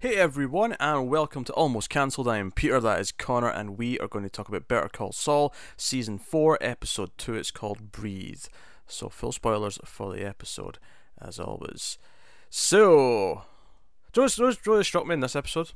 Hey 0.00 0.14
everyone, 0.14 0.76
and 0.78 1.08
welcome 1.08 1.42
to 1.42 1.52
Almost 1.54 1.90
Cancelled. 1.90 2.28
I 2.28 2.38
am 2.38 2.52
Peter, 2.52 2.78
that 2.80 3.00
is 3.00 3.10
Connor, 3.10 3.48
and 3.48 3.76
we 3.76 3.98
are 3.98 4.06
going 4.06 4.22
to 4.22 4.30
talk 4.30 4.48
about 4.48 4.68
Better 4.68 4.88
Call 4.88 5.10
Saul, 5.10 5.52
Season 5.76 6.18
4, 6.18 6.58
Episode 6.60 7.10
2. 7.18 7.34
It's 7.34 7.50
called 7.50 7.90
Breathe. 7.90 8.44
So, 8.86 9.08
full 9.08 9.32
spoilers 9.32 9.80
for 9.84 10.12
the 10.12 10.24
episode, 10.24 10.78
as 11.20 11.40
always. 11.40 11.98
So, 12.48 13.42
do 14.12 14.20
you 14.20 14.28
know 14.38 14.46
what's 14.46 14.66
really 14.68 14.84
struck 14.84 15.04
me 15.04 15.14
in 15.14 15.20
this 15.20 15.34
episode? 15.34 15.72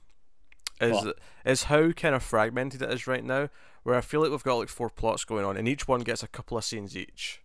Is, 0.81 1.05
What? 1.05 1.19
is 1.45 1.65
how 1.65 1.91
kind 1.91 2.15
of 2.15 2.23
fragmented 2.23 2.81
it 2.81 2.93
is 2.93 3.09
right 3.09 3.25
now, 3.25 3.49
where 3.83 3.97
I 3.97 4.03
feel 4.03 4.21
like 4.21 4.31
we've 4.31 4.45
got 4.45 4.55
like 4.55 4.69
four 4.69 4.89
plots 4.89 5.25
going 5.25 5.45
on, 5.45 5.57
and 5.57 5.67
each 5.67 5.89
one 5.89 6.03
gets 6.03 6.23
a 6.23 6.29
couple 6.29 6.57
of 6.57 6.65
scenes 6.65 6.97
each. 6.97 7.43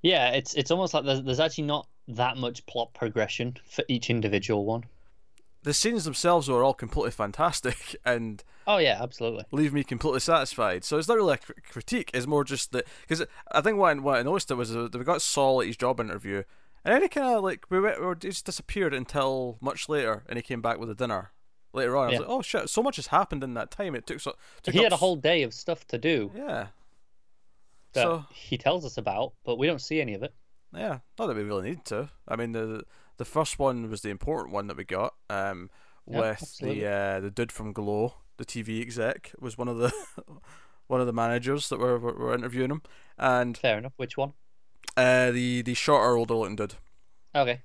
Yeah, 0.00 0.30
it's 0.30 0.54
it's 0.54 0.70
almost 0.70 0.94
like 0.94 1.04
there's 1.04 1.22
there's 1.22 1.40
actually 1.40 1.64
not 1.64 1.88
that 2.06 2.36
much 2.36 2.64
plot 2.66 2.94
progression 2.94 3.56
for 3.68 3.84
each 3.88 4.10
individual 4.10 4.64
one. 4.64 4.84
The 5.66 5.74
scenes 5.74 6.04
themselves 6.04 6.48
are 6.48 6.62
all 6.62 6.74
completely 6.74 7.10
fantastic, 7.10 7.96
and 8.04 8.42
Oh 8.68 8.78
yeah, 8.78 8.98
absolutely. 9.02 9.44
leave 9.50 9.72
me 9.72 9.82
completely 9.82 10.20
satisfied. 10.20 10.84
So 10.84 10.96
it's 10.96 11.08
not 11.08 11.16
really 11.16 11.34
a 11.34 11.38
cr- 11.38 11.52
critique. 11.68 12.12
It's 12.14 12.26
more 12.28 12.44
just 12.44 12.70
that 12.70 12.86
because 13.00 13.26
I 13.50 13.60
think 13.62 13.76
what 13.76 13.96
I, 13.96 14.00
what 14.00 14.18
I 14.18 14.22
noticed 14.22 14.50
it 14.52 14.54
was 14.54 14.74
uh, 14.74 14.86
that 14.86 14.96
we 14.96 15.04
got 15.04 15.22
Saul 15.22 15.60
at 15.60 15.66
his 15.66 15.76
job 15.76 15.98
interview, 15.98 16.44
and 16.84 16.94
then 16.94 17.02
he 17.02 17.08
kind 17.08 17.36
of 17.36 17.42
like 17.42 17.66
we 17.68 17.80
went, 17.80 17.98
or 17.98 18.14
he 18.14 18.28
just 18.28 18.46
disappeared 18.46 18.94
until 18.94 19.58
much 19.60 19.88
later, 19.88 20.22
and 20.28 20.36
he 20.38 20.42
came 20.42 20.62
back 20.62 20.78
with 20.78 20.88
a 20.88 20.94
dinner 20.94 21.32
later 21.72 21.96
on. 21.96 22.06
I 22.06 22.12
Yeah. 22.12 22.18
was 22.20 22.28
like, 22.28 22.36
oh 22.38 22.42
shit, 22.42 22.70
so 22.70 22.80
much 22.80 22.94
has 22.94 23.08
happened 23.08 23.42
in 23.42 23.54
that 23.54 23.72
time. 23.72 23.96
It 23.96 24.06
took 24.06 24.20
so. 24.20 24.34
Took 24.62 24.72
He 24.72 24.78
up 24.78 24.84
had 24.84 24.92
a 24.92 24.96
whole 24.98 25.16
day 25.16 25.42
of 25.42 25.52
stuff 25.52 25.84
to 25.88 25.98
do 25.98 26.30
yeah. 26.32 26.68
that 27.92 28.02
So 28.04 28.24
he 28.32 28.56
tells 28.56 28.84
us 28.84 28.98
about, 28.98 29.32
but 29.44 29.58
we 29.58 29.66
don't 29.66 29.82
see 29.82 30.00
any 30.00 30.14
of 30.14 30.22
it. 30.22 30.32
yeah, 30.72 30.98
not 31.18 31.26
that 31.26 31.36
we 31.36 31.42
really 31.42 31.70
need 31.70 31.84
to. 31.86 32.08
I 32.28 32.36
mean 32.36 32.52
the 32.52 32.84
the 33.16 33.24
first 33.24 33.58
one 33.58 33.90
was 33.90 34.02
the 34.02 34.10
important 34.10 34.52
one 34.54 34.66
that 34.66 34.76
we 34.76 34.84
got. 34.84 35.14
Um, 35.30 35.70
with 36.06 36.42
absolutely. 36.42 36.80
the 36.80 36.86
uh, 36.86 37.20
the 37.20 37.30
dude 37.30 37.50
from 37.50 37.72
Glow, 37.72 38.14
the 38.36 38.44
TV 38.44 38.80
exec, 38.80 39.32
was 39.40 39.58
one 39.58 39.68
of 39.68 39.78
the 39.78 39.92
one 40.86 41.00
of 41.00 41.06
the 41.06 41.12
managers 41.12 41.68
that 41.68 41.78
were 41.78 41.98
were, 41.98 42.14
were 42.14 42.34
interviewing 42.34 42.70
him, 42.70 42.82
and 43.18 43.58
Fair 43.58 43.78
enough. 43.78 43.94
Which 43.96 44.16
one? 44.16 44.34
uh, 44.96 45.30
the 45.30 45.62
the 45.62 45.74
shorter, 45.74 46.16
older 46.16 46.34
looking 46.34 46.56
dude. 46.56 46.74
Okay. 47.34 47.62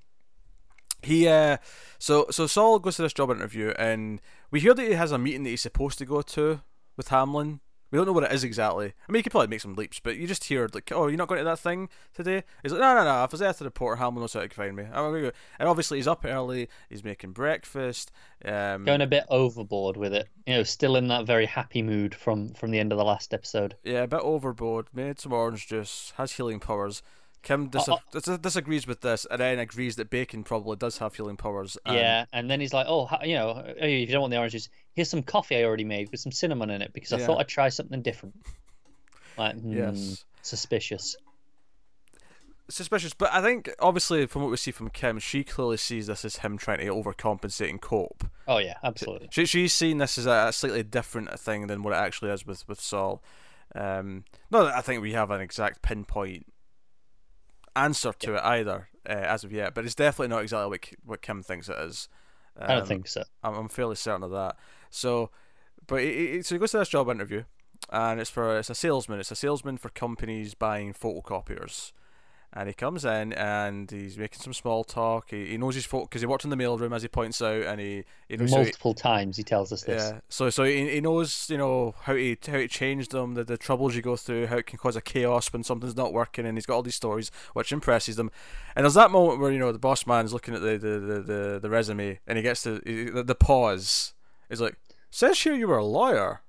He 1.03 1.27
uh, 1.27 1.57
so 1.97 2.27
so 2.29 2.47
Saul 2.47 2.79
goes 2.79 2.97
to 2.97 3.03
this 3.03 3.13
job 3.13 3.31
interview, 3.31 3.73
and 3.77 4.21
we 4.51 4.59
hear 4.59 4.73
that 4.73 4.85
he 4.85 4.93
has 4.93 5.11
a 5.11 5.17
meeting 5.17 5.43
that 5.43 5.49
he's 5.49 5.61
supposed 5.61 5.97
to 5.99 6.05
go 6.05 6.21
to 6.21 6.61
with 6.97 7.07
Hamlin. 7.07 7.59
We 7.91 7.97
don't 7.97 8.07
know 8.07 8.13
what 8.13 8.23
it 8.23 8.31
is 8.31 8.43
exactly. 8.45 8.93
I 9.07 9.11
mean, 9.11 9.19
he 9.19 9.23
could 9.23 9.31
probably 9.33 9.49
make 9.49 9.59
some 9.61 9.75
leaps, 9.75 9.99
but 9.99 10.15
you 10.15 10.25
just 10.25 10.45
hear 10.45 10.69
like, 10.73 10.91
"Oh, 10.93 11.07
you're 11.07 11.17
not 11.17 11.27
going 11.27 11.39
to 11.39 11.45
that 11.45 11.59
thing 11.59 11.89
today?" 12.13 12.43
He's 12.63 12.71
like, 12.71 12.79
"No, 12.81 12.95
no, 12.95 13.03
no. 13.03 13.23
If 13.23 13.31
I 13.31 13.33
was 13.33 13.39
there 13.41 13.53
to 13.53 13.63
report, 13.65 13.99
Hamlin 13.99 14.21
knows 14.21 14.33
how 14.33 14.41
to 14.41 14.49
find 14.49 14.75
me. 14.75 14.83
I'm 14.83 15.11
gonna 15.11 15.21
go." 15.21 15.31
And 15.59 15.67
obviously, 15.67 15.97
he's 15.97 16.07
up 16.07 16.23
early. 16.23 16.69
He's 16.89 17.03
making 17.03 17.33
breakfast. 17.33 18.11
Um, 18.45 18.85
Going 18.85 19.01
a 19.01 19.07
bit 19.07 19.25
overboard 19.29 19.97
with 19.97 20.13
it. 20.13 20.29
You 20.47 20.55
know, 20.55 20.63
still 20.63 20.95
in 20.95 21.09
that 21.09 21.25
very 21.25 21.45
happy 21.45 21.81
mood 21.81 22.15
from 22.15 22.53
from 22.53 22.71
the 22.71 22.79
end 22.79 22.91
of 22.91 22.97
the 22.97 23.03
last 23.05 23.33
episode. 23.33 23.75
yeah, 23.83 24.03
a 24.03 24.07
bit 24.07 24.21
overboard. 24.21 24.87
Made 24.93 25.19
some 25.19 25.33
orange 25.33 25.67
juice. 25.67 26.13
Has 26.15 26.31
healing 26.33 26.59
powers. 26.59 27.03
Kim 27.43 27.69
dis- 27.69 27.89
Uh, 27.89 27.97
dis- 28.11 28.37
disagrees 28.39 28.85
with 28.85 29.01
this, 29.01 29.25
and 29.29 29.39
then 29.41 29.57
agrees 29.59 29.95
that 29.95 30.09
bacon 30.09 30.43
probably 30.43 30.75
does 30.75 30.99
have 30.99 31.15
healing 31.15 31.37
powers. 31.37 31.77
and- 31.85 31.95
yeah, 31.95 32.25
and 32.33 32.49
then 32.49 32.59
he's 32.59 32.73
like, 32.73 32.85
"Oh, 32.87 33.09
you 33.23 33.35
know, 33.35 33.63
if 33.65 33.89
you 33.89 34.05
don't 34.07 34.21
want 34.21 34.31
the 34.31 34.37
oranges, 34.37 34.69
here's 34.93 35.09
some 35.09 35.23
coffee 35.23 35.57
I 35.57 35.63
already 35.63 35.83
made 35.83 36.11
with 36.11 36.19
some 36.19 36.31
cinnamon 36.31 36.69
in 36.69 36.81
it 36.81 36.93
because 36.93 37.11
I 37.13 37.17
Yeah. 37.19 37.25
thought 37.25 37.39
I'd 37.39 37.47
try 37.47 37.69
something 37.69 38.01
different." 38.01 38.35
Like, 39.37 39.55
hmm, 39.59 39.73
Yes. 39.77 40.23
suspicious. 40.43 41.15
suspicious, 42.69 43.13
but 43.13 43.29
I 43.33 43.41
think 43.41 43.69
obviously 43.79 44.25
from 44.27 44.43
what 44.43 44.51
we 44.51 44.55
see 44.55 44.71
from 44.71 44.89
Kim, 44.89 45.19
she 45.19 45.43
clearly 45.43 45.75
sees 45.75 46.07
this 46.07 46.23
as 46.23 46.37
him 46.37 46.57
trying 46.57 46.77
to 46.79 46.85
overcompensate 46.85 47.69
and 47.69 47.81
cope. 47.81 48.23
Oh 48.47 48.59
yeah, 48.59 48.75
absolutely. 48.83 49.27
She, 49.31 49.45
she's 49.45 49.73
seen 49.73 49.97
this 49.97 50.17
as 50.17 50.25
a 50.25 50.51
slightly 50.53 50.81
different 50.83 51.37
thing 51.37 51.67
than 51.67 51.83
what 51.83 51.91
it 51.93 51.97
actually 51.97 52.31
is 52.31 52.45
with 52.45 52.65
with 52.69 52.79
Saul. 52.79 53.21
Um, 53.75 54.23
not 54.49 54.63
that 54.63 54.75
I 54.75 54.81
think 54.81 55.01
we 55.01 55.11
have 55.13 55.31
an 55.31 55.41
exact 55.41 55.81
pinpoint 55.81 56.45
answer 57.75 58.13
to 58.13 58.35
it 58.35 58.43
either 58.43 58.89
uh, 59.07 59.13
as 59.13 59.43
of 59.43 59.51
yet, 59.51 59.73
but 59.73 59.85
it's 59.85 59.95
definitely 59.95 60.29
not 60.29 60.43
exactly 60.43 60.69
what 60.69 60.89
what 61.05 61.21
Kim 61.21 61.43
thinks 61.43 61.69
it 61.69 61.77
is. 61.79 62.07
Um, 62.57 62.69
I 62.69 62.75
don't 62.75 62.87
think 62.87 63.07
so. 63.07 63.23
I'm, 63.43 63.55
I'm 63.55 63.69
fairly 63.69 63.95
certain 63.95 64.23
of 64.23 64.31
that. 64.31 64.57
So, 64.89 65.29
but 65.87 66.01
he, 66.01 66.33
he, 66.33 66.41
so 66.41 66.55
he 66.55 66.59
goes 66.59 66.71
to 66.71 66.79
this 66.79 66.89
job 66.89 67.09
interview, 67.09 67.43
and 67.89 68.19
it's 68.19 68.29
for 68.29 68.59
it's 68.59 68.69
a 68.69 68.75
salesman. 68.75 69.19
It's 69.19 69.31
a 69.31 69.35
salesman 69.35 69.77
for 69.77 69.89
companies 69.89 70.53
buying 70.53 70.93
photocopiers. 70.93 71.91
And 72.53 72.67
he 72.67 72.73
comes 72.73 73.05
in 73.05 73.31
and 73.31 73.89
he's 73.89 74.17
making 74.17 74.41
some 74.41 74.51
small 74.53 74.83
talk. 74.83 75.29
He, 75.29 75.45
he 75.51 75.57
knows 75.57 75.73
his 75.75 75.85
photo 75.85 76.03
because 76.03 76.19
he 76.21 76.27
worked 76.27 76.43
in 76.43 76.49
the 76.49 76.57
mailroom, 76.57 76.93
as 76.93 77.01
he 77.01 77.07
points 77.07 77.41
out, 77.41 77.63
and 77.63 77.79
he 77.79 78.03
he 78.27 78.35
knows 78.35 78.51
how 78.51 78.57
he- 78.57 78.63
Multiple 78.65 78.93
times 78.93 79.37
he 79.37 79.43
tells 79.43 79.71
us 79.71 79.83
this. 79.83 80.11
yeah. 80.11 80.19
So 80.27 80.49
so 80.49 80.65
he, 80.65 80.89
he 80.89 80.99
knows 80.99 81.49
you 81.49 81.57
know 81.57 81.95
how 82.01 82.11
to 82.11 82.35
how 82.47 82.57
to 82.57 82.67
change 82.67 83.07
them, 83.07 83.35
the, 83.35 83.45
the 83.45 83.55
troubles 83.57 83.95
you 83.95 84.01
go 84.01 84.17
through, 84.17 84.47
how 84.47 84.57
it 84.57 84.67
can 84.67 84.77
cause 84.79 84.97
a 84.97 85.01
chaos 85.01 85.53
when 85.53 85.63
something's 85.63 85.95
not 85.95 86.11
working, 86.11 86.45
and 86.45 86.57
he's 86.57 86.65
got 86.65 86.75
all 86.75 86.83
these 86.83 86.95
stories 86.95 87.31
which 87.53 87.71
impresses 87.71 88.17
them. 88.17 88.29
And 88.75 88.83
there's 88.83 88.95
that 88.95 89.11
moment 89.11 89.39
where 89.39 89.51
you 89.53 89.59
know 89.59 89.71
the 89.71 89.79
boss 89.79 90.05
man's 90.05 90.33
looking 90.33 90.53
at 90.53 90.59
the 90.61 90.77
the, 90.77 90.99
the, 90.99 91.21
the, 91.21 91.59
the 91.61 91.69
resume 91.69 92.19
and 92.27 92.37
he 92.37 92.41
gets 92.41 92.63
to 92.63 92.79
the, 92.79 93.23
the 93.23 93.35
pause. 93.35 94.13
He's 94.49 94.59
like, 94.59 94.75
"Says 95.09 95.39
here 95.41 95.55
you 95.55 95.69
were 95.69 95.77
a 95.77 95.85
lawyer 95.85 96.41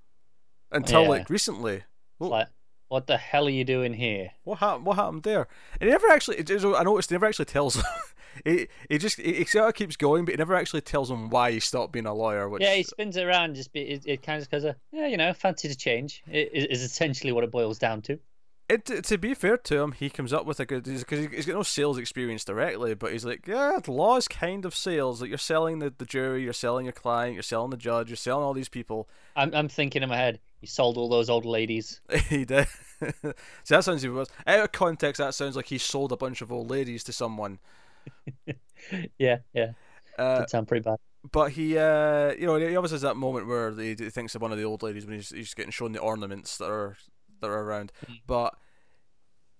until 0.72 1.02
Yeah. 1.02 1.08
like 1.10 1.30
recently. 1.30 1.84
Like, 2.19 2.48
what 2.92 3.06
the 3.06 3.16
hell 3.16 3.47
are 3.47 3.50
you 3.50 3.64
doing 3.64 3.94
here? 3.94 4.30
What 4.44 4.58
happened? 4.58 4.84
What 4.86 4.97
happened 4.97 5.22
there?" 5.22 5.48
And 5.80 5.88
he 5.88 5.91
never 5.91 6.08
actually. 6.08 6.36
it- 6.38 6.50
it- 6.50 6.64
I 6.64 6.82
noticed 6.82 7.08
he 7.10 7.14
never 7.14 7.26
actually 7.26 7.47
tells 7.47 7.76
him. 7.76 7.84
he 8.44 8.69
he 8.88 8.98
just 8.98 9.19
he, 9.19 9.32
he 9.34 9.44
sort 9.47 9.69
of 9.69 9.75
keeps 9.75 9.97
going, 9.97 10.25
but 10.25 10.32
he 10.34 10.36
never 10.38 10.54
actually 10.54 10.82
tells 10.82 11.10
him 11.10 11.31
why 11.31 11.50
he 11.52 11.60
stopped 11.60 11.92
being 11.92 12.06
a 12.06 12.14
lawyer. 12.14 12.48
Which 12.48 12.62
Yeah, 12.62 12.75
he 12.75 12.82
spins 12.82 13.16
it 13.16 13.25
around. 13.25 13.54
Just 13.54 13.72
be, 13.72 13.81
it, 13.81 14.02
it 14.06 14.22
kind 14.22 14.41
of 14.42 14.48
because 14.48 14.64
of 14.64 14.70
uh, 14.75 14.78
yeah, 14.92 15.06
you 15.06 15.16
know, 15.16 15.32
fancy 15.32 15.69
to 15.69 15.76
change. 15.76 16.22
It 16.31 16.50
is 16.52 16.82
essentially 16.82 17.32
what 17.32 17.44
it 17.44 17.50
boils 17.50 17.78
down 17.78 18.02
to. 18.02 18.19
It, 18.68 18.86
to- 18.86 19.18
be 19.18 19.34
fair 19.34 19.58
to 19.58 19.82
him, 19.82 19.92
he 19.92 20.08
comes 20.08 20.32
up 20.32 20.46
with 20.46 20.58
a 20.58 20.64
good 20.64 20.84
because 20.84 21.28
he's 21.30 21.44
got 21.46 21.54
no 21.54 21.62
sales 21.62 21.98
experience 21.98 22.42
directly, 22.44 22.94
but 22.94 23.12
he's 23.12 23.24
like, 23.24 23.46
yeah, 23.46 23.78
the 23.82 23.92
law 23.92 24.16
is 24.16 24.28
kind 24.28 24.64
of 24.64 24.74
sales. 24.74 25.20
Like 25.20 25.28
you're 25.28 25.36
selling 25.38 25.78
the, 25.80 25.92
the 25.96 26.06
jury, 26.06 26.42
you're 26.42 26.54
selling 26.54 26.86
your 26.86 26.92
client, 26.94 27.34
you're 27.34 27.42
selling 27.42 27.70
the 27.70 27.76
judge, 27.76 28.08
you're 28.08 28.16
selling 28.16 28.44
all 28.44 28.54
these 28.54 28.70
people. 28.70 29.08
I'm 29.36 29.54
I'm 29.54 29.68
thinking 29.68 30.02
in 30.02 30.08
my 30.08 30.16
head, 30.16 30.40
he 30.58 30.66
sold 30.66 30.96
all 30.96 31.08
those 31.10 31.28
old 31.28 31.44
ladies. 31.44 32.00
he 32.28 32.44
did. 32.46 32.66
so 33.20 33.34
that 33.68 33.84
sounds 33.84 34.04
even 34.04 34.16
worse. 34.16 34.28
Out 34.46 34.60
of 34.60 34.72
context, 34.72 35.18
that 35.18 35.34
sounds 35.34 35.54
like 35.54 35.66
he 35.66 35.76
sold 35.78 36.10
a 36.12 36.16
bunch 36.16 36.40
of 36.40 36.50
old 36.50 36.70
ladies 36.70 37.04
to 37.04 37.12
someone. 37.12 37.58
Yeah, 39.18 39.38
yeah, 39.52 39.72
Uh, 40.18 40.40
that 40.40 40.50
sound 40.50 40.68
pretty 40.68 40.82
bad. 40.82 40.96
but 41.30 41.52
he, 41.52 41.78
uh, 41.78 42.32
you 42.32 42.46
know, 42.46 42.56
he 42.56 42.76
obviously 42.76 42.96
has 42.96 43.02
that 43.02 43.16
moment 43.16 43.46
where 43.46 43.70
he, 43.72 43.94
he 43.98 44.10
thinks 44.10 44.34
of 44.34 44.42
one 44.42 44.52
of 44.52 44.58
the 44.58 44.64
old 44.64 44.82
ladies 44.82 45.06
when 45.06 45.14
he's 45.16 45.30
he's 45.30 45.54
getting 45.54 45.70
shown 45.70 45.92
the 45.92 46.00
ornaments 46.00 46.58
that 46.58 46.68
are 46.70 46.96
that 47.42 47.50
are 47.50 47.62
around. 47.62 47.92
Mm. 48.06 48.20
But 48.26 48.54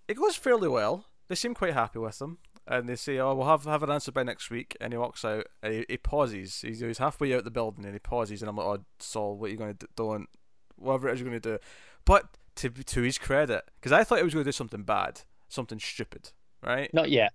it 0.09 0.16
goes 0.16 0.37
fairly 0.37 0.69
well. 0.69 1.06
They 1.28 1.34
seem 1.34 1.54
quite 1.54 1.75
happy 1.75 1.98
with 1.98 2.20
him, 2.20 2.38
and 2.66 2.88
they 2.88 2.97
say, 2.97 3.19
"Oh, 3.19 3.34
we'll 3.34 3.47
have 3.47 3.65
have 3.65 3.82
an 3.82 3.91
answer 3.91 4.12
by 4.12 4.22
next 4.22 4.50
week." 4.50 4.76
And 4.81 4.93
he 4.93 4.98
walks 4.98 5.25
out, 5.25 5.47
and 5.62 5.72
he, 5.75 5.87
he 5.88 5.97
pauses. 5.98 6.60
He's, 6.62 6.81
he's 6.81 6.98
halfway 6.98 7.34
out 7.34 7.44
the 7.44 7.50
building, 7.50 7.84
and 7.84 7.94
he 7.94 7.98
pauses, 7.98 8.42
and 8.42 8.48
I'm 8.48 8.56
like, 8.56 8.66
"Oh, 8.66 8.84
Saul, 8.98 9.37
what 9.37 9.48
are 9.48 9.50
you 9.50 9.59
going 9.59 9.75
to 9.75 9.78
do? 9.78 9.87
Don't 9.97 10.28
whatever 10.76 11.09
it 11.09 11.15
is 11.15 11.21
you're 11.21 11.28
going 11.28 11.41
to 11.41 11.53
do." 11.56 11.59
But 12.04 12.37
to 12.56 12.71
to 12.71 13.03
his 13.03 13.19
credit, 13.19 13.65
because 13.81 13.92
I 13.92 14.04
thought 14.04 14.19
he 14.19 14.25
was 14.25 14.34
going 14.34 14.44
to 14.44 14.48
do 14.48 14.53
something 14.53 14.82
bad, 14.82 15.22
something 15.48 15.78
stupid, 15.78 16.31
right? 16.62 16.92
Not 16.92 17.10
yet. 17.10 17.32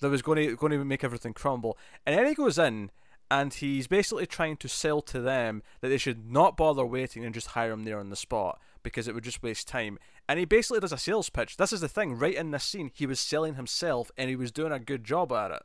that 0.00 0.10
was 0.10 0.22
going 0.22 0.48
to 0.48 0.56
going 0.56 0.72
to 0.72 0.84
make 0.84 1.04
everything 1.04 1.32
crumble. 1.32 1.78
And 2.06 2.16
then 2.16 2.26
he 2.26 2.34
goes 2.34 2.58
in 2.58 2.90
and 3.30 3.52
he's 3.52 3.86
basically 3.86 4.26
trying 4.26 4.56
to 4.56 4.68
sell 4.68 5.02
to 5.02 5.20
them 5.20 5.62
that 5.80 5.88
they 5.88 5.98
should 5.98 6.30
not 6.30 6.56
bother 6.56 6.84
waiting 6.84 7.24
and 7.24 7.34
just 7.34 7.48
hire 7.48 7.72
him 7.72 7.84
there 7.84 8.00
on 8.00 8.10
the 8.10 8.16
spot 8.16 8.60
because 8.82 9.08
it 9.08 9.14
would 9.14 9.24
just 9.24 9.42
waste 9.42 9.68
time. 9.68 9.98
And 10.28 10.38
he 10.38 10.44
basically 10.44 10.80
does 10.80 10.92
a 10.92 10.98
sales 10.98 11.30
pitch. 11.30 11.56
This 11.56 11.72
is 11.72 11.80
the 11.80 11.88
thing, 11.88 12.18
right 12.18 12.34
in 12.34 12.50
this 12.50 12.64
scene, 12.64 12.90
he 12.94 13.06
was 13.06 13.20
selling 13.20 13.54
himself 13.54 14.10
and 14.16 14.28
he 14.28 14.36
was 14.36 14.52
doing 14.52 14.72
a 14.72 14.78
good 14.78 15.04
job 15.04 15.32
at 15.32 15.50
it. 15.50 15.62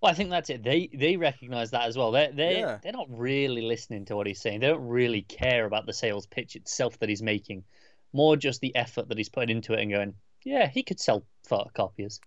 Well, 0.00 0.10
I 0.10 0.14
think 0.14 0.30
that's 0.30 0.50
it. 0.50 0.64
They 0.64 0.88
they 0.92 1.16
recognize 1.16 1.70
that 1.70 1.86
as 1.86 1.96
well. 1.96 2.10
They 2.10 2.30
they 2.34 2.58
Yeah. 2.60 2.78
they're 2.82 2.92
not 2.92 3.06
really 3.08 3.62
listening 3.62 4.04
to 4.06 4.16
what 4.16 4.26
he's 4.26 4.40
saying. 4.40 4.60
They 4.60 4.66
don't 4.66 4.86
really 4.86 5.22
care 5.22 5.64
about 5.66 5.86
the 5.86 5.92
sales 5.92 6.26
pitch 6.26 6.56
itself 6.56 6.98
that 6.98 7.08
he's 7.08 7.22
making. 7.22 7.62
More 8.12 8.36
just 8.36 8.60
the 8.60 8.74
effort 8.74 9.08
that 9.08 9.16
he's 9.18 9.28
putting 9.28 9.56
into 9.56 9.74
it 9.74 9.80
and 9.80 9.90
going, 9.92 10.14
yeah, 10.44 10.66
he 10.68 10.82
could 10.82 10.98
sell 11.00 11.24
photocopiers. 11.48 12.18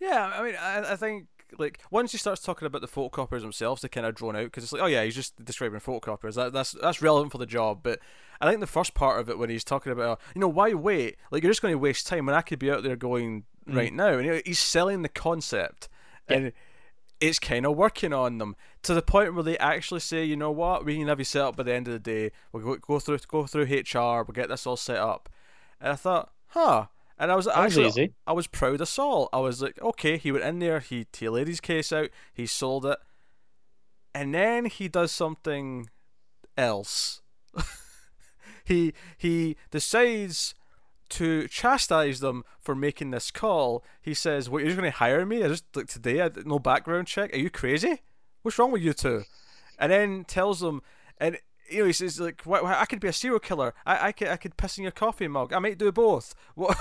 Yeah, 0.00 0.32
I 0.32 0.42
mean, 0.44 0.54
I, 0.60 0.92
I 0.92 0.96
think 0.96 1.26
like 1.58 1.80
once 1.90 2.12
he 2.12 2.18
starts 2.18 2.42
talking 2.42 2.66
about 2.66 2.80
the 2.80 2.88
photocopiers 2.88 3.40
themselves, 3.40 3.82
they 3.82 3.88
kind 3.88 4.06
of 4.06 4.14
drawn 4.14 4.36
out 4.36 4.44
because 4.44 4.64
it's 4.64 4.72
like, 4.72 4.82
oh 4.82 4.86
yeah, 4.86 5.04
he's 5.04 5.14
just 5.14 5.42
describing 5.44 5.80
photocopiers. 5.80 6.34
That, 6.34 6.52
that's 6.52 6.72
that's 6.72 7.02
relevant 7.02 7.32
for 7.32 7.38
the 7.38 7.46
job. 7.46 7.80
But 7.82 8.00
I 8.40 8.48
think 8.48 8.60
the 8.60 8.66
first 8.66 8.94
part 8.94 9.20
of 9.20 9.28
it 9.28 9.38
when 9.38 9.50
he's 9.50 9.64
talking 9.64 9.92
about, 9.92 10.18
uh, 10.18 10.22
you 10.34 10.40
know, 10.40 10.48
why 10.48 10.74
wait? 10.74 11.16
Like 11.30 11.42
you're 11.42 11.50
just 11.50 11.62
going 11.62 11.72
to 11.72 11.78
waste 11.78 12.06
time 12.06 12.26
when 12.26 12.34
I 12.34 12.42
could 12.42 12.58
be 12.58 12.70
out 12.70 12.82
there 12.82 12.96
going 12.96 13.44
right 13.66 13.92
now. 13.92 14.18
And 14.18 14.42
he's 14.44 14.58
selling 14.58 15.02
the 15.02 15.08
concept, 15.08 15.88
and 16.28 16.52
it's 17.20 17.38
kind 17.38 17.66
of 17.66 17.76
working 17.76 18.12
on 18.12 18.38
them 18.38 18.56
to 18.82 18.94
the 18.94 19.02
point 19.02 19.34
where 19.34 19.42
they 19.42 19.58
actually 19.58 20.00
say, 20.00 20.24
you 20.24 20.36
know 20.36 20.50
what, 20.50 20.84
we 20.84 20.96
can 20.96 21.08
have 21.08 21.18
you 21.18 21.24
set 21.24 21.42
up 21.42 21.56
by 21.56 21.64
the 21.64 21.74
end 21.74 21.88
of 21.88 21.92
the 21.92 21.98
day. 21.98 22.30
We'll 22.52 22.62
go, 22.62 22.76
go 22.76 22.98
through 22.98 23.18
go 23.28 23.46
through 23.46 23.64
HR. 23.64 24.22
We'll 24.22 24.34
get 24.34 24.48
this 24.48 24.66
all 24.66 24.76
set 24.76 24.98
up. 24.98 25.28
And 25.80 25.92
I 25.92 25.96
thought, 25.96 26.30
huh. 26.48 26.86
And 27.18 27.32
I 27.32 27.36
was 27.36 27.46
actually. 27.48 27.82
I 28.26 28.32
was 28.32 28.46
proud 28.46 28.80
of 28.80 28.88
Saul. 28.88 29.28
I 29.32 29.38
was 29.40 29.60
like, 29.60 29.80
okay, 29.82 30.16
he 30.18 30.30
went 30.32 30.44
in 30.44 30.58
there, 30.60 30.80
he 30.80 31.06
he 31.16 31.28
laid 31.28 31.48
his 31.48 31.60
case 31.60 31.92
out, 31.92 32.10
he 32.32 32.46
sold 32.46 32.86
it. 32.86 32.98
and 34.14 34.34
then 34.34 34.66
he 34.66 34.88
does 34.88 35.12
something 35.12 35.88
else. 36.56 37.22
he 38.64 38.92
he 39.16 39.56
decides 39.70 40.54
to 41.10 41.48
chastise 41.48 42.20
them 42.20 42.44
for 42.60 42.74
making 42.74 43.10
this 43.10 43.30
call. 43.30 43.84
He 44.00 44.14
says, 44.14 44.48
"What 44.50 44.58
you're 44.58 44.68
just 44.68 44.78
going 44.80 44.90
to 44.92 44.98
hire 44.98 45.24
me? 45.24 45.42
I 45.42 45.48
just 45.48 45.64
like 45.74 45.86
today, 45.88 46.22
I, 46.22 46.30
no 46.44 46.58
background 46.58 47.06
check. 47.06 47.32
Are 47.34 47.38
you 47.38 47.50
crazy? 47.50 48.02
What's 48.42 48.58
wrong 48.58 48.70
with 48.72 48.82
you 48.82 48.92
two? 48.92 49.24
And 49.78 49.92
then 49.92 50.24
tells 50.24 50.60
them, 50.60 50.82
and 51.18 51.38
you 51.70 51.80
know, 51.80 51.86
he 51.86 51.92
says 51.92 52.20
like, 52.20 52.42
"What? 52.42 52.64
I 52.64 52.84
could 52.84 53.00
be 53.00 53.08
a 53.08 53.12
serial 53.12 53.40
killer. 53.40 53.74
I 53.86 54.08
I 54.08 54.12
could 54.12 54.28
I 54.28 54.36
could 54.36 54.56
piss 54.56 54.78
in 54.78 54.82
your 54.84 54.92
coffee 54.92 55.28
mug. 55.28 55.52
I 55.52 55.58
might 55.58 55.78
do 55.78 55.90
both. 55.92 56.34
What 56.54 56.76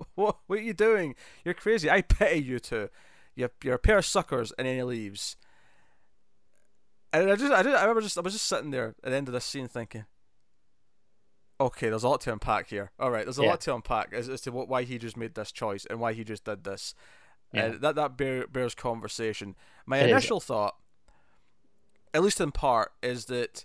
what 0.14 0.36
what 0.46 0.58
are 0.58 0.62
you 0.62 0.74
doing? 0.74 1.14
You're 1.44 1.54
crazy. 1.54 1.90
I 1.90 2.02
pity 2.02 2.40
you 2.42 2.58
two. 2.58 2.88
You're 3.34 3.50
you're 3.62 3.74
a 3.74 3.78
pair 3.78 3.98
of 3.98 4.06
suckers." 4.06 4.52
And 4.58 4.66
then 4.66 4.76
he 4.76 4.82
leaves. 4.82 5.36
And 7.12 7.30
I 7.30 7.36
just 7.36 7.52
I 7.52 7.62
just 7.62 7.76
I 7.76 7.80
remember 7.82 8.00
just 8.02 8.18
I 8.18 8.20
was 8.20 8.32
just 8.32 8.46
sitting 8.46 8.70
there 8.70 8.94
at 9.02 9.10
the 9.10 9.16
end 9.16 9.28
of 9.28 9.34
this 9.34 9.44
scene 9.44 9.68
thinking, 9.68 10.04
okay, 11.60 11.88
there's 11.88 12.02
a 12.04 12.08
lot 12.08 12.20
to 12.22 12.32
unpack 12.32 12.68
here. 12.68 12.90
All 12.98 13.10
right, 13.10 13.24
there's 13.24 13.38
a 13.38 13.42
Yeah. 13.42 13.50
lot 13.50 13.60
to 13.62 13.74
unpack 13.74 14.12
as, 14.12 14.28
as 14.28 14.40
to 14.42 14.52
what, 14.52 14.68
why 14.68 14.82
he 14.82 14.98
just 14.98 15.16
made 15.16 15.34
this 15.34 15.50
choice 15.52 15.86
and 15.86 16.00
why 16.00 16.12
he 16.12 16.24
just 16.24 16.44
did 16.44 16.64
this. 16.64 16.94
Yeah. 17.52 17.66
Uh, 17.66 17.78
that 17.80 17.94
that 17.94 18.16
bear, 18.16 18.46
bears 18.46 18.74
conversation. 18.74 19.54
My 19.86 19.98
It 19.98 20.06
is. 20.06 20.10
initial 20.12 20.40
thought, 20.40 20.76
at 22.12 22.22
least 22.22 22.40
in 22.40 22.52
part, 22.52 22.92
is 23.02 23.26
that 23.26 23.64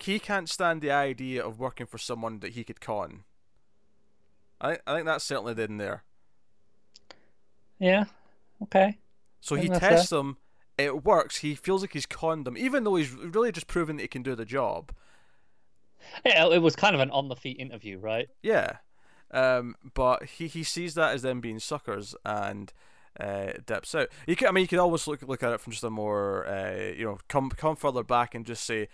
he 0.00 0.18
can't 0.18 0.48
stand 0.48 0.80
the 0.80 0.90
idea 0.90 1.44
of 1.44 1.60
working 1.60 1.86
for 1.86 1.98
someone 1.98 2.40
that 2.40 2.52
he 2.52 2.64
could 2.64 2.80
con. 2.80 3.24
I 4.60 4.70
think 4.70 4.82
I 4.86 4.94
think 4.94 5.06
that's 5.06 5.24
certainly 5.24 5.62
in 5.62 5.78
there. 5.78 6.04
Yeah. 7.78 8.04
Okay. 8.62 8.98
So 9.40 9.56
he 9.56 9.68
tests 9.68 10.10
them. 10.10 10.38
It 10.78 11.04
works. 11.04 11.38
He 11.38 11.54
feels 11.54 11.82
like 11.82 11.92
he's 11.92 12.06
conned 12.06 12.46
them, 12.46 12.56
even 12.56 12.84
though 12.84 12.96
he's 12.96 13.12
really 13.12 13.52
just 13.52 13.66
proven 13.66 13.96
that 13.96 14.02
he 14.02 14.08
can 14.08 14.22
do 14.22 14.34
the 14.34 14.44
job. 14.44 14.92
Yeah, 16.24 16.48
it 16.48 16.62
was 16.62 16.76
kind 16.76 16.94
of 16.94 17.00
an 17.00 17.10
on 17.10 17.28
the 17.28 17.36
feet 17.36 17.58
interview, 17.58 17.98
right? 17.98 18.28
Yeah. 18.42 18.78
Um, 19.30 19.74
but 19.94 20.24
he, 20.24 20.46
he 20.46 20.62
sees 20.62 20.94
that 20.94 21.14
as 21.14 21.22
them 21.22 21.40
being 21.40 21.58
suckers 21.58 22.14
and 22.24 22.72
uh, 23.18 23.52
dips 23.66 23.94
out. 23.94 24.08
You 24.26 24.36
can, 24.36 24.48
I 24.48 24.50
mean, 24.52 24.62
you 24.62 24.68
could 24.68 24.78
almost 24.78 25.06
look 25.08 25.22
look 25.22 25.42
at 25.42 25.52
it 25.52 25.60
from 25.60 25.72
just 25.72 25.84
a 25.84 25.90
more 25.90 26.46
uh, 26.46 26.92
you 26.96 27.04
know 27.04 27.18
come 27.28 27.50
come 27.50 27.76
further 27.76 28.02
back 28.02 28.34
and 28.34 28.44
just 28.44 28.64
say 28.64 28.88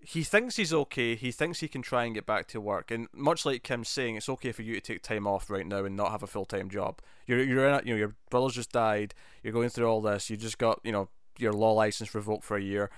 he 0.00 0.22
thinks 0.22 0.56
he's 0.56 0.72
okay. 0.72 1.14
He 1.16 1.30
thinks 1.32 1.60
he 1.60 1.68
can 1.68 1.82
try 1.82 2.04
and 2.04 2.14
get 2.14 2.24
back 2.26 2.46
to 2.48 2.60
work. 2.60 2.90
And 2.90 3.08
much 3.12 3.44
like 3.44 3.62
Kim's 3.62 3.88
saying, 3.88 4.16
it's 4.16 4.28
okay 4.28 4.52
for 4.52 4.62
you 4.62 4.74
to 4.74 4.80
take 4.80 5.02
time 5.02 5.26
off 5.26 5.50
right 5.50 5.66
now 5.66 5.84
and 5.84 5.96
not 5.96 6.10
have 6.12 6.22
a 6.22 6.26
full 6.26 6.44
time 6.46 6.70
job. 6.70 7.00
You're 7.26 7.42
you're 7.42 7.66
in 7.68 7.74
it, 7.74 7.86
you 7.86 7.92
know 7.94 7.98
your 7.98 8.14
brother's 8.30 8.54
just 8.54 8.72
died. 8.72 9.14
You're 9.42 9.52
going 9.52 9.68
through 9.68 9.86
all 9.86 10.00
this. 10.00 10.30
You 10.30 10.36
just 10.36 10.58
got 10.58 10.80
you 10.84 10.92
know 10.92 11.08
your 11.38 11.52
law 11.52 11.72
license 11.72 12.14
revoked 12.14 12.44
for 12.44 12.56
a 12.56 12.62
year. 12.62 12.90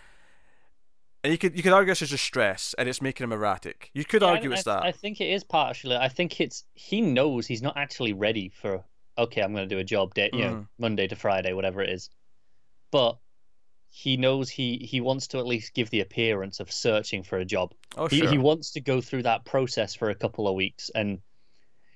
And 1.23 1.31
you 1.33 1.39
could 1.39 1.55
you 1.57 1.63
could 1.63 1.73
argue 1.73 1.91
this 1.91 2.01
is 2.03 2.11
just 2.11 2.25
stress 2.25 2.75
and 2.79 2.89
it's 2.89 3.03
making 3.03 3.25
him 3.25 3.33
erratic. 3.33 3.91
You 3.93 4.05
could 4.05 4.23
Yeah, 4.23 4.29
argue 4.29 4.51
I, 4.53 4.55
it's 4.55 4.67
I- 4.67 4.75
that. 4.75 4.83
I 4.85 4.93
think 4.93 5.21
it 5.21 5.27
is 5.31 5.45
partially. 5.45 5.97
I 5.97 6.09
think 6.09 6.41
it's 6.41 6.65
he 6.75 7.01
knows 7.01 7.47
he's 7.47 7.63
not 7.63 7.77
actually 7.77 8.13
ready 8.13 8.49
for. 8.49 8.83
Okay, 9.19 9.43
I'm 9.43 9.53
going 9.53 9.69
to 9.69 9.75
do 9.75 9.79
a 9.81 9.85
job 9.85 10.15
day, 10.15 10.31
you 10.33 10.41
know, 10.45 10.51
Mm. 10.55 10.67
Monday 10.79 11.07
to 11.09 11.17
Friday, 11.17 11.53
whatever 11.53 11.83
it 11.83 11.91
is. 11.91 12.09
But 12.91 13.19
he 13.91 14.17
knows 14.17 14.49
he 14.49 14.79
he 14.79 15.01
wants 15.01 15.27
to 15.27 15.39
at 15.39 15.47
least 15.47 15.75
give 15.75 15.91
the 15.91 16.01
appearance 16.01 16.61
of 16.61 16.71
searching 16.71 17.25
for 17.25 17.39
a 17.39 17.45
job. 17.45 17.75
oh 17.97 18.07
he, 18.07 18.21
sure. 18.21 18.31
he 18.31 18.39
wants 18.39 18.71
to 18.71 18.81
go 18.81 19.01
through 19.01 19.25
that 19.25 19.45
process 19.45 19.95
for 19.95 20.11
a 20.11 20.15
couple 20.15 20.47
of 20.47 20.55
weeks 20.55 20.91
and 20.95 21.19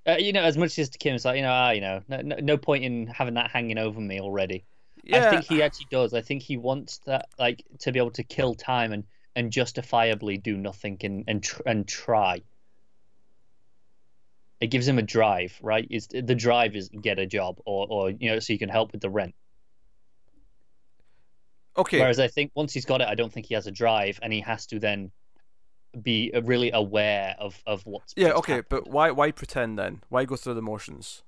uh, 0.06 0.16
you 0.18 0.32
know 0.32 0.42
as 0.42 0.58
much 0.58 0.78
as 0.78 0.90
to 0.90 0.98
kim's 0.98 1.24
like 1.24 1.36
you 1.36 1.42
know 1.42 1.52
ah, 1.52 1.70
you 1.70 1.80
know 1.80 2.02
no, 2.08 2.20
no, 2.20 2.36
no 2.42 2.56
point 2.58 2.84
in 2.84 3.06
having 3.06 3.34
that 3.34 3.50
hanging 3.50 3.78
over 3.78 4.00
me 4.00 4.20
already 4.20 4.64
yeah. 5.04 5.28
i 5.28 5.30
think 5.30 5.44
he 5.44 5.62
actually 5.62 5.86
does 5.90 6.12
i 6.12 6.20
think 6.20 6.42
he 6.42 6.56
wants 6.56 6.98
that 7.06 7.28
like 7.38 7.64
to 7.78 7.92
be 7.92 7.98
able 8.00 8.10
to 8.10 8.24
kill 8.24 8.54
time 8.54 8.92
and 8.92 9.04
and 9.36 9.52
justifiably 9.52 10.36
do 10.36 10.56
nothing 10.56 10.98
and 11.02 11.24
and, 11.28 11.42
tr- 11.44 11.62
and 11.64 11.86
try 11.86 12.42
it 14.60 14.66
gives 14.66 14.86
him 14.86 14.98
a 14.98 15.02
drive 15.02 15.56
right 15.62 15.86
is 15.90 16.08
the 16.08 16.34
drive 16.34 16.74
is 16.74 16.88
get 16.88 17.20
a 17.20 17.26
job 17.26 17.60
or 17.64 17.86
or 17.88 18.10
you 18.10 18.30
know 18.30 18.40
so 18.40 18.52
you 18.52 18.58
can 18.58 18.68
help 18.68 18.92
with 18.92 19.00
the 19.00 19.10
rent 19.10 19.34
okay. 21.76 21.98
Whereas 22.00 22.18
I 22.20 22.28
think 22.28 22.52
once 22.54 22.72
he's 22.72 22.84
got 22.84 23.00
it, 23.00 23.08
I 23.08 23.14
don't 23.14 23.32
think 23.32 23.46
he 23.46 23.54
has 23.54 23.66
a 23.66 23.70
drive, 23.72 24.18
and 24.22 24.32
he 24.32 24.40
has 24.40 24.66
to 24.68 24.78
then 24.78 25.12
be 26.02 26.32
uh, 26.34 26.42
really 26.42 26.70
aware 26.72 27.36
of 27.38 27.62
of 27.66 27.84
what's 27.86 28.16
Yeah, 28.16 28.30
what's 28.30 28.40
okay, 28.40 28.56
happening. 28.56 28.62
but 28.68 28.88
why 28.88 29.10
why 29.10 29.30
pretend 29.30 29.78
then? 29.78 30.02
Why 30.08 30.24
go 30.24 30.36
through 30.36 30.54
the 30.54 30.62
motions? 30.62 31.22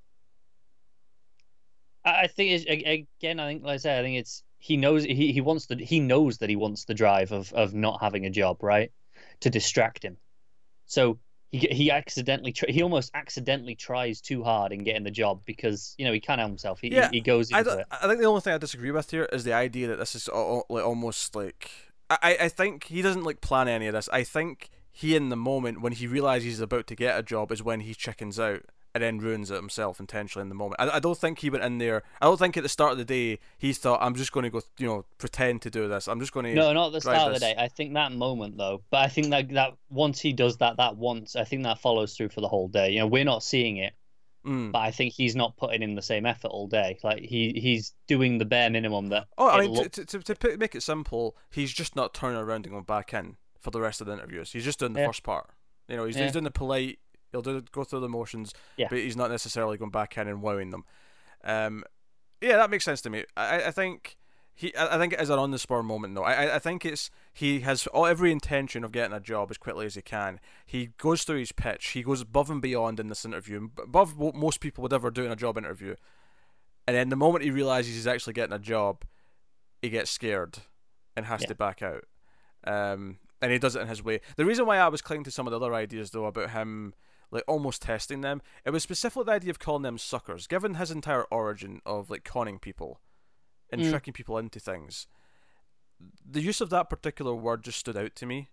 I 2.05 2.23
I 2.23 2.27
think 2.29 2.67
again, 2.67 3.41
I 3.41 3.49
think 3.49 3.63
like 3.65 3.75
I 3.75 3.77
said, 3.79 3.99
I 4.01 4.03
think 4.03 4.19
it's 4.19 4.43
he 4.59 4.77
knows 4.77 5.05
he, 5.05 5.33
he 5.33 5.41
wants 5.41 5.67
the 5.67 5.77
he 5.77 6.01
knows 6.01 6.39
that 6.39 6.51
he 6.51 6.57
wants 6.57 6.85
the 6.85 6.95
drive 6.95 7.33
of 7.33 7.53
of 7.53 7.75
not 7.75 8.01
having 8.01 8.27
a 8.27 8.31
job, 8.31 8.63
right, 8.63 8.93
to 9.41 9.51
distract 9.51 10.05
him. 10.05 10.17
So 10.87 11.19
he 11.59 11.67
he 11.71 11.91
accidentally 11.91 12.53
tr- 12.53 12.67
he 12.69 12.83
almost 12.83 13.11
accidentally 13.15 13.75
tries 13.75 14.21
too 14.21 14.43
hard 14.45 14.73
in 14.73 14.85
getting 14.85 15.05
the 15.05 15.11
job 15.11 15.41
because 15.45 15.95
you 15.99 16.05
know 16.05 16.13
he 16.13 16.21
can't 16.21 16.39
help 16.39 16.51
himself. 16.51 16.81
He 16.81 16.93
Yeah, 16.93 17.11
he, 17.11 17.21
goes 17.21 17.53
I, 17.53 17.59
into 17.59 17.71
don't- 17.71 17.81
it. 17.81 17.87
I 17.91 18.07
think 18.09 18.21
the 18.21 18.27
only 18.27 18.41
thing 18.41 18.53
I 18.55 18.59
disagree 18.59 18.91
with 18.91 19.11
here 19.11 19.25
is 19.33 19.45
the 19.45 19.53
idea 19.53 19.89
that 19.89 19.99
this 19.99 20.15
is 20.15 20.29
almost 20.29 21.35
like 21.35 21.71
I 22.11 22.19
I 22.23 22.37
I 22.45 22.49
think 22.49 22.85
he 22.85 23.03
doesn't 23.03 23.25
like 23.25 23.41
plan 23.41 23.69
any 23.69 23.87
of 23.87 23.95
this. 23.95 24.09
I 24.13 24.23
think 24.25 24.71
he 24.93 25.15
in 25.17 25.29
the 25.29 25.37
moment 25.37 25.81
when 25.81 25.93
he 25.93 26.07
realizes 26.07 26.45
he's 26.45 26.61
about 26.61 26.87
to 26.89 26.95
get 26.97 27.19
a 27.19 27.23
job 27.23 27.53
is 27.53 27.63
when 27.63 27.81
he 27.81 27.95
chickens 27.95 28.39
out 28.41 28.63
and 28.97 29.03
then 29.03 29.19
ruins 29.19 29.51
it 29.51 29.55
himself 29.57 30.01
intentionally 30.01 30.43
in 30.43 30.49
the 30.49 30.55
moment. 30.55 30.81
I, 30.81 30.97
I 30.97 30.99
don't 31.01 31.17
think 31.17 31.39
he 31.39 31.51
went 31.51 31.65
in 31.65 31.79
there. 31.79 32.03
I 32.21 32.27
don't 32.27 32.39
think 32.39 32.57
at 32.57 32.63
the 32.63 32.69
start 32.69 32.93
of 32.93 32.99
the 32.99 33.05
day 33.05 33.39
he 33.59 33.73
thought 33.73 34.01
I'm 34.03 34.15
just 34.15 34.33
going 34.33 34.45
to 34.45 34.51
go 34.51 34.61
you 34.79 34.87
know 34.87 35.05
pretend 35.19 35.63
to 35.63 35.71
do 35.71 35.89
this. 35.89 36.09
I'm 36.09 36.21
just 36.21 36.33
going 36.33 36.47
to 36.47 36.55
No, 36.55 36.73
not 36.73 36.89
at 36.89 36.93
the 36.93 37.01
start 37.01 37.29
of 37.29 37.35
the 37.35 37.41
day. 37.41 37.55
I 37.57 37.69
think 37.69 37.95
that 37.95 38.13
moment 38.13 38.57
though, 38.59 38.83
but 38.91 38.99
I 38.99 39.09
think 39.09 39.31
that 39.31 39.49
that 39.51 39.75
once 39.91 40.21
he 40.21 40.33
does 40.33 40.57
that 40.59 40.77
that 40.79 40.97
once, 40.97 41.37
I 41.37 41.45
think 41.45 41.63
that 41.65 41.79
follows 41.79 42.17
through 42.17 42.31
for 42.31 42.41
the 42.41 42.49
whole 42.49 42.69
day. 42.69 42.91
You 42.91 43.01
know, 43.01 43.07
we're 43.07 43.25
not 43.25 43.43
seeing 43.43 43.77
it, 43.77 43.95
Mm. 44.47 44.71
but 44.71 44.79
I 44.79 44.93
think 44.93 45.13
he's 45.13 45.35
not 45.35 45.57
putting 45.57 45.83
in 45.83 45.97
the 45.97 46.03
same 46.03 46.25
effort 46.25 46.49
all 46.49 46.69
day. 46.69 46.99
Like 47.03 47.19
he 47.21 47.53
he's 47.61 47.93
doing 48.07 48.39
the 48.39 48.45
bare 48.45 48.71
minimum 48.71 49.09
that. 49.09 49.27
Oh, 49.37 49.49
I 49.51 49.63
mean, 49.63 49.75
to, 49.75 49.89
to, 49.89 50.05
to, 50.21 50.35
to 50.35 50.57
make 50.57 50.77
it 50.77 50.85
simple, 50.85 51.37
he's 51.51 51.73
just 51.73 51.97
not 51.97 52.15
turning 52.15 52.39
around 52.39 52.65
and 52.65 52.73
going 52.73 52.85
back 52.85 53.13
in 53.13 53.37
for 53.61 53.73
the 53.73 53.81
rest 53.81 54.01
of 54.01 54.07
the 54.07 54.13
interviews. 54.13 54.53
He's 54.53 54.65
just 54.65 54.79
doing 54.79 54.93
the 54.93 55.01
Yeah. 55.01 55.07
first 55.09 55.25
part. 55.25 55.51
You 55.89 55.97
know, 55.97 56.05
he's, 56.05 56.17
Yeah. 56.17 56.23
he's 56.25 56.33
doing 56.33 56.45
the 56.45 56.53
polite. 56.53 57.01
He'll 57.37 57.43
do 57.61 57.61
go 57.73 57.85
through 57.85 58.01
the 58.01 58.09
motions, 58.09 58.53
Yeah. 58.77 58.87
but 58.89 58.99
he's 58.99 59.17
not 59.17 59.31
necessarily 59.31 59.77
going 59.77 59.91
back 59.91 60.17
in 60.17 60.27
and 60.29 60.41
wowing 60.43 60.71
them. 60.71 60.85
Um, 61.45 61.85
yeah, 62.41 62.57
that 62.57 62.71
makes 62.71 62.85
sense 62.85 63.01
to 63.03 63.11
me. 63.11 63.25
I, 63.37 63.65
I- 63.65 63.71
think 63.71 64.17
he. 64.55 64.73
I 64.77 64.97
think 64.99 65.13
it 65.13 65.21
is 65.21 65.29
an 65.31 65.39
on 65.39 65.51
the 65.51 65.59
spur 65.59 65.83
moment 65.83 66.15
though. 66.15 66.23
I, 66.25 66.47
I- 66.47 66.55
I 66.57 66.59
think 66.59 66.85
it's 66.87 67.11
he 67.33 67.61
has 67.61 67.87
all 67.89 68.07
every 68.07 68.33
intention 68.33 68.85
of 68.85 68.93
getting 68.93 69.15
a 69.17 69.21
job 69.21 69.51
as 69.51 69.59
quickly 69.59 69.85
as 69.87 69.95
he 69.95 70.03
can. 70.03 70.41
He 70.65 70.91
goes 70.99 71.25
through 71.25 71.39
his 71.41 71.53
pitch. 71.53 71.89
He 71.89 72.03
goes 72.03 72.23
above 72.23 72.51
and 72.51 72.63
beyond 72.63 72.99
in 73.01 73.09
this 73.09 73.25
interview, 73.25 73.69
above 73.83 74.17
what 74.19 74.35
most 74.35 74.61
people 74.61 74.83
would 74.83 74.93
ever 74.95 75.11
do 75.11 75.25
in 75.25 75.31
a 75.33 75.37
job 75.37 75.59
interview. 75.59 75.95
And 76.87 76.97
then 76.97 77.09
the 77.11 77.17
moment 77.17 77.45
he 77.45 77.51
realizes 77.51 77.95
he's 77.95 78.07
actually 78.07 78.33
getting 78.35 78.55
a 78.55 78.59
job, 78.59 79.05
he 79.83 79.91
gets 79.91 80.11
scared 80.11 80.59
and 81.17 81.27
has 81.27 81.43
Yeah. 81.43 81.49
to 81.49 81.55
back 81.55 81.83
out. 81.83 82.05
Um, 82.65 83.19
and 83.43 83.53
he 83.53 83.59
does 83.59 83.77
it 83.77 83.81
in 83.83 83.89
his 83.89 84.03
way. 84.03 84.21
The 84.37 84.45
reason 84.47 84.67
why 84.67 84.79
I 84.79 84.89
was 84.89 85.03
clinging 85.03 85.25
to 85.25 85.31
some 85.31 85.47
of 85.47 85.51
the 85.51 85.57
other 85.59 85.75
ideas 85.75 86.11
though 86.11 86.25
about 86.27 86.51
him 86.51 86.95
like 87.31 87.45
almost 87.49 87.83
testing 87.83 88.21
them, 88.21 88.41
it 88.65 88.71
was 88.71 88.83
specifically 88.83 89.25
the 89.25 89.33
idea 89.33 89.51
of 89.51 89.59
calling 89.59 89.83
them 89.83 89.99
suckers, 89.99 90.47
given 90.47 90.75
his 90.75 90.91
entire 90.91 91.25
origin 91.25 91.81
of 91.85 92.09
like 92.11 92.25
conning 92.25 92.59
people 92.59 93.01
and 93.71 93.81
Mm. 93.83 93.91
tricking 93.91 94.13
people 94.15 94.39
into 94.39 94.61
things. 94.61 95.07
The 96.25 96.41
use 96.43 96.61
of 96.61 96.71
that 96.71 96.89
particular 96.91 97.35
word 97.35 97.65
just 97.65 97.79
stood 97.79 97.97
out 97.97 98.15
to 98.17 98.27
me. 98.27 98.51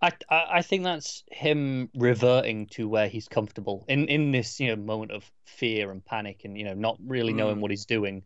I, 0.00 0.12
I 0.30 0.62
think 0.62 0.84
that's 0.84 1.22
him 1.30 1.90
reverting 1.96 2.66
to 2.68 2.88
where 2.88 3.08
he's 3.08 3.28
comfortable 3.28 3.84
in 3.88 4.08
in 4.08 4.30
this 4.32 4.58
you 4.58 4.68
know 4.68 4.76
moment 4.82 5.12
of 5.12 5.30
fear 5.44 5.90
and 5.90 6.04
panic 6.04 6.42
and 6.44 6.56
you 6.56 6.64
know 6.64 6.74
not 6.74 6.96
really 7.04 7.32
knowing 7.32 7.56
Mm. 7.56 7.60
what 7.60 7.70
he's 7.70 7.84
doing. 7.86 8.24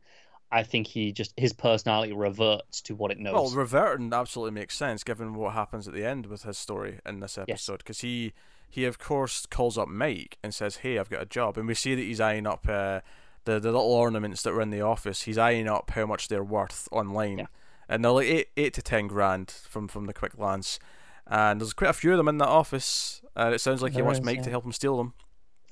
I 0.52 0.62
think 0.64 0.86
he 0.86 1.12
just 1.12 1.32
his 1.36 1.52
personality 1.52 2.12
reverts 2.12 2.82
to 2.82 2.94
what 2.94 3.10
it 3.10 3.18
knows. 3.18 3.34
Well, 3.34 3.50
reverting 3.50 4.12
absolutely 4.12 4.52
makes 4.60 4.76
sense 4.76 5.02
given 5.04 5.34
what 5.34 5.54
happens 5.54 5.86
at 5.88 5.94
the 5.94 6.04
end 6.04 6.26
with 6.26 6.42
his 6.42 6.58
story 6.58 6.98
in 7.06 7.20
this 7.20 7.38
episode. 7.38 7.78
Because 7.78 8.00
he, 8.00 8.32
he 8.70 8.84
of 8.84 8.98
course 8.98 9.44
calls 9.46 9.76
up 9.76 9.88
Mike 9.88 10.38
and 10.42 10.54
says, 10.54 10.76
"Hey, 10.78 10.98
I've 10.98 11.10
got 11.10 11.22
a 11.22 11.26
job," 11.26 11.58
and 11.58 11.66
we 11.66 11.74
see 11.74 11.94
that 11.94 12.02
he's 12.02 12.20
eyeing 12.20 12.46
up 12.46 12.66
uh, 12.68 13.00
the 13.44 13.58
the 13.58 13.72
little 13.72 13.92
ornaments 13.92 14.42
that 14.42 14.54
were 14.54 14.62
in 14.62 14.70
the 14.70 14.80
office. 14.80 15.22
He's 15.22 15.38
eyeing 15.38 15.68
up 15.68 15.90
how 15.90 16.06
much 16.06 16.28
they're 16.28 16.44
worth 16.44 16.88
online, 16.92 17.38
Yeah. 17.38 17.46
and 17.88 18.04
they're 18.04 18.12
like 18.12 18.26
eight 18.28 18.48
eight 18.56 18.74
to 18.74 18.82
ten 18.82 19.08
grand 19.08 19.50
from 19.68 19.88
from 19.88 20.06
the 20.06 20.14
quick 20.14 20.36
glance. 20.36 20.78
And 21.26 21.60
there's 21.60 21.72
quite 21.72 21.90
a 21.90 21.92
few 21.94 22.10
of 22.12 22.16
them 22.16 22.26
in 22.28 22.38
that 22.38 22.48
office, 22.48 23.22
and 23.36 23.54
it 23.54 23.60
sounds 23.60 23.82
like 23.82 23.92
he 23.92 24.02
wants 24.02 24.18
is, 24.18 24.24
Mike 24.24 24.36
yeah. 24.38 24.42
to 24.42 24.50
help 24.50 24.64
him 24.64 24.72
steal 24.72 24.96
them. 24.96 25.14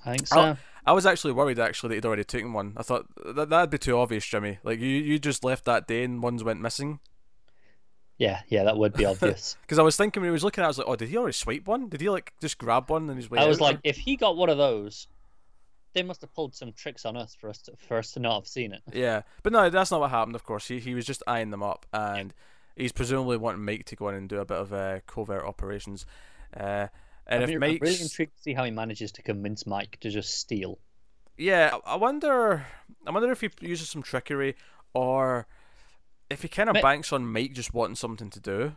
I 0.04 0.16
think 0.16 0.28
so. 0.28 0.56
I 0.86 0.92
was 0.92 1.04
actually 1.04 1.32
worried 1.32 1.58
actually 1.58 1.88
that 1.88 1.94
he'd 1.96 2.06
already 2.06 2.24
taken 2.24 2.52
one. 2.52 2.72
I 2.76 2.82
thought 2.82 3.06
that 3.26 3.50
that'd 3.50 3.68
be 3.70 3.76
too 3.78 3.98
obvious, 3.98 4.24
Jimmy. 4.24 4.58
Like 4.62 4.78
you, 4.78 4.86
you 4.86 5.18
just 5.18 5.44
left 5.44 5.64
that 5.64 5.86
day 5.86 6.04
and 6.04 6.22
ones 6.22 6.42
went 6.44 6.60
missing. 6.60 7.00
Yeah, 8.18 8.40
yeah, 8.48 8.64
that 8.64 8.76
would 8.76 8.94
be 8.94 9.04
obvious. 9.06 9.56
Because 9.62 9.78
I 9.78 9.82
was 9.82 9.96
thinking 9.96 10.20
when 10.20 10.28
he 10.28 10.32
was 10.32 10.44
looking 10.44 10.62
at, 10.62 10.64
it, 10.64 10.66
I 10.66 10.68
was 10.68 10.78
like, 10.78 10.88
oh, 10.88 10.96
did 10.96 11.08
he 11.08 11.16
already 11.16 11.32
swipe 11.32 11.66
one? 11.66 11.88
Did 11.88 12.00
he 12.00 12.10
like 12.10 12.32
just 12.40 12.58
grab 12.58 12.90
one 12.90 13.08
and 13.08 13.18
he's 13.18 13.30
way 13.30 13.38
I 13.38 13.46
was 13.46 13.58
out? 13.58 13.62
like, 13.62 13.80
if 13.84 13.96
he 13.96 14.16
got 14.16 14.37
one 14.37 14.50
of 14.50 14.58
those, 14.58 15.06
they 15.94 16.02
must 16.02 16.20
have 16.20 16.34
pulled 16.34 16.54
some 16.54 16.72
tricks 16.72 17.04
on 17.04 17.16
us 17.16 17.34
for 17.34 17.48
us 17.48 17.62
to 17.62 17.72
for 17.76 17.98
us 17.98 18.12
to 18.12 18.20
not 18.20 18.34
have 18.34 18.46
seen 18.46 18.72
it. 18.72 18.82
Yeah, 18.92 19.22
but 19.42 19.52
no, 19.52 19.70
that's 19.70 19.90
not 19.90 20.00
what 20.00 20.10
happened. 20.10 20.34
Of 20.34 20.44
course, 20.44 20.68
he 20.68 20.78
he 20.80 20.94
was 20.94 21.06
just 21.06 21.22
eyeing 21.26 21.50
them 21.50 21.62
up, 21.62 21.87
and 21.92 22.34
he's 22.76 22.92
presumably 22.92 23.37
wanting 23.37 23.64
Mike 23.64 23.84
to 23.87 23.96
go 23.96 24.08
in 24.08 24.14
and 24.16 24.28
do 24.28 24.38
a 24.38 24.44
bit 24.44 24.58
of 24.58 24.72
uh, 24.72 25.00
covert 25.06 25.44
operations. 25.44 26.04
Uh, 26.56 26.88
and 27.26 27.40
I 27.40 27.44
if 27.44 27.48
mean, 27.48 27.62
I'm 27.62 27.78
really 27.80 28.00
intrigued 28.00 28.37
to 28.37 28.42
see 28.42 28.54
how 28.54 28.64
he 28.64 28.70
manages 28.70 29.12
to 29.12 29.22
convince 29.22 29.66
Mike 29.66 29.98
to 30.00 30.10
just 30.10 30.38
steal. 30.38 30.78
Yeah, 31.37 31.76
I 31.87 31.96
wonder. 31.96 32.66
I 33.06 33.10
wonder 33.10 33.30
if 33.30 33.40
he 33.40 33.50
uses 33.60 33.88
some 33.88 34.02
trickery, 34.02 34.56
or 34.92 35.46
if 36.30 36.42
he 36.42 36.49
kind 36.49 36.68
of 36.68 36.80
banks 36.82 37.12
on 37.12 37.26
Mike 37.30 37.52
just 37.52 37.73
wanting 37.75 37.97
something 37.97 38.30
to 38.30 38.40
do. 38.40 38.73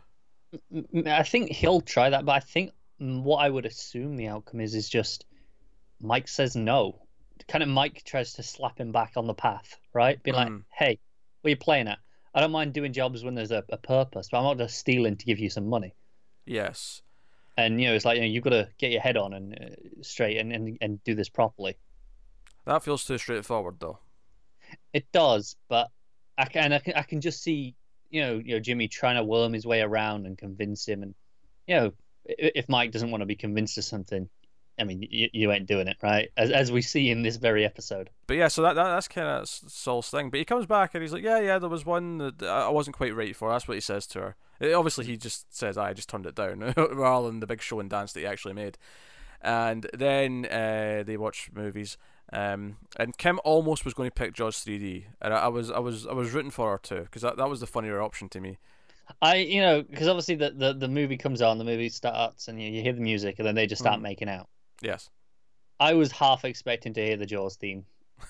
I 1.06 1.22
think 1.22 1.50
he'll 1.50 1.80
try 1.80 2.10
that, 2.10 2.24
but 2.24 2.32
I 2.32 2.40
think 2.40 2.72
what 2.98 3.38
I 3.38 3.48
would 3.48 3.66
assume 3.66 4.16
the 4.16 4.28
outcome 4.28 4.60
is 4.60 4.74
is 4.74 4.88
just 4.88 5.24
Mike 6.00 6.28
says 6.28 6.54
no. 6.56 6.98
Kind 7.48 7.62
of 7.62 7.68
Mike 7.68 8.02
tries 8.04 8.34
to 8.34 8.42
slap 8.42 8.78
him 8.78 8.92
back 8.92 9.12
on 9.16 9.26
the 9.26 9.34
path, 9.34 9.76
right? 9.92 10.22
Be 10.22 10.32
like, 10.32 10.48
Mm. 10.48 10.64
hey, 10.70 10.98
what 11.40 11.48
are 11.48 11.50
you 11.50 11.56
playing 11.56 11.88
at? 11.88 11.98
I 12.34 12.40
don't 12.40 12.52
mind 12.52 12.72
doing 12.72 12.92
jobs 12.92 13.24
when 13.24 13.34
there's 13.34 13.50
a, 13.50 13.64
a 13.70 13.76
purpose, 13.76 14.28
but 14.30 14.38
I'm 14.38 14.44
not 14.44 14.58
just 14.58 14.78
stealing 14.78 15.16
to 15.16 15.24
give 15.26 15.38
you 15.38 15.50
some 15.50 15.68
money. 15.68 15.94
Yes. 16.46 17.02
And 17.56 17.80
you 17.80 17.88
know, 17.88 17.94
it's 17.94 18.04
like 18.04 18.16
you 18.16 18.22
know, 18.22 18.28
you've 18.28 18.44
got 18.44 18.50
to 18.50 18.68
get 18.78 18.92
your 18.92 19.00
head 19.02 19.16
on 19.16 19.32
and 19.34 19.54
uh, 19.54 20.02
straight 20.02 20.38
and, 20.38 20.52
and 20.52 20.78
and 20.80 21.04
do 21.04 21.14
this 21.14 21.28
properly. 21.28 21.76
That 22.64 22.82
feels 22.82 23.04
too 23.04 23.18
straightforward, 23.18 23.76
though. 23.80 23.98
It 24.92 25.10
does, 25.12 25.56
but 25.68 25.88
I 26.38 26.46
can 26.46 26.72
I 26.72 26.78
can 26.78 26.94
I 26.94 27.02
can 27.02 27.20
just 27.20 27.42
see 27.42 27.74
you 28.10 28.22
know 28.22 28.34
you 28.44 28.54
know 28.54 28.60
Jimmy 28.60 28.88
trying 28.88 29.16
to 29.16 29.24
worm 29.24 29.52
his 29.52 29.66
way 29.66 29.80
around 29.80 30.26
and 30.26 30.36
convince 30.36 30.86
him, 30.86 31.02
and 31.02 31.14
you 31.66 31.76
know 31.76 31.92
if 32.24 32.68
Mike 32.68 32.92
doesn't 32.92 33.10
want 33.10 33.22
to 33.22 33.26
be 33.26 33.34
convinced 33.34 33.78
of 33.78 33.84
something, 33.84 34.28
I 34.78 34.84
mean 34.84 35.06
you, 35.10 35.28
you 35.32 35.52
ain't 35.52 35.66
doing 35.66 35.88
it, 35.88 35.96
right? 36.02 36.30
As 36.36 36.50
as 36.50 36.72
we 36.72 36.82
see 36.82 37.10
in 37.10 37.22
this 37.22 37.36
very 37.36 37.64
episode. 37.64 38.10
But 38.26 38.36
yeah, 38.36 38.48
so 38.48 38.62
that, 38.62 38.74
that 38.74 38.84
that's 38.84 39.08
kind 39.08 39.26
of 39.28 39.48
Saul's 39.48 40.10
thing. 40.10 40.30
But 40.30 40.38
he 40.38 40.44
comes 40.44 40.66
back 40.66 40.94
and 40.94 41.02
he's 41.02 41.12
like, 41.12 41.22
"Yeah, 41.22 41.40
yeah, 41.40 41.58
there 41.58 41.68
was 41.68 41.84
one 41.84 42.18
that 42.18 42.42
I 42.42 42.68
wasn't 42.68 42.96
quite 42.96 43.14
right 43.14 43.34
for." 43.36 43.50
That's 43.50 43.68
what 43.68 43.74
he 43.74 43.80
says 43.80 44.06
to 44.08 44.20
her. 44.20 44.36
Uh, 44.60 44.78
Obviously, 44.78 45.06
he 45.06 45.16
just 45.16 45.54
says, 45.54 45.76
"I 45.76 45.92
just 45.92 46.08
turned 46.08 46.26
it 46.26 46.34
down," 46.34 46.72
rather 46.76 47.28
than 47.28 47.40
the 47.40 47.46
big 47.46 47.62
show 47.62 47.80
and 47.80 47.90
dance 47.90 48.12
that 48.12 48.20
he 48.20 48.26
actually 48.26 48.54
made. 48.54 48.78
And 49.40 49.88
then 49.92 50.46
uh, 50.46 51.02
they 51.04 51.16
watch 51.16 51.50
movies. 51.52 51.98
Um, 52.32 52.78
and 52.98 53.16
Kim 53.18 53.40
almost 53.44 53.84
was 53.84 53.92
going 53.94 54.08
to 54.08 54.14
pick 54.14 54.32
Jaws 54.32 54.56
3D, 54.64 55.04
and 55.20 55.34
I, 55.34 55.40
I 55.40 55.48
was 55.48 55.70
I 55.70 55.78
was 55.78 56.06
I 56.06 56.12
was 56.12 56.32
rooting 56.32 56.50
for 56.50 56.70
her 56.72 56.78
too 56.78 57.02
because 57.02 57.22
that, 57.22 57.36
that 57.36 57.48
was 57.48 57.60
the 57.60 57.66
funnier 57.66 58.00
option 58.00 58.28
to 58.30 58.40
me. 58.40 58.58
I 59.20 59.36
you 59.36 59.60
know 59.60 59.82
because 59.82 60.08
obviously 60.08 60.36
the, 60.36 60.50
the 60.50 60.72
the 60.72 60.88
movie 60.88 61.16
comes 61.18 61.42
on, 61.42 61.58
the 61.58 61.64
movie 61.64 61.88
starts, 61.90 62.48
and 62.48 62.60
you, 62.60 62.70
you 62.70 62.80
hear 62.82 62.92
the 62.94 63.00
music, 63.00 63.36
and 63.38 63.46
then 63.46 63.54
they 63.54 63.66
just 63.66 63.82
start 63.82 63.98
Mhm. 63.98 64.02
making 64.04 64.28
out. 64.30 64.48
Yes. 64.80 65.10
I 65.78 65.94
was 65.94 66.12
half 66.12 66.44
expecting 66.44 66.94
to 66.94 67.04
hear 67.04 67.16
the 67.16 67.26
Jaws 67.26 67.56
theme. 67.56 67.84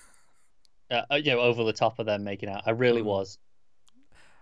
Uh, 0.90 1.02
uh, 1.11 1.14
you 1.14 1.30
know, 1.32 1.40
over 1.40 1.64
the 1.64 1.73
top 1.73 1.99
of 1.99 2.04
them 2.04 2.23
making 2.23 2.50
out. 2.50 2.62
I 2.66 2.71
really 2.73 3.00
Mhm. 3.00 3.06
was. 3.06 3.38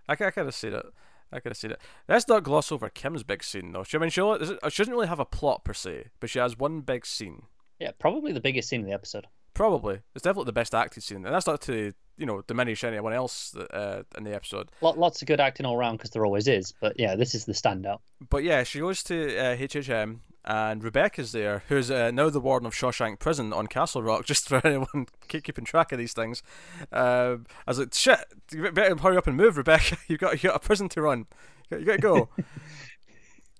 I, 0.09 0.13
I 0.13 0.15
kind 0.31 0.47
of 0.49 0.53
see 0.53 0.67
that. 0.69 0.85
I 1.31 1.39
kind 1.39 1.51
of 1.51 1.55
see 1.57 1.69
that. 1.69 1.79
Let's 2.09 2.27
not 2.27 2.43
gloss 2.43 2.73
over 2.73 2.89
Kim's 2.89 3.23
big 3.23 3.41
scene 3.41 3.71
though. 3.71 3.83
She, 3.83 3.95
I 3.95 4.01
mean, 4.01 4.09
she, 4.09 4.19
she 4.21 4.83
doesn't 4.83 4.91
really 4.93 5.07
have 5.07 5.19
a 5.21 5.25
plot 5.25 5.63
per 5.63 5.73
se, 5.73 6.07
but 6.19 6.29
she 6.29 6.39
has 6.39 6.57
one 6.57 6.81
big 6.81 7.05
scene. 7.05 7.43
Yeah, 7.79 7.91
probably 7.99 8.33
the 8.33 8.41
biggest 8.41 8.67
scene 8.67 8.81
in 8.81 8.85
the 8.87 8.91
episode. 8.91 9.27
Probably. 9.53 9.99
It's 10.15 10.23
definitely 10.23 10.45
the 10.45 10.53
best 10.53 10.73
acted 10.73 11.03
scene, 11.03 11.25
and 11.25 11.33
that's 11.33 11.47
not 11.47 11.61
to 11.61 11.93
you 12.17 12.25
know 12.25 12.41
diminish 12.47 12.83
anyone 12.83 13.13
else 13.13 13.55
uh, 13.55 14.03
in 14.17 14.23
the 14.23 14.33
episode. 14.33 14.69
Lots 14.81 15.21
of 15.21 15.27
good 15.27 15.39
acting 15.39 15.65
all 15.65 15.75
around 15.75 15.97
because 15.97 16.11
there 16.11 16.25
always 16.25 16.47
is. 16.47 16.71
But 16.71 16.99
yeah, 16.99 17.15
this 17.15 17.35
is 17.35 17.45
the 17.45 17.53
standout. 17.53 17.99
But 18.29 18.43
yeah, 18.43 18.63
she 18.63 18.79
goes 18.79 19.03
to 19.03 19.37
uh, 19.37 19.55
HHM, 19.57 20.19
and 20.45 20.83
Rebecca's 20.83 21.31
there, 21.31 21.63
who's 21.67 21.91
uh, 21.91 22.11
now 22.11 22.29
the 22.29 22.39
warden 22.39 22.65
of 22.65 22.73
Shawshank 22.73 23.19
Prison 23.19 23.51
on 23.51 23.67
Castle 23.67 24.03
Rock. 24.03 24.25
Just 24.31 24.47
for 24.47 24.65
anyone 24.65 25.07
keeping 25.27 25.65
track 25.65 25.91
of 25.91 25.97
these 25.97 26.13
things. 26.13 26.43
Um, 26.91 27.45
I 27.67 27.71
was 27.71 27.79
like, 27.79 27.93
shit, 27.93 28.19
you 28.53 28.71
better 28.71 28.95
hurry 28.95 29.17
up 29.17 29.27
and 29.27 29.35
move, 29.35 29.57
Rebecca. 29.57 29.97
You've 30.07 30.19
got 30.19 30.41
you 30.41 30.49
got 30.49 30.55
a 30.55 30.65
prison 30.65 30.89
to 30.89 31.01
run. 31.01 31.25
You 31.69 31.85
got, 31.85 31.93
to 31.93 32.01
go. 32.01 32.29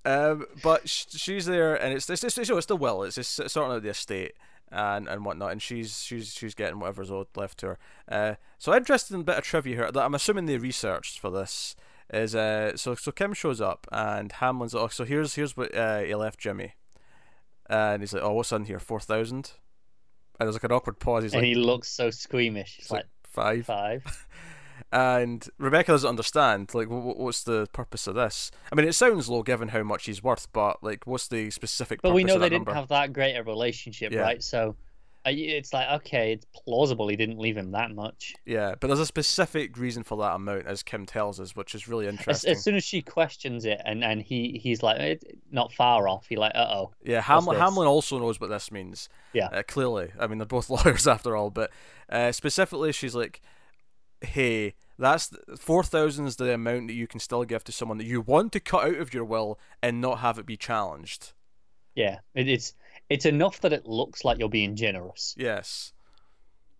um, 0.05 0.45
but 0.63 0.87
sh- 0.87 1.05
she's 1.09 1.45
there, 1.45 1.75
and 1.75 1.93
it's 1.93 2.09
it's, 2.09 2.23
it's, 2.23 2.37
it's, 2.37 2.49
it's 2.49 2.63
still 2.63 2.77
Will. 2.77 3.03
It's 3.03 3.15
just 3.15 3.49
sorting 3.49 3.75
out 3.75 3.83
the 3.83 3.89
estate 3.89 4.33
and 4.71 5.07
and 5.07 5.25
whatnot, 5.25 5.51
and 5.51 5.61
she's 5.61 6.01
she's 6.01 6.33
she's 6.33 6.55
getting 6.55 6.79
whatever's 6.79 7.11
owed 7.11 7.27
left 7.35 7.59
to 7.59 7.67
her. 7.67 7.79
Uh, 8.07 8.35
so 8.57 8.75
interesting 8.75 9.23
bit 9.23 9.37
of 9.37 9.43
trivia 9.43 9.75
here 9.75 9.91
that 9.91 10.03
I'm 10.03 10.15
assuming 10.15 10.45
they 10.45 10.57
researched 10.57 11.19
for 11.19 11.29
this 11.29 11.75
is 12.13 12.35
uh 12.35 12.75
so 12.75 12.93
so 12.93 13.11
Kim 13.11 13.33
shows 13.33 13.61
up 13.61 13.87
and 13.91 14.31
Hamlin's 14.33 14.73
like, 14.73 14.83
oh 14.83 14.87
so 14.89 15.05
here's 15.05 15.35
here's 15.35 15.55
what 15.55 15.73
uh, 15.75 15.99
he 15.99 16.13
left 16.13 16.39
Jimmy, 16.39 16.73
and 17.69 18.01
he's 18.01 18.13
like 18.13 18.23
oh 18.23 18.33
what's 18.33 18.51
in 18.51 18.65
here 18.65 18.79
four 18.79 18.99
thousand, 18.99 19.53
and 20.39 20.47
there's 20.47 20.55
like 20.55 20.63
an 20.63 20.71
awkward 20.71 20.99
pause. 20.99 21.23
He's 21.23 21.33
and 21.33 21.41
like, 21.41 21.47
he 21.47 21.55
looks 21.55 21.89
so 21.89 22.09
squeamish. 22.09 22.79
It's 22.79 22.91
like, 22.91 23.03
like 23.03 23.07
five, 23.23 23.65
five. 23.65 24.27
and 24.91 25.47
Rebecca 25.57 25.91
doesn't 25.91 26.09
understand 26.09 26.73
like 26.73 26.87
wh- 26.87 26.91
wh- 27.03 27.19
what's 27.19 27.43
the 27.43 27.67
purpose 27.73 28.07
of 28.07 28.15
this. 28.15 28.51
I 28.71 28.75
mean 28.75 28.87
it 28.87 28.93
sounds 28.93 29.29
low 29.29 29.43
given 29.43 29.69
how 29.69 29.83
much 29.83 30.05
he's 30.05 30.23
worth, 30.23 30.47
but 30.53 30.83
like 30.83 31.05
what's 31.07 31.27
the 31.27 31.49
specific? 31.51 32.01
But 32.01 32.13
we 32.13 32.23
know 32.23 32.37
they 32.39 32.49
didn't 32.49 32.67
number? 32.67 32.73
have 32.73 32.89
that 32.89 33.13
great 33.13 33.35
a 33.35 33.43
relationship, 33.43 34.11
Yeah. 34.11 34.21
right? 34.21 34.43
So 34.43 34.75
uh, 35.23 35.29
it's 35.31 35.71
like 35.71 35.87
okay, 36.01 36.33
it's 36.33 36.45
plausible 36.65 37.07
he 37.07 37.15
didn't 37.15 37.37
leave 37.37 37.55
him 37.55 37.69
that 37.73 37.91
much. 37.93 38.33
Yeah, 38.43 38.73
but 38.79 38.87
there's 38.87 38.99
a 38.99 39.05
specific 39.05 39.77
reason 39.77 40.01
for 40.01 40.17
that 40.17 40.33
amount, 40.33 40.65
as 40.65 40.81
Kim 40.81 41.05
tells 41.05 41.39
us, 41.39 41.55
which 41.55 41.75
is 41.75 41.87
really 41.87 42.07
interesting. 42.07 42.49
as 42.49 42.63
soon 42.63 42.73
as 42.75 42.83
she 42.83 43.03
questions 43.03 43.65
it, 43.65 43.79
and, 43.85 44.03
and 44.03 44.19
he 44.23 44.59
he's 44.63 44.81
like 44.81 44.99
"Eh, 44.99 45.15
not 45.51 45.71
far 45.73 46.07
off. 46.07 46.25
He 46.27 46.37
like 46.37 46.53
uh 46.55 46.67
oh. 46.71 46.91
Yeah, 47.03 47.21
Hamlin, 47.21 47.55
this? 47.55 47.61
Hamlin 47.61 47.87
also 47.87 48.17
knows 48.17 48.39
what 48.41 48.49
this 48.49 48.71
means. 48.71 49.09
Yeah. 49.31 49.49
Uh, 49.53 49.61
clearly. 49.61 50.11
I 50.19 50.25
mean, 50.25 50.39
they're 50.39 50.47
both 50.47 50.69
lawyers 50.71 51.05
after 51.07 51.35
all, 51.35 51.51
but 51.51 51.69
uh, 52.09 52.31
specifically, 52.31 52.91
she's 52.91 53.13
like, 53.13 53.41
hey, 54.21 54.75
that's 54.97 55.31
4,000 55.57 56.27
is 56.27 56.35
the 56.35 56.53
amount 56.53 56.87
that 56.87 56.93
you 56.93 57.07
can 57.07 57.19
still 57.19 57.43
give 57.43 57.63
to 57.65 57.71
someone 57.71 57.97
that 57.97 58.05
you 58.05 58.21
want 58.21 58.51
to 58.53 58.59
cut 58.59 58.85
out 58.85 58.97
of 58.97 59.13
your 59.13 59.25
will 59.25 59.59
and 59.81 59.99
not 59.99 60.19
have 60.19 60.37
it 60.37 60.45
be 60.45 60.57
challenged. 60.57 61.33
Yeah, 61.95 62.19
it's 62.35 62.73
it's 63.09 63.25
enough 63.25 63.59
that 63.61 63.73
it 63.73 63.85
looks 63.85 64.23
like 64.23 64.39
you're 64.39 64.47
being 64.47 64.75
generous, 64.77 65.35
Yes. 65.37 65.91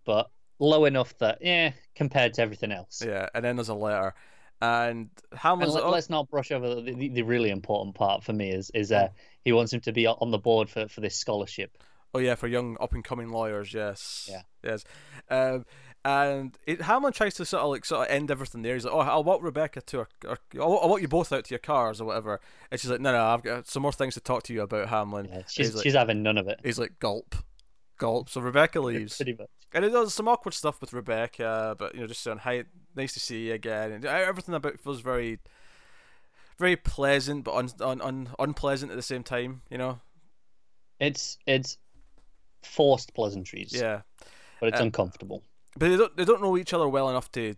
but 0.04 0.30
low 0.58 0.84
enough 0.86 1.16
that 1.18 1.38
yeah, 1.42 1.72
compared 1.94 2.34
to 2.34 2.42
everything 2.42 2.72
else. 2.72 3.02
Yeah, 3.04 3.28
and 3.34 3.44
then 3.44 3.56
there's 3.56 3.68
a 3.68 3.74
letter. 3.74 4.14
And 4.62 5.10
And 5.32 5.38
Hamlin's 5.38 5.74
let, 5.74 5.84
us 5.84 6.08
not 6.08 6.30
brush 6.30 6.52
over 6.52 6.76
the, 6.76 6.94
the, 6.94 7.08
the 7.08 7.22
really 7.22 7.50
important 7.50 7.94
part 7.96 8.22
for 8.22 8.32
me 8.32 8.52
is 8.52 8.70
is 8.70 8.92
uh, 8.92 9.08
he 9.44 9.52
wants 9.52 9.72
him 9.72 9.80
to 9.80 9.92
be 9.92 10.06
on 10.06 10.30
the 10.30 10.38
board 10.38 10.70
for, 10.70 10.88
for 10.88 11.00
this 11.00 11.16
scholarship. 11.16 11.76
Oh 12.14 12.18
yeah, 12.18 12.34
for 12.36 12.46
young 12.46 12.76
up 12.80 12.92
and 12.92 13.02
coming 13.02 13.30
lawyers, 13.30 13.74
yes. 13.74 14.28
Yeah. 14.30 14.42
Yes. 14.62 14.84
Um, 15.28 15.66
and 16.04 16.56
it, 16.66 16.82
Hamlin 16.82 17.12
tries 17.12 17.34
to 17.34 17.44
sort 17.44 17.62
of 17.62 17.70
like 17.70 17.84
sort 17.84 18.06
of 18.08 18.12
end 18.14 18.30
everything 18.30 18.62
there. 18.62 18.74
He's 18.74 18.84
like, 18.84 18.94
"Oh, 18.94 19.00
I'll 19.00 19.22
walk 19.24 19.42
Rebecca 19.42 19.80
to 19.82 19.98
her. 19.98 20.08
her 20.24 20.36
I'll, 20.60 20.78
I'll 20.78 20.88
walk 20.88 21.00
you 21.00 21.08
both 21.08 21.32
out 21.32 21.44
to 21.44 21.50
your 21.50 21.58
cars 21.60 22.00
or 22.00 22.04
whatever." 22.04 22.40
And 22.70 22.80
she's 22.80 22.90
like, 22.90 23.00
"No, 23.00 23.12
no, 23.12 23.24
I've 23.24 23.42
got 23.42 23.68
some 23.68 23.82
more 23.82 23.92
things 23.92 24.14
to 24.14 24.20
talk 24.20 24.42
to 24.44 24.52
you 24.52 24.62
about, 24.62 24.88
Hamlin." 24.88 25.26
Yeah, 25.30 25.42
she's 25.48 25.66
he's 25.68 25.74
like- 25.76 25.82
she's 25.84 25.94
having 25.94 26.22
none 26.22 26.38
of 26.38 26.48
it. 26.48 26.60
He's 26.64 26.78
like, 26.78 26.98
"Gulp, 26.98 27.36
gulp." 27.98 28.28
So 28.28 28.40
Rebecca 28.40 28.80
leaves, 28.88 29.16
Pretty 29.16 29.34
much. 29.38 29.48
and 29.72 29.84
it 29.84 29.90
does 29.90 30.12
some 30.12 30.26
awkward 30.28 30.54
stuff 30.54 30.80
with 30.80 30.92
Rebecca, 30.92 31.76
but 31.78 31.94
you 31.94 32.00
know, 32.00 32.06
just 32.08 32.22
saying, 32.22 32.38
"Hi, 32.38 32.64
nice 32.96 33.12
to 33.14 33.20
see 33.20 33.46
you 33.48 33.54
again," 33.54 33.92
and 33.92 34.04
everything 34.04 34.54
about 34.56 34.74
it 34.74 34.80
feels 34.80 35.00
very, 35.00 35.38
very 36.58 36.74
pleasant, 36.76 37.44
but 37.44 37.54
un, 37.54 37.70
un, 37.80 38.00
un, 38.00 38.28
unpleasant 38.40 38.90
at 38.90 38.96
the 38.96 39.02
same 39.02 39.22
time. 39.22 39.62
You 39.70 39.78
know? 39.78 40.00
It's 41.00 41.38
it's 41.46 41.78
forced 42.62 43.12
pleasantries, 43.14 43.72
Yeah. 43.72 44.02
but 44.60 44.68
it's 44.70 44.80
Uh, 44.80 44.84
uncomfortable. 44.84 45.42
But 45.76 45.88
they 45.90 45.96
don't 45.96 46.16
they 46.16 46.24
don't 46.24 46.42
know 46.42 46.56
each 46.56 46.72
other 46.74 46.88
well 46.88 47.08
enough 47.08 47.30
to 47.32 47.54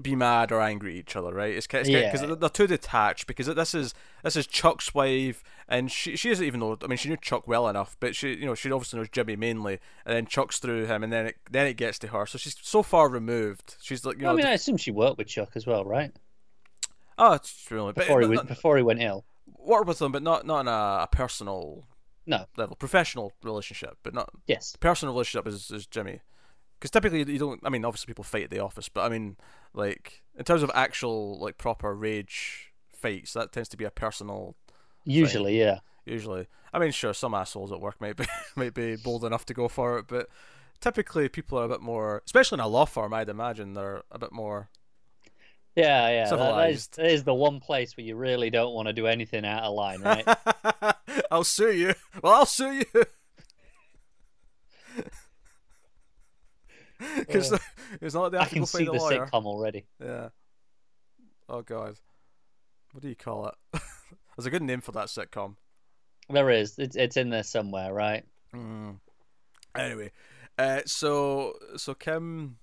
be 0.00 0.14
mad 0.14 0.52
or 0.52 0.60
angry 0.60 0.92
at 0.92 0.98
each 0.98 1.16
other, 1.16 1.32
right? 1.32 1.54
It's 1.54 1.66
because 1.66 1.88
Yeah. 1.88 2.14
they're, 2.34 2.48
too 2.50 2.66
detached. 2.66 3.26
Because 3.26 3.46
this 3.46 3.74
is 3.74 3.94
this 4.22 4.36
is 4.36 4.46
Chuck's 4.46 4.92
wife, 4.94 5.42
and 5.68 5.90
she 5.90 6.16
she 6.16 6.28
doesn't 6.28 6.44
even 6.44 6.60
know. 6.60 6.76
I 6.82 6.86
mean, 6.86 6.98
she 6.98 7.08
knew 7.08 7.16
Chuck 7.16 7.48
well 7.48 7.66
enough, 7.66 7.96
but 7.98 8.14
she 8.14 8.34
you 8.34 8.44
know 8.44 8.54
she 8.54 8.70
obviously 8.70 8.98
knows 8.98 9.08
Jimmy 9.08 9.36
mainly, 9.36 9.78
and 10.04 10.14
then 10.14 10.26
Chuck's 10.26 10.58
through 10.58 10.84
him, 10.84 11.02
and 11.02 11.10
then 11.12 11.26
it 11.28 11.36
then 11.50 11.66
it 11.66 11.78
gets 11.78 11.98
to 12.00 12.08
her. 12.08 12.26
So 12.26 12.36
she's 12.36 12.56
so 12.60 12.82
far 12.82 13.08
removed. 13.08 13.76
She's 13.80 14.04
like 14.04 14.16
you 14.18 14.24
know, 14.24 14.32
I 14.32 14.36
mean, 14.36 14.44
I 14.46 14.52
assume 14.52 14.76
she 14.76 14.90
worked 14.90 15.16
with 15.16 15.28
Chuck 15.28 15.52
as 15.54 15.66
well, 15.66 15.84
right? 15.84 16.12
oh, 17.18 17.32
it's 17.32 17.66
really 17.70 17.94
but 17.94 18.02
Before 18.06 18.20
he 18.20 18.26
not- 18.26 18.36
went 18.36 18.48
before 18.48 18.76
he 18.76 18.82
went 18.82 19.00
ill. 19.00 19.24
work 19.46 19.86
with 19.86 19.98
them, 19.98 20.12
but 20.12 20.22
not 20.22 20.44
not 20.44 20.66
on 20.66 20.68
a, 20.68 21.04
a 21.04 21.08
personal 21.10 21.86
No. 22.26 22.44
level, 22.58 22.76
professional 22.76 23.32
relationship, 23.42 23.96
but 24.02 24.12
not 24.12 24.28
Yes. 24.46 24.76
personal 24.78 25.14
relationship 25.14 25.46
is, 25.48 25.70
is 25.70 25.86
Jimmy. 25.86 26.20
Because 26.78 26.90
typically 26.90 27.24
you 27.30 27.38
don't. 27.38 27.60
I 27.64 27.68
mean, 27.68 27.84
obviously 27.84 28.06
people 28.06 28.24
fight 28.24 28.44
at 28.44 28.50
the 28.50 28.58
office, 28.60 28.88
but 28.88 29.02
I 29.02 29.08
mean, 29.08 29.36
like 29.72 30.22
in 30.38 30.44
terms 30.44 30.62
of 30.62 30.70
actual 30.74 31.38
like 31.38 31.58
proper 31.58 31.94
rage 31.94 32.72
fights, 32.92 33.32
that 33.32 33.52
tends 33.52 33.68
to 33.70 33.76
be 33.76 33.84
a 33.84 33.90
personal. 33.90 34.56
Usually, 35.04 35.58
yeah. 35.58 35.80
Usually, 36.04 36.46
I 36.72 36.78
mean, 36.78 36.92
sure, 36.92 37.14
some 37.14 37.34
assholes 37.34 37.72
at 37.72 37.80
work 37.80 38.00
might 38.00 38.16
be 38.16 38.26
might 38.56 38.74
be 38.74 38.96
bold 38.96 39.24
enough 39.24 39.46
to 39.46 39.54
go 39.54 39.68
for 39.68 39.98
it, 39.98 40.06
but 40.08 40.28
typically 40.80 41.28
people 41.28 41.58
are 41.58 41.64
a 41.64 41.68
bit 41.68 41.80
more, 41.80 42.22
especially 42.26 42.56
in 42.56 42.60
a 42.60 42.68
law 42.68 42.84
firm. 42.84 43.14
I'd 43.14 43.28
imagine 43.28 43.74
they're 43.74 44.02
a 44.10 44.18
bit 44.18 44.32
more. 44.32 44.68
Yeah, 45.74 46.08
yeah. 46.08 46.30
That, 46.30 46.36
that, 46.36 46.70
is, 46.70 46.84
Civilized. 46.84 46.96
that 46.96 47.06
is 47.06 47.24
the 47.24 47.34
one 47.34 47.60
place 47.60 47.96
where 47.96 48.06
you 48.06 48.16
really 48.16 48.50
don't 48.50 48.74
want 48.74 48.88
to 48.88 48.94
do 48.94 49.06
anything 49.06 49.44
out 49.44 49.64
of 49.64 49.74
line, 49.74 50.00
right? 50.00 50.26
I'll 51.30 51.44
sue 51.44 51.72
you. 51.72 51.94
Well, 52.22 52.32
I'll 52.32 52.46
sue 52.46 52.72
you. 52.72 52.84
because 57.18 57.52
it's 58.00 58.14
not 58.14 58.22
like 58.24 58.32
they 58.32 58.38
I 58.38 58.44
to 58.44 58.50
can 58.50 58.58
go 58.60 58.64
see 58.64 58.84
the 58.84 58.92
lawyer. 58.92 59.26
sitcom 59.26 59.44
already. 59.44 59.86
Yeah. 60.02 60.28
Oh 61.48 61.62
god. 61.62 61.96
What 62.92 63.02
do 63.02 63.08
you 63.08 63.16
call 63.16 63.48
it? 63.48 63.54
There's 64.36 64.46
a 64.46 64.50
good 64.50 64.62
name 64.62 64.80
for 64.80 64.92
that 64.92 65.06
sitcom. 65.06 65.56
There 66.28 66.50
is. 66.50 66.78
It's 66.78 66.96
it's 66.96 67.16
in 67.16 67.30
there 67.30 67.42
somewhere, 67.42 67.92
right? 67.92 68.24
Mm. 68.54 68.98
Anyway, 69.76 70.10
uh, 70.58 70.80
so 70.86 71.54
so 71.76 71.94
Kim 71.94 72.58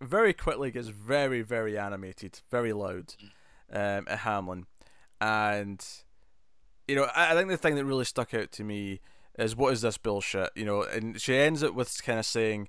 very 0.00 0.32
quickly 0.32 0.70
gets 0.70 0.88
very 0.88 1.42
very 1.42 1.78
animated, 1.78 2.40
very 2.50 2.72
loud 2.72 3.14
um, 3.72 4.06
at 4.08 4.20
Hamlin, 4.20 4.66
and 5.20 5.84
you 6.88 6.96
know 6.96 7.06
I, 7.14 7.32
I 7.32 7.34
think 7.34 7.48
the 7.48 7.56
thing 7.56 7.76
that 7.76 7.84
really 7.84 8.04
stuck 8.04 8.34
out 8.34 8.50
to 8.52 8.64
me 8.64 9.00
is 9.38 9.56
what 9.56 9.72
is 9.72 9.80
this 9.80 9.96
bullshit? 9.96 10.50
You 10.54 10.64
know, 10.64 10.82
and 10.82 11.20
she 11.20 11.36
ends 11.36 11.62
it 11.62 11.74
with 11.74 12.02
kind 12.02 12.18
of 12.18 12.26
saying, 12.26 12.68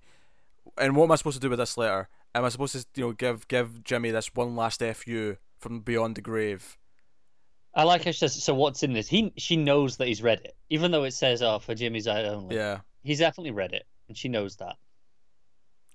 "And 0.77 0.95
what 0.95 1.05
am 1.05 1.11
I 1.11 1.15
supposed 1.15 1.37
to 1.37 1.41
do 1.41 1.49
with 1.49 1.59
this 1.59 1.77
letter? 1.77 2.09
Am 2.33 2.45
I 2.45 2.49
supposed 2.49 2.73
to 2.73 2.85
you 2.95 3.07
know 3.07 3.13
give 3.13 3.47
give 3.47 3.83
Jimmy 3.83 4.11
this 4.11 4.33
one 4.33 4.55
last 4.55 4.81
fu 4.81 5.37
from 5.57 5.81
beyond 5.81 6.15
the 6.15 6.21
grave?" 6.21 6.77
I 7.73 7.83
like 7.83 8.03
how 8.03 8.11
she 8.11 8.17
says. 8.17 8.43
So 8.43 8.53
what's 8.53 8.83
in 8.83 8.93
this? 8.93 9.07
He 9.07 9.33
she 9.37 9.55
knows 9.55 9.97
that 9.97 10.07
he's 10.07 10.21
read 10.21 10.41
it, 10.43 10.55
even 10.69 10.91
though 10.91 11.03
it 11.03 11.11
says, 11.11 11.41
"Oh, 11.41 11.59
for 11.59 11.75
Jimmy's 11.75 12.07
eye 12.07 12.23
only." 12.23 12.55
Yeah. 12.55 12.79
He's 13.03 13.19
definitely 13.19 13.51
read 13.51 13.73
it, 13.73 13.85
and 14.07 14.17
she 14.17 14.29
knows 14.29 14.57
that. 14.57 14.75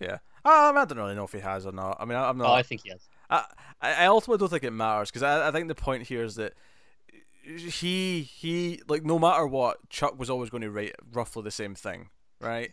Yeah, 0.01 0.19
I, 0.45 0.71
I 0.71 0.85
don't 0.85 0.99
really 0.99 1.15
know 1.15 1.25
if 1.25 1.33
he 1.33 1.41
has 1.41 1.67
or 1.67 1.73
not. 1.73 1.97
I 2.01 2.05
mean, 2.05 2.17
I, 2.17 2.29
I'm 2.29 2.39
not. 2.39 2.49
Oh, 2.49 2.55
I 2.55 2.63
think 2.63 2.83
he 2.85 2.91
has. 2.91 3.09
I, 3.31 3.45
I 3.81 4.07
ultimately 4.07 4.39
don't 4.39 4.49
think 4.49 4.65
it 4.65 4.73
matters 4.73 5.11
because 5.11 5.23
I, 5.23 5.49
I 5.49 5.51
think 5.53 5.69
the 5.69 5.75
point 5.75 6.05
here 6.05 6.23
is 6.23 6.37
that 6.37 6.55
he 7.47 8.23
he 8.23 8.81
like 8.89 9.05
no 9.05 9.19
matter 9.19 9.47
what 9.47 9.89
Chuck 9.89 10.19
was 10.19 10.31
always 10.31 10.51
going 10.51 10.63
to 10.63 10.71
write 10.71 10.95
roughly 11.13 11.43
the 11.43 11.51
same 11.51 11.75
thing, 11.75 12.11
right? 12.41 12.73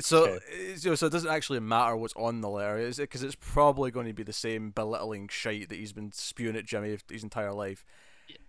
So 0.00 0.24
Okay. 0.24 0.72
Eh, 0.72 0.76
so 0.76 0.94
so 0.94 1.06
it 1.06 1.12
doesn't 1.12 1.30
actually 1.30 1.60
matter 1.60 1.96
what's 1.96 2.14
on 2.14 2.40
the 2.40 2.48
letter, 2.48 2.78
is 2.78 2.98
it? 2.98 3.02
Because 3.02 3.22
it's 3.22 3.34
probably 3.34 3.90
going 3.90 4.06
to 4.06 4.12
be 4.12 4.22
the 4.22 4.32
same 4.32 4.70
belittling 4.70 5.28
shite 5.28 5.68
that 5.68 5.78
he's 5.78 5.92
been 5.92 6.12
spewing 6.12 6.56
at 6.56 6.64
Jimmy 6.66 6.96
his 7.10 7.22
entire 7.22 7.52
life. 7.52 7.84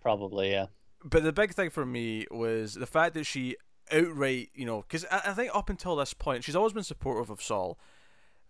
Probably, 0.00 0.50
yeah. 0.50 0.66
But 1.02 1.22
the 1.22 1.32
big 1.32 1.54
thing 1.54 1.70
for 1.70 1.86
me 1.86 2.26
was 2.30 2.74
the 2.74 2.86
fact 2.86 3.14
that 3.14 3.24
she 3.24 3.56
outright, 3.90 4.50
you 4.54 4.66
know, 4.66 4.82
because 4.82 5.04
I, 5.10 5.22
I 5.26 5.32
think 5.32 5.54
up 5.54 5.70
until 5.70 5.96
this 5.96 6.14
point 6.14 6.44
she's 6.44 6.56
always 6.56 6.72
been 6.72 6.82
supportive 6.84 7.30
of 7.30 7.42
Saul, 7.42 7.78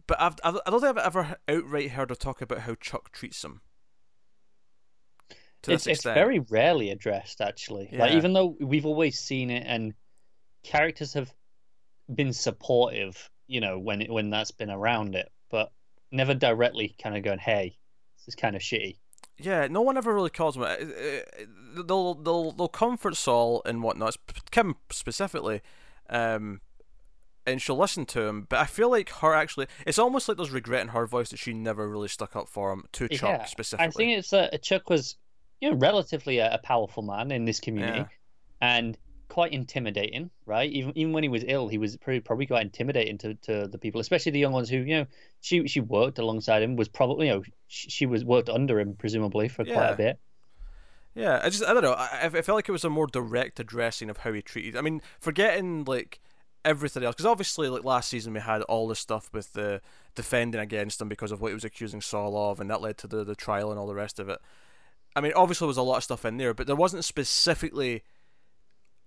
but 0.07 0.21
I've, 0.21 0.37
I've 0.43 0.57
I 0.67 0.71
don't 0.71 0.81
think 0.81 0.99
I've 0.99 1.07
ever 1.07 1.37
outright 1.49 1.91
heard 1.93 2.11
her 2.11 2.17
talk 2.17 2.43
about 2.43 2.61
how 2.61 2.75
Chuck 2.75 3.13
treats 3.13 3.45
him. 3.45 3.61
It's 5.69 5.87
it's 5.87 6.05
very 6.05 6.39
rarely 6.39 6.91
addressed, 6.91 7.41
actually. 7.41 7.91
Like 7.93 8.13
Yeah. 8.13 8.17
even 8.17 8.33
though 8.33 8.57
we've 8.61 8.87
always 8.87 9.19
seen 9.19 9.51
it, 9.51 9.65
and 9.67 9.95
characters 10.63 11.13
have 11.15 11.33
been 12.15 12.33
supportive, 12.33 13.31
you 13.47 13.61
know, 13.61 13.79
when 13.79 14.03
it, 14.03 14.11
when 14.11 14.31
that's 14.31 14.51
been 14.51 14.71
around 14.71 15.15
it, 15.15 15.31
but 15.51 15.73
never 16.11 16.35
directly 16.35 16.95
kind 17.03 17.17
of 17.17 17.23
going, 17.23 17.39
"Hey, 17.39 17.77
this 18.19 18.29
is 18.29 18.35
kind 18.35 18.57
of 18.57 18.63
shitty." 18.63 18.99
Yeah, 19.39 19.69
no 19.69 19.81
one 19.81 19.97
ever 19.97 20.13
really 20.15 20.31
calls 20.31 20.57
him. 20.57 20.63
uh, 20.63 20.67
uh, 20.67 21.83
They'll 21.87 22.15
they'll 22.15 22.53
they'll 22.53 22.69
comfort 22.69 23.17
Saul 23.17 23.63
and 23.65 23.83
whatnot, 23.83 24.17
Kim 24.51 24.77
specifically, 24.91 25.63
um, 26.11 26.61
and 27.47 27.63
she'll 27.63 27.77
listen 27.79 28.05
to 28.07 28.23
him. 28.23 28.47
But 28.49 28.59
I 28.59 28.67
feel 28.67 28.91
like 28.91 29.09
her 29.11 29.35
actually, 29.35 29.67
it's 29.87 29.99
almost 29.99 30.29
like 30.29 30.37
there's 30.37 30.51
regret 30.51 30.83
in 30.83 30.89
her 30.89 31.07
voice 31.07 31.31
that 31.31 31.39
she 31.39 31.53
never 31.55 31.89
really 31.89 32.09
stuck 32.09 32.35
up 32.37 32.49
for 32.49 32.73
him 32.73 32.85
to 32.93 33.09
Chuck 33.09 33.23
Yeah, 33.41 33.45
specifically. 33.47 33.87
I 33.87 33.91
think 33.91 34.19
it's 34.19 34.33
uh, 34.33 34.49
Chuck 34.63 34.91
was, 34.91 35.17
you 35.61 35.71
know, 35.71 35.77
relatively 35.77 36.39
a, 36.39 36.55
a 36.55 36.59
powerful 36.59 37.03
man 37.03 37.31
in 37.31 37.45
this 37.45 37.61
community, 37.61 37.99
Yeah. 38.01 38.07
and 38.61 38.99
quite 39.31 39.53
intimidating, 39.53 40.31
right? 40.45 40.71
Even 40.71 40.93
even 40.97 41.13
when 41.13 41.23
he 41.23 41.31
was 41.31 41.45
ill, 41.47 41.69
he 41.69 41.79
was 41.79 41.97
pretty, 41.97 42.21
probably 42.21 42.47
quite 42.47 42.63
intimidating 42.63 43.17
to, 43.19 43.35
to 43.35 43.69
the 43.69 43.79
people, 43.79 44.01
especially 44.01 44.33
the 44.33 44.41
young 44.41 44.53
ones 44.53 44.69
who, 44.69 44.79
you 44.79 44.97
know, 44.97 45.07
she 45.41 45.67
she 45.67 45.81
worked 45.81 46.19
alongside 46.19 46.63
him, 46.63 46.77
was 46.77 46.89
probably, 46.89 47.29
you 47.29 47.35
know, 47.35 47.43
she, 47.69 47.89
she 47.89 48.07
was 48.07 48.25
worked 48.25 48.51
under 48.51 48.79
him 48.79 48.95
presumably 48.95 49.49
for 49.49 49.65
quite 49.65 49.91
a 49.91 49.97
bit. 49.97 50.19
Yeah, 51.15 51.41
I 51.43 51.49
just 51.49 51.65
I 51.65 51.73
don't 51.73 51.83
know. 51.83 51.95
I, 51.95 52.25
I 52.25 52.43
felt 52.43 52.57
like 52.57 52.69
it 52.69 52.73
was 52.73 52.85
a 52.85 52.91
more 52.91 53.07
direct 53.07 53.59
addressing 53.59 54.11
of 54.11 54.19
how 54.19 54.33
he 54.33 54.43
treated. 54.43 54.77
I 54.77 54.81
mean, 54.83 55.01
forgetting 55.19 55.85
like 55.85 56.21
everything 56.65 57.03
else, 57.03 57.15
because 57.15 57.27
obviously 57.27 57.69
like 57.69 57.85
last 57.85 58.09
season 58.11 58.35
we 58.35 58.41
had 58.41 58.63
all 58.63 58.87
this 58.87 59.01
stuff 59.01 59.31
with 59.33 59.55
the 59.55 59.81
defending 60.15 60.61
against 60.61 61.01
him 61.01 61.09
because 61.09 61.33
of 61.33 61.41
what 61.41 61.49
he 61.49 61.55
was 61.55 61.65
accusing 61.65 62.01
Saul 62.01 62.51
of, 62.51 62.61
and 62.61 62.69
that 62.71 62.81
led 62.81 62.99
to 62.99 63.07
the 63.07 63.25
the 63.25 63.35
trial 63.35 63.71
and 63.71 63.79
all 63.79 63.87
the 63.87 63.95
rest 63.95 64.19
of 64.21 64.29
it. 64.29 64.39
I 65.17 65.21
mean, 65.21 65.33
obviously 65.35 65.65
there 65.65 65.69
was 65.69 65.77
a 65.77 65.83
lot 65.83 65.97
of 65.97 66.05
stuff 66.05 66.25
in 66.25 66.37
there, 66.37 66.55
but 66.55 66.67
there 66.67 66.77
wasn't 66.77 67.05
specifically. 67.05 68.03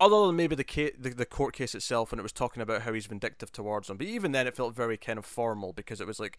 Other 0.04 0.28
than 0.28 0.36
maybe 0.36 0.56
the, 0.56 0.64
ca- 0.66 0.92
the 1.00 1.10
the 1.12 1.26
court 1.26 1.54
case 1.54 1.74
itself, 1.76 2.12
and 2.12 2.20
it 2.20 2.24
was 2.24 2.32
talking 2.34 2.62
about 2.62 2.82
how 2.82 2.92
he's 2.94 3.06
vindictive 3.06 3.52
towards 3.52 3.90
him, 3.90 3.98
but 3.98 4.08
even 4.08 4.32
then 4.34 4.48
it 4.48 4.56
felt 4.56 4.76
very 4.76 4.98
kind 4.98 5.18
of 5.18 5.26
formal 5.26 5.72
because 5.72 6.02
it 6.02 6.08
was 6.08 6.20
like 6.20 6.38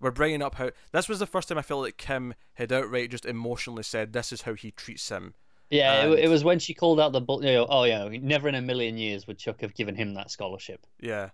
we're 0.00 0.10
bringing 0.10 0.42
up 0.42 0.56
how 0.56 0.70
this 0.92 1.08
was 1.08 1.18
the 1.18 1.26
first 1.26 1.48
time 1.48 1.58
I 1.58 1.62
felt 1.62 1.82
like 1.82 1.96
Kim 1.96 2.34
had 2.54 2.72
outright 2.72 3.10
just 3.10 3.24
emotionally 3.24 3.82
said 3.82 4.12
this 4.12 4.30
is 4.32 4.42
how 4.42 4.54
he 4.54 4.70
treats 4.72 5.08
him, 5.08 5.34
Yeah, 5.70 6.02
it, 6.02 6.10
And- 6.10 6.18
it 6.20 6.28
was 6.28 6.44
when 6.44 6.58
she 6.58 6.74
called 6.74 7.00
out 7.00 7.12
the, 7.12 7.20
bull- 7.20 7.42
you 7.44 7.52
know, 7.52 7.66
oh 7.68 7.84
yeah, 7.84 8.08
never 8.20 8.48
in 8.48 8.54
a 8.54 8.62
million 8.62 8.98
years 8.98 9.26
would 9.26 9.38
Chuck 9.38 9.60
have 9.62 9.74
given 9.74 9.94
him 9.96 10.14
that 10.14 10.30
scholarship. 10.30 10.86
Yeah. 11.00 11.30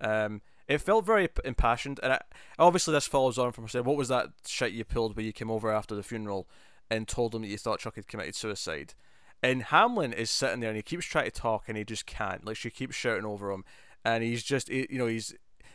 Um, 0.00 0.42
it 0.66 0.78
felt 0.78 1.06
very 1.06 1.28
impassioned, 1.44 2.00
and 2.02 2.14
I, 2.14 2.20
obviously 2.58 2.92
this 2.92 3.06
follows 3.06 3.38
on 3.38 3.52
from 3.52 3.68
saying, 3.68 3.84
"What 3.84 3.96
was 3.96 4.08
that 4.08 4.30
shit 4.46 4.72
you 4.72 4.84
pulled 4.84 5.14
where 5.16 5.24
you 5.24 5.32
came 5.32 5.50
over 5.50 5.70
after 5.72 5.94
the 5.94 6.02
funeral 6.02 6.48
and 6.90 7.06
told 7.06 7.34
him 7.34 7.42
that 7.42 7.48
you 7.48 7.58
thought 7.58 7.78
Chuck 7.80 7.94
had 7.96 8.08
committed 8.08 8.34
suicide?" 8.34 8.94
And 9.44 9.64
Hamlin 9.64 10.14
is 10.14 10.30
sitting 10.30 10.60
there 10.60 10.70
and 10.70 10.76
he 10.76 10.82
keeps 10.82 11.04
trying 11.04 11.26
to 11.26 11.30
talk 11.30 11.64
and 11.68 11.76
he 11.76 11.84
just 11.84 12.06
can't. 12.06 12.46
Like 12.46 12.56
she 12.56 12.70
keeps 12.70 12.96
shouting 12.96 13.26
over 13.26 13.50
him, 13.50 13.62
and 14.02 14.24
he's 14.24 14.42
just, 14.42 14.70
he, 14.70 14.86
you 14.88 14.96
know, 14.96 15.06
he's 15.06 15.34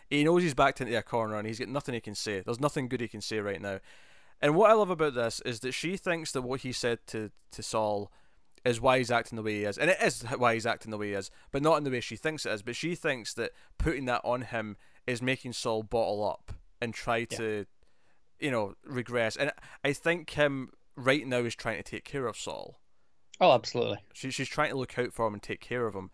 he 0.09 0.23
knows 0.23 0.41
he's 0.41 0.55
backed 0.55 0.81
into 0.81 0.97
a 0.97 1.03
corner 1.03 1.35
and 1.35 1.45
he's 1.45 1.59
got 1.59 1.67
nothing 1.67 1.93
he 1.93 2.01
can 2.01 2.15
say. 2.15 2.41
There's 2.41 2.59
nothing 2.59 2.89
good 2.89 2.99
he 2.99 3.07
can 3.07 3.21
say 3.21 3.39
right 3.39 3.61
now. 3.61 3.79
And 4.41 4.55
what 4.55 4.71
I 4.71 4.73
love 4.73 4.89
about 4.89 5.13
this 5.13 5.39
is 5.45 5.59
that 5.59 5.73
she 5.73 5.97
thinks 5.97 6.31
that 6.31 6.41
what 6.41 6.61
he 6.61 6.71
said 6.71 6.97
to 7.07 7.29
to 7.51 7.61
Saul 7.61 8.11
is 8.65 8.81
why 8.81 8.97
he's 8.97 9.11
acting 9.11 9.35
the 9.35 9.43
way 9.43 9.59
he 9.59 9.65
is, 9.65 9.77
and 9.77 9.91
it 9.91 10.01
is 10.01 10.23
why 10.23 10.55
he's 10.55 10.65
acting 10.65 10.89
the 10.89 10.97
way 10.97 11.09
he 11.09 11.13
is, 11.13 11.29
but 11.51 11.61
not 11.61 11.77
in 11.77 11.83
the 11.83 11.91
way 11.91 12.01
she 12.01 12.15
thinks 12.15 12.47
it 12.47 12.51
is. 12.51 12.63
But 12.63 12.75
she 12.75 12.95
thinks 12.95 13.35
that 13.35 13.51
putting 13.77 14.05
that 14.05 14.21
on 14.23 14.41
him 14.41 14.77
is 15.05 15.21
making 15.21 15.53
Saul 15.53 15.83
bottle 15.83 16.27
up 16.27 16.53
and 16.81 16.91
try 16.91 17.23
to, 17.25 17.67
you 18.39 18.49
know, 18.49 18.73
regress. 18.83 19.35
And 19.35 19.51
I 19.83 19.93
think 19.93 20.31
him 20.31 20.71
right 20.95 21.27
now 21.27 21.41
is 21.41 21.55
trying 21.55 21.77
to 21.77 21.83
take 21.83 22.03
care 22.03 22.25
of 22.25 22.35
Saul. 22.35 22.79
Oh, 23.41 23.51
absolutely. 23.53 23.97
She 24.13 24.31
she's 24.31 24.49
trying 24.49 24.71
to 24.71 24.77
look 24.77 24.97
out 24.99 25.13
for 25.13 25.25
him 25.27 25.33
and 25.33 25.41
take 25.43 25.61
care 25.61 25.85
of 25.85 25.95
him. 25.95 26.11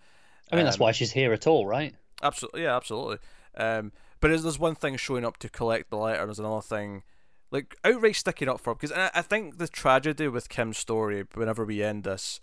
I 0.52 0.56
mean, 0.56 0.66
that's 0.66 0.78
Um, 0.78 0.82
why 0.82 0.92
she's 0.92 1.12
here 1.12 1.34
at 1.34 1.48
all, 1.48 1.66
right? 1.66 1.96
Absolutely, 2.22 2.64
yeah, 2.64 2.76
absolutely. 2.76 3.18
Um, 3.58 3.92
but 4.20 4.28
there's, 4.30 4.44
there's 4.44 4.60
one 4.60 4.76
thing 4.76 4.96
showing 4.98 5.26
up 5.26 5.38
to 5.38 5.50
collect 5.50 5.90
the 5.90 5.98
letter. 5.98 6.20
And 6.22 6.30
there's 6.30 6.40
another 6.40 6.62
thing, 6.62 7.04
like 7.52 7.76
outright 7.84 8.16
sticking 8.16 8.48
up 8.50 8.60
for 8.60 8.72
him. 8.72 8.78
Because 8.80 8.92
I, 8.92 9.10
I 9.16 9.22
think 9.22 9.58
the 9.58 9.68
tragedy 9.68 10.28
with 10.28 10.50
Kim's 10.50 10.78
story, 10.78 11.26
whenever 11.34 11.66
we 11.66 11.82
end 11.84 12.04
this, 12.04 12.40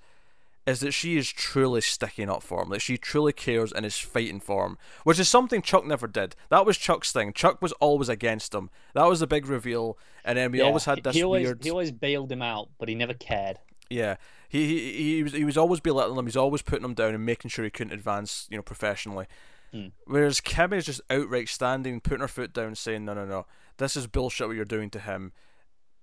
is 0.66 0.80
that 0.80 0.92
she 0.92 1.16
is 1.16 1.28
truly 1.28 1.80
sticking 1.80 2.28
up 2.28 2.42
for 2.42 2.62
him. 2.62 2.70
Like 2.70 2.80
she 2.80 2.96
truly 2.98 3.32
cares 3.32 3.72
and 3.72 3.86
is 3.86 3.98
fighting 3.98 4.40
for 4.40 4.66
him, 4.66 4.78
which 5.04 5.18
is 5.18 5.28
something 5.28 5.62
Chuck 5.62 5.84
never 5.86 6.06
did. 6.06 6.36
That 6.50 6.66
was 6.66 6.76
Chuck's 6.76 7.12
thing. 7.12 7.32
Chuck 7.32 7.60
was 7.62 7.72
always 7.74 8.08
against 8.08 8.54
him. 8.54 8.70
That 8.94 9.08
was 9.08 9.20
the 9.20 9.26
big 9.26 9.46
reveal, 9.46 9.98
and 10.24 10.38
then 10.38 10.52
we 10.52 10.58
Yeah, 10.58 10.64
always 10.66 10.84
had 10.84 11.02
this 11.02 11.16
he 11.16 11.22
always, 11.24 11.44
weird. 11.44 11.64
He 11.64 11.70
always 11.70 11.90
bailed 11.92 12.30
him 12.30 12.42
out, 12.42 12.68
but 12.78 12.88
he 12.88 12.94
never 12.94 13.14
cared. 13.14 13.58
Yeah, 13.92 14.16
he, 14.48 14.66
he 14.66 15.04
he 15.16 15.22
was 15.22 15.32
he 15.32 15.44
was 15.44 15.56
always 15.56 15.80
belittling 15.80 16.18
him. 16.18 16.26
He's 16.26 16.36
always 16.36 16.62
putting 16.62 16.84
him 16.84 16.94
down 16.94 17.14
and 17.14 17.26
making 17.26 17.50
sure 17.50 17.64
he 17.64 17.70
couldn't 17.70 17.92
advance, 17.92 18.46
you 18.50 18.56
know, 18.56 18.62
professionally. 18.62 19.26
Hmm. 19.70 19.88
Whereas 20.06 20.40
Kim 20.40 20.72
is 20.72 20.86
just 20.86 21.00
outright 21.10 21.48
standing, 21.48 22.00
putting 22.00 22.20
her 22.20 22.28
foot 22.28 22.52
down, 22.52 22.74
saying, 22.74 23.04
"No, 23.04 23.14
no, 23.14 23.24
no, 23.24 23.46
this 23.78 23.96
is 23.96 24.06
bullshit. 24.06 24.46
What 24.46 24.56
you're 24.56 24.64
doing 24.64 24.90
to 24.90 24.98
him. 24.98 25.32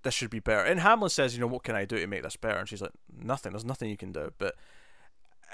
This 0.03 0.13
should 0.13 0.29
be 0.29 0.39
better." 0.39 0.63
And 0.63 0.79
Hamlin 0.79 1.09
says, 1.09 1.35
"You 1.35 1.41
know, 1.41 1.47
what 1.47 1.63
can 1.63 1.75
I 1.75 1.85
do 1.85 1.97
to 1.99 2.07
make 2.07 2.23
this 2.23 2.35
better?" 2.35 2.57
And 2.59 2.67
she's 2.69 2.81
like, 2.81 2.91
"Nothing. 3.11 3.51
There's 3.51 3.65
nothing 3.65 3.89
you 3.89 3.97
can 3.97 4.11
do." 4.11 4.33
But 4.37 4.55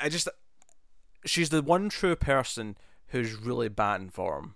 I 0.02 0.10
just, 0.10 0.28
she's 1.26 1.50
the 1.50 1.62
one 1.62 1.90
true 1.90 2.16
person 2.16 2.78
who's 3.08 3.36
really 3.36 3.70
batting 3.70 4.10
for 4.10 4.40
him. 4.40 4.56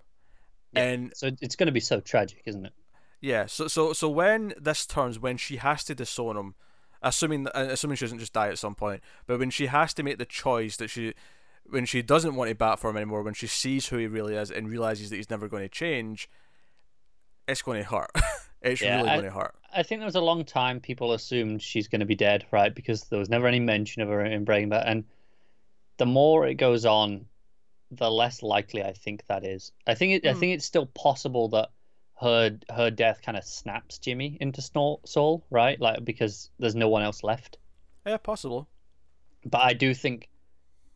Yeah. 0.74 0.84
And 0.84 1.12
So 1.16 1.32
it's 1.42 1.56
going 1.56 1.68
to 1.68 1.74
be 1.74 1.80
so 1.80 2.00
tragic, 2.00 2.42
isn't 2.46 2.66
it? 2.66 2.74
yeah, 3.22 3.46
so 3.48 3.68
so 3.68 3.94
so 3.94 4.10
when 4.10 4.54
this 4.60 4.86
turns, 4.86 5.20
when 5.20 5.38
she 5.38 5.58
has 5.58 5.84
to 5.86 5.96
disown 5.96 6.38
him, 6.38 6.56
assuming 7.02 7.48
uh, 7.48 7.68
assuming 7.70 7.96
she 7.98 8.06
doesn't 8.06 8.20
just 8.20 8.34
die 8.34 8.50
at 8.50 8.58
some 8.60 8.76
point, 8.76 9.02
but 9.28 9.40
when 9.40 9.50
she 9.50 9.68
has 9.68 9.94
to 9.96 10.04
make 10.04 10.18
the 10.18 10.26
choice 10.26 10.78
that 10.78 10.90
she, 10.90 11.14
when 11.70 11.86
she 11.86 12.02
doesn't 12.02 12.36
want 12.36 12.50
to 12.50 12.56
bat 12.56 12.80
for 12.80 12.90
him 12.90 12.98
anymore, 12.98 13.22
when 13.24 13.34
she 13.34 13.48
sees 13.48 13.88
who 13.88 13.98
he 13.98 14.08
really 14.08 14.36
is 14.36 14.52
and 14.52 14.70
realizes 14.70 15.10
that 15.10 15.16
he's 15.18 15.30
never 15.30 15.48
going 15.48 15.64
to 15.64 15.70
change, 15.70 16.30
it's 17.48 17.62
going 17.62 17.82
to 17.84 17.90
hurt. 17.90 18.12
it's 18.62 18.82
Yeah, 18.82 18.98
really 18.98 19.10
I- 19.10 19.16
going 19.18 19.26
to 19.26 19.32
hurt. 19.32 19.56
I 19.72 19.84
think 19.84 20.00
there 20.00 20.06
was 20.08 20.16
a 20.16 20.22
long 20.22 20.46
time 20.46 20.80
people 20.80 21.14
assumed 21.14 21.62
she's 21.62 21.88
going 21.88 22.00
to 22.00 22.06
be 22.08 22.16
dead, 22.16 22.44
right? 22.50 22.74
Because 22.74 23.04
there 23.04 23.20
was 23.20 23.30
never 23.30 23.46
any 23.46 23.60
mention 23.60 24.02
of 24.02 24.10
her 24.10 24.26
in 24.26 24.44
Breaking 24.44 24.70
Bad, 24.70 24.88
and 24.88 25.04
the 25.98 26.08
more 26.08 26.48
it 26.48 26.56
goes 26.56 26.86
on, 26.86 27.26
the 27.92 28.10
less 28.10 28.42
likely 28.42 28.84
I 28.84 28.94
think 28.94 29.26
that 29.28 29.46
is. 29.46 29.72
I 29.86 29.94
think 29.94 30.14
it, 30.24 30.28
I 30.28 30.34
Hmm. 30.34 30.40
think 30.40 30.54
it's 30.56 30.66
still 30.66 30.88
possible 30.88 31.50
that 31.50 31.70
her 32.20 32.58
her 32.70 32.92
death 32.92 33.22
kind 33.22 33.38
of 33.38 33.44
snaps 33.44 33.98
Jimmy 33.98 34.38
into 34.42 34.62
Snor- 34.62 35.08
Saul, 35.08 35.46
right? 35.50 35.80
Like 35.80 36.04
because 36.04 36.50
there's 36.60 36.76
no 36.76 36.90
one 36.90 37.02
else 37.02 37.24
left. 37.24 37.58
Yeah, 38.06 38.18
possible. 38.18 38.68
But 39.46 39.62
I 39.62 39.74
do 39.74 39.94
think 39.94 40.30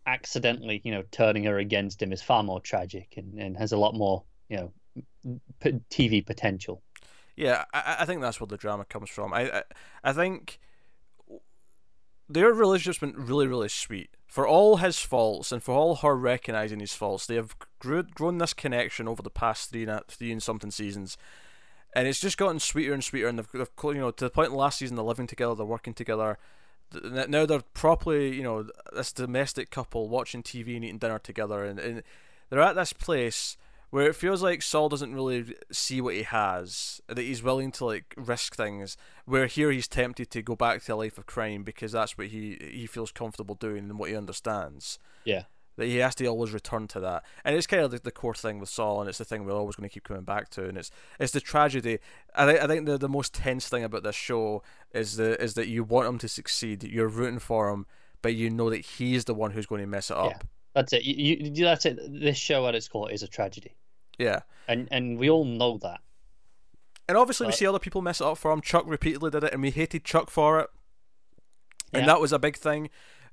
accidentally, 0.06 0.82
you 0.84 0.92
know, 0.92 1.04
turning 1.12 1.46
her 1.46 1.58
against 1.58 2.02
him 2.02 2.12
is 2.12 2.22
far 2.22 2.44
more 2.44 2.60
tragic 2.60 3.14
and, 3.16 3.40
and 3.40 3.58
has 3.58 3.72
a 3.72 3.78
lot 3.78 3.96
more, 3.96 4.24
you 4.50 4.58
know, 4.58 4.74
p- 5.62 5.80
TV 5.90 6.26
potential. 6.26 6.82
Yeah, 7.36 7.64
I, 7.74 7.98
I 8.00 8.06
think 8.06 8.22
that's 8.22 8.40
where 8.40 8.48
the 8.48 8.58
drama 8.58 8.86
comes 8.86 9.10
from. 9.10 9.34
I, 9.34 9.50
I, 9.50 9.64
I 10.04 10.14
think 10.14 10.60
their 12.34 12.52
relationship's 12.52 13.00
been 13.00 13.26
really, 13.26 13.48
really 13.48 13.70
sweet. 13.70 14.10
For 14.28 14.48
all 14.48 14.78
his 14.78 15.00
faults 15.00 15.52
and 15.52 15.62
for 15.62 15.76
all 15.76 15.98
her 15.98 16.16
recognizing 16.16 16.80
his 16.80 16.96
faults, 16.96 17.28
they 17.28 17.36
have 17.36 17.56
grew, 17.80 18.04
grown 18.04 18.40
this 18.40 18.54
connection 18.54 19.08
over 19.08 19.22
the 19.22 19.30
past 19.30 19.70
three 19.70 19.86
and, 19.86 20.02
three 20.08 20.32
and 20.32 20.42
something 20.42 20.72
seasons, 20.72 21.18
and 21.96 22.08
it's 22.08 22.20
just 22.20 22.38
gotten 22.38 22.60
sweeter 22.60 22.94
and 22.94 23.04
sweeter. 23.04 23.28
And 23.28 23.38
they've, 23.38 23.52
they've 23.52 23.70
you 23.84 23.94
know 23.94 24.10
to 24.10 24.26
the 24.26 24.32
point 24.32 24.50
in 24.50 24.56
last 24.56 24.80
season 24.80 24.96
they're 24.96 25.06
living 25.06 25.28
together, 25.28 25.54
they're 25.54 25.66
working 25.66 25.94
together. 25.94 26.40
Now 27.04 27.46
they're 27.46 27.62
properly, 27.74 28.36
you 28.36 28.44
know, 28.44 28.68
this 28.92 29.12
domestic 29.14 29.70
couple 29.70 30.10
watching 30.10 30.42
TV 30.42 30.76
and 30.76 30.86
eating 30.86 30.98
dinner 30.98 31.20
together, 31.20 31.64
and, 31.64 31.80
and 31.80 32.04
they're 32.50 32.62
at 32.62 32.76
this 32.76 32.94
place 32.94 33.58
where 33.94 34.08
it 34.08 34.16
feels 34.16 34.42
like 34.42 34.64
Saul 34.64 34.90
doesn't 34.90 35.14
really 35.14 35.54
see 35.72 36.02
what 36.02 36.16
he 36.16 36.24
has, 36.24 37.00
that 37.08 37.20
he's 37.20 37.44
willing 37.44 37.72
to 37.74 37.86
like 37.86 38.16
risk 38.18 38.56
things. 38.56 38.98
Where 39.26 39.46
here 39.46 39.72
he's 39.72 39.88
tempted 39.88 40.32
to 40.32 40.42
go 40.42 40.56
back 40.56 40.82
to 40.84 40.96
a 40.96 40.96
life 40.96 41.20
of 41.20 41.28
crime 41.28 41.62
because 41.62 41.92
that's 41.92 42.18
what 42.18 42.28
he 42.28 42.58
he 42.60 42.88
feels 42.88 43.12
comfortable 43.12 43.54
doing 43.54 43.92
and 43.92 44.00
what 44.00 44.10
he 44.10 44.16
understands. 44.16 44.98
Yeah, 45.26 45.44
that 45.78 45.86
he 45.86 45.98
has 45.98 46.16
to 46.16 46.26
always 46.26 46.54
return 46.54 46.88
to 46.88 47.00
that, 47.02 47.24
and 47.46 47.56
it's 47.56 47.68
kind 47.68 47.84
of 47.84 47.92
the, 47.92 48.00
the 48.00 48.12
core 48.12 48.34
thing 48.34 48.58
with 48.58 48.70
Saul, 48.70 49.00
and 49.00 49.08
it's 49.08 49.20
the 49.20 49.26
thing 49.26 49.46
we're 49.46 49.54
always 49.54 49.76
going 49.76 49.88
to 49.88 49.94
keep 49.94 50.06
coming 50.06 50.24
back 50.24 50.50
to, 50.50 50.68
and 50.68 50.76
it's 50.76 50.90
it's 51.20 51.34
the 51.34 51.40
tragedy. 51.40 52.00
I 52.34 52.48
think 52.48 52.64
I 52.64 52.66
think 52.66 52.88
the 52.88 52.98
the 52.98 53.08
most 53.08 53.36
tense 53.36 53.70
thing 53.70 53.84
about 53.84 54.02
this 54.02 54.16
show 54.16 54.64
is 54.92 55.18
the 55.18 55.40
is 55.40 55.54
that 55.54 55.68
you 55.68 55.84
want 55.84 56.08
him 56.08 56.18
to 56.18 56.28
succeed, 56.28 56.82
you're 56.84 57.08
rooting 57.08 57.38
for 57.38 57.70
him, 57.70 57.86
but 58.24 58.34
you 58.34 58.50
know 58.50 58.72
that 58.72 58.84
he's 58.84 59.26
the 59.26 59.36
one 59.36 59.52
who's 59.52 59.68
going 59.68 59.82
to 59.82 59.88
mess 59.88 60.10
it 60.10 60.18
up. 60.18 60.32
Yeah. 60.32 60.48
That's 60.74 60.94
it. 60.94 61.04
You, 61.04 61.38
you, 61.40 61.64
that's 61.64 61.86
it. 61.86 62.00
This 62.10 62.38
show 62.38 62.68
at 62.68 62.74
its 62.74 62.88
core 62.88 63.12
is 63.12 63.22
a 63.22 63.28
tragedy. 63.28 63.76
Yeah. 64.18 64.42
And 64.68 64.88
and 64.92 65.18
we 65.18 65.30
all 65.30 65.46
know 65.46 65.78
that. 65.80 66.02
And 67.08 67.18
obviously, 67.18 67.46
but... 67.46 67.54
we 67.54 67.58
see 67.58 67.68
other 67.68 67.80
people 67.80 68.02
mess 68.02 68.22
it 68.22 68.28
up 68.28 68.38
for 68.38 68.52
him. 68.52 68.62
Chuck 68.62 68.86
repeatedly 68.88 69.32
did 69.32 69.44
it, 69.44 69.54
and 69.54 69.62
we 69.62 69.72
hated 69.72 70.04
Chuck 70.04 70.30
for 70.30 70.60
it. 70.60 70.70
And 71.92 72.02
yeah. 72.02 72.08
that 72.08 72.22
was 72.22 72.32
a 72.32 72.40
big 72.40 72.58
thing. 72.58 72.90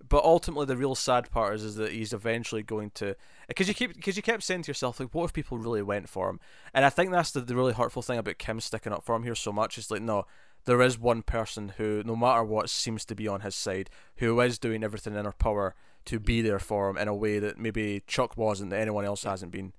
But 0.08 0.24
ultimately, 0.24 0.64
the 0.64 0.78
real 0.78 0.94
sad 0.94 1.30
part 1.30 1.54
is, 1.54 1.62
is 1.62 1.74
that 1.76 1.92
he's 1.92 2.14
eventually 2.14 2.62
going 2.62 2.90
to, 2.92 3.14
because 3.48 3.68
you 3.68 3.74
keep, 3.74 3.94
because 3.94 4.16
you 4.16 4.22
kept 4.22 4.42
saying 4.42 4.62
to 4.62 4.68
yourself, 4.68 4.98
like, 4.98 5.14
what 5.14 5.24
if 5.24 5.32
people 5.34 5.58
really 5.58 5.82
went 5.82 6.08
for 6.08 6.30
him? 6.30 6.40
And 6.72 6.86
I 6.86 6.90
think 6.90 7.10
that's 7.10 7.30
the, 7.30 7.42
the 7.42 7.54
really 7.54 7.74
hurtful 7.74 8.00
thing 8.00 8.18
about 8.18 8.38
Kim 8.38 8.60
sticking 8.60 8.94
up 8.94 9.04
for 9.04 9.14
him 9.14 9.24
here 9.24 9.34
so 9.34 9.52
much. 9.52 9.76
Is 9.76 9.90
like, 9.90 10.00
no, 10.00 10.24
there 10.64 10.80
is 10.80 10.98
one 10.98 11.22
person 11.22 11.74
who, 11.76 12.02
no 12.04 12.16
matter 12.16 12.42
what, 12.42 12.70
seems 12.70 13.04
to 13.04 13.14
be 13.14 13.28
on 13.28 13.42
his 13.42 13.54
side, 13.54 13.90
who 14.16 14.40
is 14.40 14.58
doing 14.58 14.82
everything 14.82 15.14
in 15.14 15.26
her 15.26 15.32
power 15.32 15.74
to 16.06 16.18
be 16.18 16.40
there 16.40 16.58
for 16.58 16.88
him 16.88 16.96
in 16.96 17.06
a 17.06 17.14
way 17.14 17.38
that 17.38 17.58
maybe 17.58 18.02
Chuck 18.06 18.38
wasn't, 18.38 18.70
that 18.70 18.80
anyone 18.80 19.04
else 19.04 19.24
hasn't 19.24 19.52
been 19.52 19.74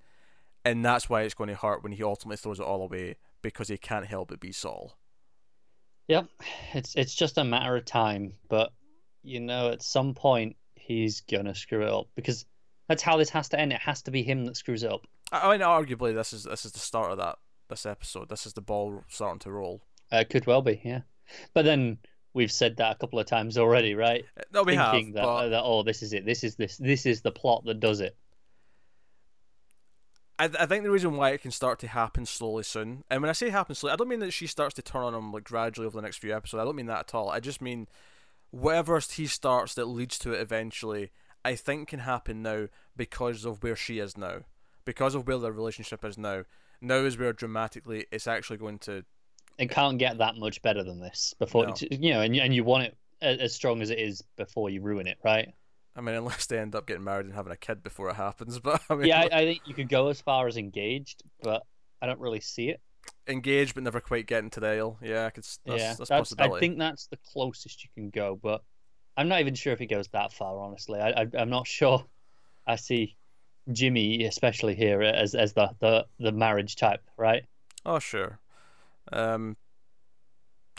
and 0.64 0.84
that's 0.86 1.10
why 1.10 1.22
it's 1.22 1.34
going 1.34 1.50
to 1.50 1.56
hurt 1.56 1.84
when 1.84 1.92
he 1.92 2.04
ultimately 2.04 2.38
throws 2.38 2.60
it 2.60 2.66
all 2.66 2.84
away 2.84 3.16
because 3.42 3.68
he 3.68 3.78
can't 3.78 4.06
help 4.06 4.30
but 4.30 4.40
be 4.40 4.52
Saul. 4.52 4.98
Yep, 6.08 6.28
it's 6.74 6.96
it's 6.96 7.16
just 7.16 7.38
a 7.38 7.44
matter 7.44 7.76
of 7.76 7.86
time, 7.86 8.34
but 8.50 8.74
you 9.24 9.40
know, 9.40 9.70
at 9.70 9.82
some 9.82 10.14
point 10.14 10.58
he's 10.76 11.22
gonna 11.22 11.56
screw 11.56 11.84
it 11.84 11.90
up 11.90 12.08
because 12.16 12.46
that's 12.90 13.04
how 13.04 13.18
this 13.18 13.30
has 13.30 13.50
to 13.50 13.60
end. 13.60 13.72
It 13.72 13.80
has 13.80 14.02
to 14.04 14.12
be 14.12 14.24
him 14.24 14.46
that 14.46 14.58
screws 14.58 14.84
it 14.84 14.92
up. 14.92 15.08
I 15.32 15.52
mean, 15.52 15.62
arguably, 15.62 16.14
this 16.14 16.34
is 16.34 16.44
this 16.44 16.66
is 16.66 16.74
the 16.74 16.80
start 16.80 17.12
of 17.12 17.18
that 17.20 17.38
this 17.70 17.86
episode. 17.86 18.30
This 18.30 18.46
is 18.46 18.54
the 18.54 18.62
ball 18.62 19.04
starting 19.08 19.40
to 19.40 19.52
roll. 19.52 19.82
Uh, 20.12 20.18
it 20.18 20.30
could 20.30 20.46
well 20.46 20.62
be, 20.62 20.82
yeah. 20.84 21.02
But 21.54 21.66
then 21.66 21.98
we've 22.34 22.52
said 22.52 22.78
that 22.78 22.96
a 22.96 23.00
couple 23.00 23.20
of 23.20 23.26
times 23.26 23.58
already, 23.58 23.96
right? 23.96 24.26
No, 24.54 24.64
we 24.64 24.76
Thinking 24.76 25.08
have. 25.08 25.14
That, 25.14 25.24
but... 25.24 25.50
that 25.50 25.64
oh, 25.64 25.84
this 25.84 26.04
is 26.04 26.14
it. 26.14 26.26
This 26.26 26.44
is 26.44 26.56
this. 26.56 26.78
This 26.78 27.06
is 27.06 27.22
the 27.22 27.32
plot 27.32 27.64
that 27.66 27.80
does 27.80 28.02
it. 28.02 28.18
I, 30.42 30.50
I 30.60 30.66
think 30.66 30.84
the 30.84 30.90
reason 30.90 31.18
why 31.18 31.30
it 31.30 31.42
can 31.44 31.52
start 31.52 31.78
to 31.80 31.88
happen 31.88 32.26
slowly 32.26 32.64
soon, 32.64 33.04
and 33.12 33.22
when 33.22 33.30
I 33.30 33.34
say 33.34 33.50
happen 33.50 33.76
slowly, 33.76 33.94
I 33.94 33.96
don't 33.96 34.08
mean 34.08 34.22
that 34.22 34.34
she 34.34 34.48
starts 34.48 34.74
to 34.76 34.82
turn 34.82 35.04
on 35.04 35.14
him 35.14 35.32
like 35.32 35.44
gradually 35.44 35.86
over 35.86 35.98
the 35.98 36.02
next 36.02 36.18
few 36.18 36.36
episodes. 36.36 36.60
I 36.60 36.66
don't 36.66 36.76
mean 36.76 36.88
that 36.88 37.02
at 37.02 37.14
all. 37.14 37.30
I 37.30 37.40
just 37.40 37.62
mean 37.62 37.88
whatever 38.50 39.00
he 39.00 39.28
starts 39.28 39.76
that 39.76 39.86
leads 39.86 40.18
to 40.20 40.34
it 40.34 40.42
eventually. 40.42 41.12
I 41.46 41.54
think 41.54 41.90
can 41.90 42.00
happen 42.00 42.42
now 42.42 42.70
because 42.98 43.46
of 43.46 43.62
where 43.62 43.76
she 43.76 44.00
is 44.00 44.18
now, 44.18 44.40
because 44.84 45.14
of 45.14 45.28
where 45.28 45.38
their 45.38 45.52
relationship 45.52 46.04
is 46.04 46.18
now. 46.18 46.44
Now 46.82 46.96
is 46.96 47.20
where 47.20 47.34
dramatically 47.34 48.08
it's 48.12 48.26
actually 48.26 48.58
going 48.58 48.80
to. 48.80 49.06
It 49.60 49.70
can't 49.70 50.00
get 50.00 50.18
that 50.18 50.38
much 50.38 50.64
better 50.64 50.84
than 50.84 51.00
this 51.00 51.36
before 51.38 51.68
no. 51.68 51.76
you 51.92 52.14
know, 52.14 52.22
and 52.22 52.36
and 52.36 52.56
you 52.56 52.64
want 52.64 52.86
it 52.86 52.98
as 53.22 53.54
strong 53.54 53.84
as 53.84 53.92
it 53.92 54.00
is 54.00 54.24
before 54.38 54.72
you 54.72 54.82
ruin 54.82 55.06
it, 55.06 55.20
right? 55.24 55.54
I 55.96 56.02
mean, 56.02 56.16
unless 56.16 56.46
they 56.46 56.58
end 56.58 56.76
up 56.76 56.88
getting 56.88 57.04
married 57.04 57.26
and 57.26 57.36
having 57.36 57.52
a 57.52 57.58
kid 57.58 57.84
before 57.84 58.10
it 58.10 58.16
happens. 58.16 58.60
But 58.60 58.82
I 58.90 58.96
mean, 58.96 59.08
yeah, 59.08 59.22
I, 59.22 59.40
I, 59.40 59.46
think 59.46 59.62
you 59.66 59.74
could 59.74 59.90
go 59.90 60.08
as 60.08 60.22
far 60.22 60.48
as 60.48 60.58
engaged, 60.58 61.24
but 61.42 61.64
I 62.02 62.06
don't 62.06 62.20
really 62.20 62.40
see 62.40 62.70
it. 62.70 62.80
Engaged, 63.28 63.74
but 63.76 63.84
never 63.84 64.00
quite 64.00 64.28
getting 64.28 64.50
to 64.52 64.60
the 64.60 64.68
aisle. 64.68 64.98
Yeah, 65.02 65.26
I 65.26 65.30
could. 65.32 65.44
That's, 65.44 65.60
yeah, 65.66 65.94
that's, 65.98 66.10
that's 66.10 66.34
I 66.40 66.60
think 66.60 66.78
that's 66.78 67.08
the 67.08 67.18
closest 67.18 67.84
you 67.84 67.90
can 67.96 68.10
go, 68.10 68.40
but 68.42 68.62
I'm 69.18 69.28
not 69.28 69.42
even 69.42 69.56
sure 69.56 69.74
if 69.74 69.80
he 69.80 69.88
goes 69.88 70.08
that 70.10 70.34
far. 70.34 70.60
Honestly, 70.60 71.00
I, 71.00 71.22
I 71.22 71.28
I'm 71.38 71.50
not 71.50 71.68
sure. 71.68 72.06
I 72.66 72.76
see 72.76 73.16
Jimmy, 73.72 74.26
especially 74.26 74.76
here, 74.76 75.02
as 75.02 75.36
as 75.36 75.54
the 75.54 75.70
the 75.80 76.06
the 76.20 76.32
marriage 76.32 76.76
type, 76.76 77.02
right? 77.18 77.44
Oh 77.86 78.00
sure. 78.00 78.40
Um. 79.12 79.58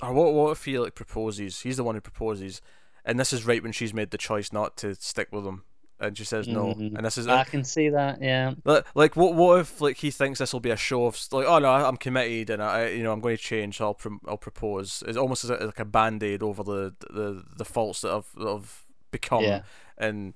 Or 0.03 0.13
what 0.13 0.33
what 0.33 0.51
if 0.53 0.65
he 0.65 0.79
like 0.79 0.95
proposes? 0.95 1.61
He's 1.61 1.77
the 1.77 1.85
one 1.85 1.95
who 1.95 2.01
proposes 2.01 2.61
and 3.05 3.19
this 3.19 3.33
is 3.33 3.47
right 3.47 3.63
when 3.63 3.73
she's 3.73 3.95
made 3.95 4.11
the 4.11 4.19
choice 4.19 4.53
not 4.53 4.77
to 4.77 4.95
stick 4.95 5.29
with 5.33 5.45
him 5.45 5.63
and 6.01 6.19
she 6.19 6.25
says 6.25 6.49
no 6.49 6.67
mm-hmm. 6.67 6.97
and 6.97 7.07
this 7.07 7.17
is 7.17 7.29
i 7.29 7.45
can 7.45 7.63
see 7.63 7.89
that 7.89 8.21
yeah 8.21 8.53
like, 8.65 8.85
like 8.95 9.17
what 9.17 9.35
what 9.35 9.61
if 9.61 9.81
like 9.81 9.97
he 9.99 10.11
thinks 10.11 10.41
this 10.41 10.53
will 10.53 10.61
be 10.61 10.71
a 10.71 10.77
show 10.77 11.07
of 11.07 11.19
like 11.31 11.47
oh 11.47 11.59
no 11.61 11.71
i'm 11.71 11.97
committed 11.97 12.51
and 12.51 12.63
i 12.63 12.89
you 12.89 13.03
know 13.03 13.13
i'm 13.13 13.21
going 13.21 13.37
to 13.37 13.43
change 13.43 13.77
so 13.77 13.87
i'll 13.87 14.19
i'll 14.27 14.37
propose 14.37 15.03
it's 15.07 15.17
almost 15.17 15.45
as 15.45 15.51
like 15.51 15.79
a 15.79 15.85
band-aid 15.85 16.43
over 16.43 16.63
the 16.65 16.95
the 17.11 17.45
the 17.57 17.65
faults 17.65 18.01
that 18.01 18.13
i've 18.13 18.29
that 18.37 18.49
I've 18.49 18.85
become 19.13 19.45
yeah. 19.45 19.63
and 19.97 20.35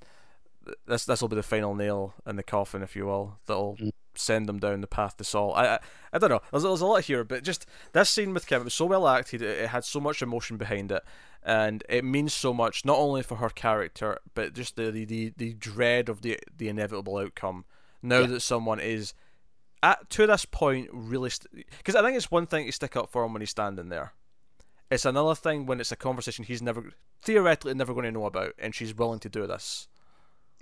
this 0.87 1.05
this 1.05 1.21
will 1.21 1.29
be 1.29 1.37
the 1.37 1.43
final 1.43 1.75
nail 1.75 2.15
in 2.27 2.37
the 2.37 2.43
coffin 2.43 2.83
if 2.83 2.95
you 2.95 3.07
will 3.07 3.39
that'll 3.47 3.77
mm 3.77 3.91
send 4.19 4.49
them 4.49 4.59
down 4.59 4.81
the 4.81 4.87
path 4.87 5.17
to 5.17 5.25
Saul. 5.25 5.55
I, 5.55 5.67
I, 5.67 5.79
I 6.13 6.19
don't 6.19 6.31
know. 6.31 6.41
There's, 6.51 6.63
there's 6.63 6.81
a 6.81 6.87
lot 6.87 7.05
here, 7.05 7.25
but 7.25 7.43
just 7.43 7.67
this 7.93 8.11
scene 8.11 8.35
with 8.35 8.47
Kim, 8.47 8.63
it 8.63 8.65
was 8.65 8.75
so 8.75 8.87
well 8.87 9.07
acted. 9.07 9.43
It, 9.43 9.59
it 9.59 9.69
had 9.69 9.85
so 9.85 10.01
much 10.01 10.23
emotion 10.23 10.57
behind 10.57 10.93
it, 10.93 11.03
and 11.47 11.85
it 11.89 12.05
means 12.05 12.35
so 12.35 12.53
much 12.53 12.85
not 12.85 12.99
only 12.99 13.23
for 13.23 13.37
her 13.37 13.49
character, 13.49 14.19
but 14.35 14.53
just 14.53 14.75
the 14.75 14.91
the, 14.91 15.33
the, 15.37 15.55
dread 15.55 16.09
of 16.09 16.23
the 16.23 16.39
the 16.55 16.69
inevitable 16.69 17.17
outcome. 17.17 17.65
Now 18.03 18.21
yeah. 18.21 18.27
that 18.27 18.41
someone 18.41 18.81
is 18.81 19.15
at 19.81 20.11
to 20.11 20.27
this 20.27 20.45
point 20.45 20.91
really, 20.93 21.31
because 21.55 21.95
st- 21.95 21.97
I 21.97 22.03
think 22.03 22.17
it's 22.17 22.33
one 22.33 22.49
thing 22.49 22.67
to 22.67 22.73
stick 22.73 22.97
up 22.97 23.11
for 23.11 23.25
him 23.25 23.33
when 23.33 23.43
he's 23.43 23.51
standing 23.51 23.91
there. 23.91 24.13
It's 24.91 25.05
another 25.05 25.37
thing 25.37 25.67
when 25.67 25.81
it's 25.81 25.93
a 25.93 25.97
conversation 25.97 26.45
he's 26.45 26.63
never 26.63 26.91
theoretically 27.23 27.75
never 27.75 27.95
going 27.95 28.07
to 28.07 28.13
know 28.13 28.27
about, 28.27 28.55
and 28.59 28.75
she's 28.75 28.95
willing 28.95 29.21
to 29.21 29.29
do 29.29 29.47
this. 29.47 29.87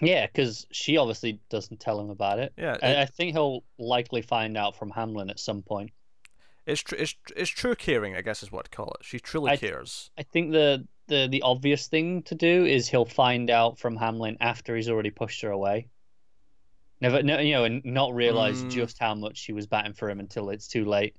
Yeah, 0.01 0.27
because 0.27 0.67
she 0.71 0.99
obviously 0.99 1.41
doesn't 1.49 1.81
tell 1.81 1.99
him 1.99 2.11
about 2.11 2.41
it. 2.41 2.53
Yeah, 2.59 2.75
it, 2.75 2.99
I 2.99 3.07
think 3.07 3.33
he'll 3.33 3.65
likely 3.79 4.21
find 4.21 4.59
out 4.59 4.77
from 4.77 4.91
Hamlin 4.91 5.31
at 5.31 5.41
some 5.41 5.63
point. 5.63 5.93
It's 6.67 6.81
tr- 6.83 6.95
it's 6.97 7.15
it's 7.37 7.51
true 7.51 7.75
caring, 7.75 8.17
I 8.17 8.23
guess, 8.23 8.43
is 8.43 8.51
what 8.51 8.65
to 8.65 8.71
call 8.71 8.97
it. 8.99 9.05
She 9.05 9.21
truly 9.21 9.53
I, 9.53 9.57
cares. 9.57 10.11
I 10.17 10.23
think 10.23 10.53
the, 10.53 10.87
the 11.09 11.29
the 11.31 11.43
obvious 11.43 11.89
thing 11.89 12.23
to 12.25 12.35
do 12.35 12.65
is 12.65 12.89
he'll 12.89 13.05
find 13.05 13.51
out 13.51 13.79
from 13.79 13.97
Hamlin 13.97 14.39
after 14.41 14.75
he's 14.75 14.89
already 14.89 15.11
pushed 15.11 15.43
her 15.43 15.51
away. 15.51 15.89
Never, 17.01 17.23
no, 17.23 17.39
you 17.39 17.53
know, 17.53 17.65
and 17.65 17.85
not 17.85 18.15
realize 18.15 18.63
mm. 18.63 18.71
just 18.71 18.99
how 18.99 19.15
much 19.15 19.37
she 19.37 19.53
was 19.53 19.67
batting 19.67 19.93
for 19.93 20.09
him 20.09 20.21
until 20.21 20.49
it's 20.49 20.69
too 20.69 20.87
late. 20.87 21.15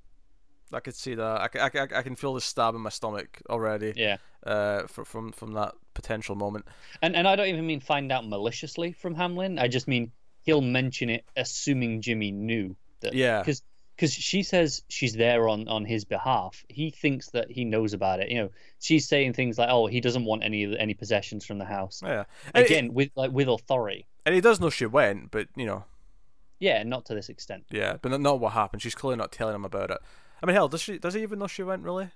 I 0.72 0.80
could 0.80 0.96
see 0.96 1.14
that. 1.14 1.22
I, 1.22 1.48
I, 1.60 1.98
I 1.98 2.02
can 2.02 2.16
feel 2.16 2.34
the 2.34 2.40
stab 2.40 2.74
in 2.74 2.80
my 2.80 2.90
stomach 2.90 3.40
already. 3.48 3.92
Yeah. 3.94 4.16
Uh, 4.44 4.86
for, 4.88 5.04
from 5.04 5.32
from 5.32 5.52
that 5.52 5.74
potential 5.94 6.34
moment. 6.34 6.66
And 7.02 7.14
and 7.14 7.28
I 7.28 7.36
don't 7.36 7.48
even 7.48 7.66
mean 7.66 7.80
find 7.80 8.10
out 8.10 8.26
maliciously 8.26 8.92
from 8.92 9.14
Hamlin. 9.14 9.58
I 9.58 9.68
just 9.68 9.86
mean 9.86 10.10
he'll 10.42 10.60
mention 10.60 11.10
it, 11.10 11.24
assuming 11.36 12.02
Jimmy 12.02 12.32
knew 12.32 12.76
that. 13.00 13.14
Yeah. 13.14 13.40
Because 13.40 13.62
because 13.96 14.12
she 14.12 14.42
says 14.42 14.82
she's 14.88 15.14
there 15.14 15.48
on 15.48 15.68
on 15.68 15.84
his 15.84 16.04
behalf. 16.04 16.64
He 16.68 16.90
thinks 16.90 17.30
that 17.30 17.50
he 17.50 17.64
knows 17.64 17.94
about 17.94 18.20
it. 18.20 18.30
You 18.30 18.42
know, 18.42 18.50
she's 18.78 19.08
saying 19.08 19.32
things 19.32 19.58
like, 19.58 19.70
"Oh, 19.70 19.86
he 19.86 20.00
doesn't 20.00 20.24
want 20.24 20.44
any 20.44 20.76
any 20.78 20.94
possessions 20.94 21.44
from 21.44 21.58
the 21.58 21.64
house." 21.64 22.02
Yeah. 22.04 22.24
Again, 22.54 22.92
with 22.92 23.10
like 23.16 23.32
with 23.32 23.48
authority. 23.48 24.06
And 24.24 24.34
he 24.34 24.40
does 24.40 24.60
know 24.60 24.70
she 24.70 24.86
went, 24.86 25.30
but 25.30 25.48
you 25.56 25.66
know. 25.66 25.84
Yeah, 26.58 26.82
not 26.84 27.04
to 27.06 27.14
this 27.14 27.28
extent. 27.28 27.64
Yeah, 27.70 27.96
but 28.00 28.18
not 28.20 28.40
what 28.40 28.52
happened. 28.52 28.82
She's 28.82 28.94
clearly 28.94 29.18
not 29.18 29.30
telling 29.30 29.54
him 29.54 29.64
about 29.64 29.90
it. 29.90 29.98
I 30.42 30.46
mean, 30.46 30.54
hell, 30.54 30.68
does 30.68 30.80
she? 30.80 30.98
Does 30.98 31.14
he 31.14 31.22
even 31.22 31.38
know 31.38 31.46
she 31.46 31.62
went? 31.62 31.82
Really? 31.82 32.10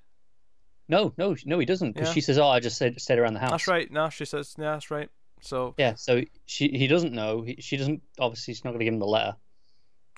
No, 0.88 1.12
no, 1.18 1.36
no. 1.44 1.58
He 1.58 1.66
doesn't 1.66 1.92
because 1.92 2.08
yeah. 2.08 2.14
she 2.14 2.20
says, 2.20 2.38
"Oh, 2.38 2.48
I 2.48 2.60
just 2.60 2.76
stayed, 2.76 3.00
stayed 3.00 3.18
around 3.18 3.34
the 3.34 3.40
house." 3.40 3.50
That's 3.50 3.68
right. 3.68 3.90
No, 3.90 4.08
she 4.08 4.24
says, 4.24 4.54
"Yeah, 4.58 4.72
that's 4.72 4.90
right." 4.90 5.10
So 5.40 5.74
yeah, 5.78 5.94
so 5.94 6.22
she 6.46 6.68
he 6.68 6.86
doesn't 6.86 7.12
know. 7.12 7.42
He, 7.42 7.56
she 7.60 7.76
doesn't. 7.76 8.02
Obviously, 8.18 8.54
she's 8.54 8.64
not 8.64 8.70
going 8.70 8.80
to 8.80 8.84
give 8.84 8.94
him 8.94 9.00
the 9.00 9.06
letter. 9.06 9.36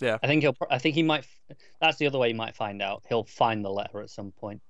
Yeah, 0.02 0.18
I 0.22 0.26
think 0.26 0.42
he'll. 0.42 0.56
I 0.68 0.78
think 0.78 0.94
he 0.96 1.02
might. 1.02 1.26
That's 1.80 1.96
the 1.98 2.06
other 2.06 2.18
way 2.18 2.28
he 2.28 2.34
might 2.34 2.56
find 2.56 2.82
out. 2.82 3.04
He'll 3.08 3.24
find 3.24 3.64
the 3.64 3.70
letter 3.70 4.00
at 4.00 4.10
some 4.10 4.32
point. 4.32 4.60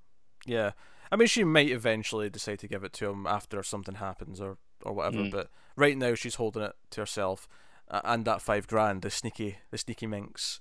Yeah, 0.47 0.73
I 1.11 1.17
mean, 1.17 1.27
she 1.29 1.43
might 1.43 1.71
eventually 1.71 2.29
decide 2.29 2.59
to 2.61 2.69
give 2.69 2.85
it 2.85 2.93
to 2.95 3.09
him 3.09 3.27
after 3.27 3.63
something 3.63 3.95
happens 3.95 4.41
or 4.41 4.59
or 4.83 4.93
whatever. 4.93 5.25
Mm. 5.25 5.31
But 5.31 5.49
right 5.75 5.97
now, 5.97 6.15
she's 6.15 6.35
holding 6.35 6.63
it 6.63 6.73
to 6.91 7.01
herself, 7.01 7.49
uh, 7.91 8.03
and 8.05 8.25
that 8.27 8.43
five 8.43 8.67
grand, 8.67 9.03
the 9.03 9.11
sneaky, 9.11 9.57
the 9.71 9.79
sneaky 9.79 10.07
minx. 10.07 10.61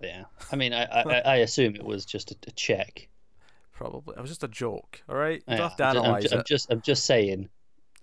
Yeah. 0.00 0.24
I 0.52 0.56
mean, 0.56 0.74
I 0.74 0.84
I, 0.84 1.20
I 1.20 1.36
assume 1.36 1.74
it 1.74 1.84
was 1.84 2.04
just 2.04 2.30
a, 2.30 2.36
a 2.46 2.50
check. 2.50 3.08
Probably. 3.72 4.14
It 4.16 4.20
was 4.20 4.30
just 4.30 4.44
a 4.44 4.48
joke. 4.48 5.02
All 5.08 5.16
right. 5.16 5.42
You 5.48 5.56
Yeah, 5.56 5.62
have 5.62 5.76
to 5.76 5.84
I'm 5.84 5.96
I'm, 5.96 6.04
analyze 6.04 6.30
ju- 6.30 6.36
I'm 6.36 6.44
just 6.46 6.70
I'm 6.70 6.80
just 6.82 7.04
saying. 7.06 7.48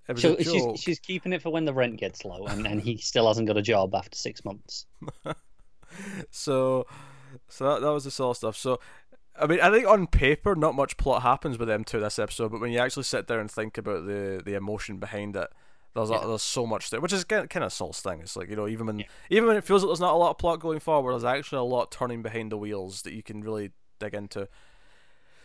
It 0.07 0.19
she's, 0.19 0.81
she's 0.81 0.99
keeping 0.99 1.31
it 1.31 1.41
for 1.41 1.51
when 1.51 1.63
the 1.63 1.73
rent 1.73 1.97
gets 1.97 2.25
low, 2.25 2.45
and, 2.47 2.65
and 2.67 2.81
he 2.81 2.97
still 2.97 3.27
hasn't 3.27 3.47
got 3.47 3.55
a 3.55 3.61
job 3.61 3.95
after 3.95 4.17
six 4.17 4.43
months. 4.43 4.85
So, 6.30 6.86
so 7.47 7.65
that, 7.65 7.82
that 7.82 7.91
was 7.91 8.04
the 8.04 8.12
sort 8.12 8.32
of 8.32 8.38
stuff. 8.38 8.58
So, 8.58 8.80
I 9.39 9.47
mean, 9.47 9.60
I 9.62 9.69
think 9.71 9.88
on 9.88 10.08
paper, 10.08 10.56
not 10.56 10.75
much 10.75 10.97
plot 10.97 11.21
happens 11.21 11.58
with 11.58 11.67
them 11.67 11.84
two 11.84 11.99
this 11.99 12.19
episode, 12.19 12.51
but 12.51 12.62
when 12.62 12.71
you 12.71 12.80
actually 12.80 13.04
sit 13.04 13.27
there 13.27 13.39
and 13.39 13.49
think 13.49 13.77
about 13.77 14.06
the 14.06 14.41
the 14.43 14.56
emotion 14.56 14.97
behind 14.97 15.36
it, 15.36 15.49
there's 15.93 16.10
a, 16.10 16.19
there's 16.25 16.41
so 16.43 16.65
much 16.65 16.89
there, 16.89 16.99
which 17.01 17.13
is 17.13 17.23
kind 17.23 17.49
kind 17.49 17.63
of 17.63 17.73
Saul's 17.73 18.01
thing. 18.01 18.19
It's 18.21 18.36
like 18.36 18.49
you 18.49 18.56
know, 18.56 18.67
even 18.67 18.88
when 18.88 18.99
Yeah. 18.99 19.06
even 19.30 19.47
when 19.47 19.58
it 19.58 19.63
feels 19.63 19.84
like 19.84 19.89
there's 19.89 19.99
not 19.99 20.13
a 20.13 20.17
lot 20.17 20.32
of 20.32 20.38
plot 20.38 20.60
going 20.60 20.80
forward, 20.80 21.13
there's 21.13 21.23
actually 21.23 21.60
a 21.60 21.63
lot 21.63 21.91
turning 21.91 22.21
behind 22.21 22.51
the 22.51 22.58
wheels 22.58 23.01
that 23.04 23.13
you 23.13 23.23
can 23.23 23.41
really 23.41 23.71
dig 23.99 24.13
into. 24.13 24.47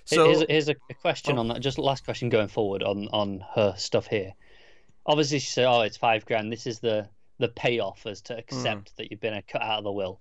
So, 0.05 0.27
here's, 0.27 0.45
here's 0.49 0.69
a, 0.69 0.75
question 1.01 1.37
Oh. 1.37 1.41
on 1.41 1.49
that. 1.49 1.61
Just 1.61 1.79
last 1.79 2.05
question 2.05 2.29
going 2.29 2.49
forward 2.49 2.83
on 2.85 3.09
on 3.09 3.45
her 3.55 3.75
stuff 3.77 4.07
here. 4.07 4.35
Obviously, 5.05 5.41
she 5.41 5.51
said, 5.51 5.67
"Oh, 5.67 5.81
it's 5.83 5.97
five 5.97 6.25
grand. 6.27 6.53
This 6.53 6.67
is 6.67 6.79
the 6.81 7.09
the 7.39 7.49
payoff 7.49 8.07
as 8.07 8.21
to 8.23 8.37
accept 8.39 8.93
mm. 8.93 8.97
that 8.97 9.11
you've 9.11 9.21
been 9.21 9.35
a 9.35 9.43
cut 9.43 9.63
out 9.63 9.79
of 9.79 9.85
the 9.85 9.93
will." 9.93 10.21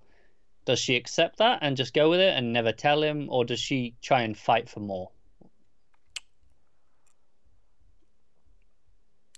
Does 0.65 0.79
she 0.79 0.95
accept 0.95 1.37
that 1.37 1.59
and 1.61 1.77
just 1.77 1.93
go 1.93 2.09
with 2.09 2.19
it 2.19 2.35
and 2.35 2.51
never 2.51 2.71
tell 2.71 3.03
him, 3.03 3.27
or 3.29 3.45
does 3.45 3.59
she 3.59 3.95
try 4.01 4.21
and 4.21 4.37
fight 4.37 4.67
for 4.67 4.79
more? 4.79 5.11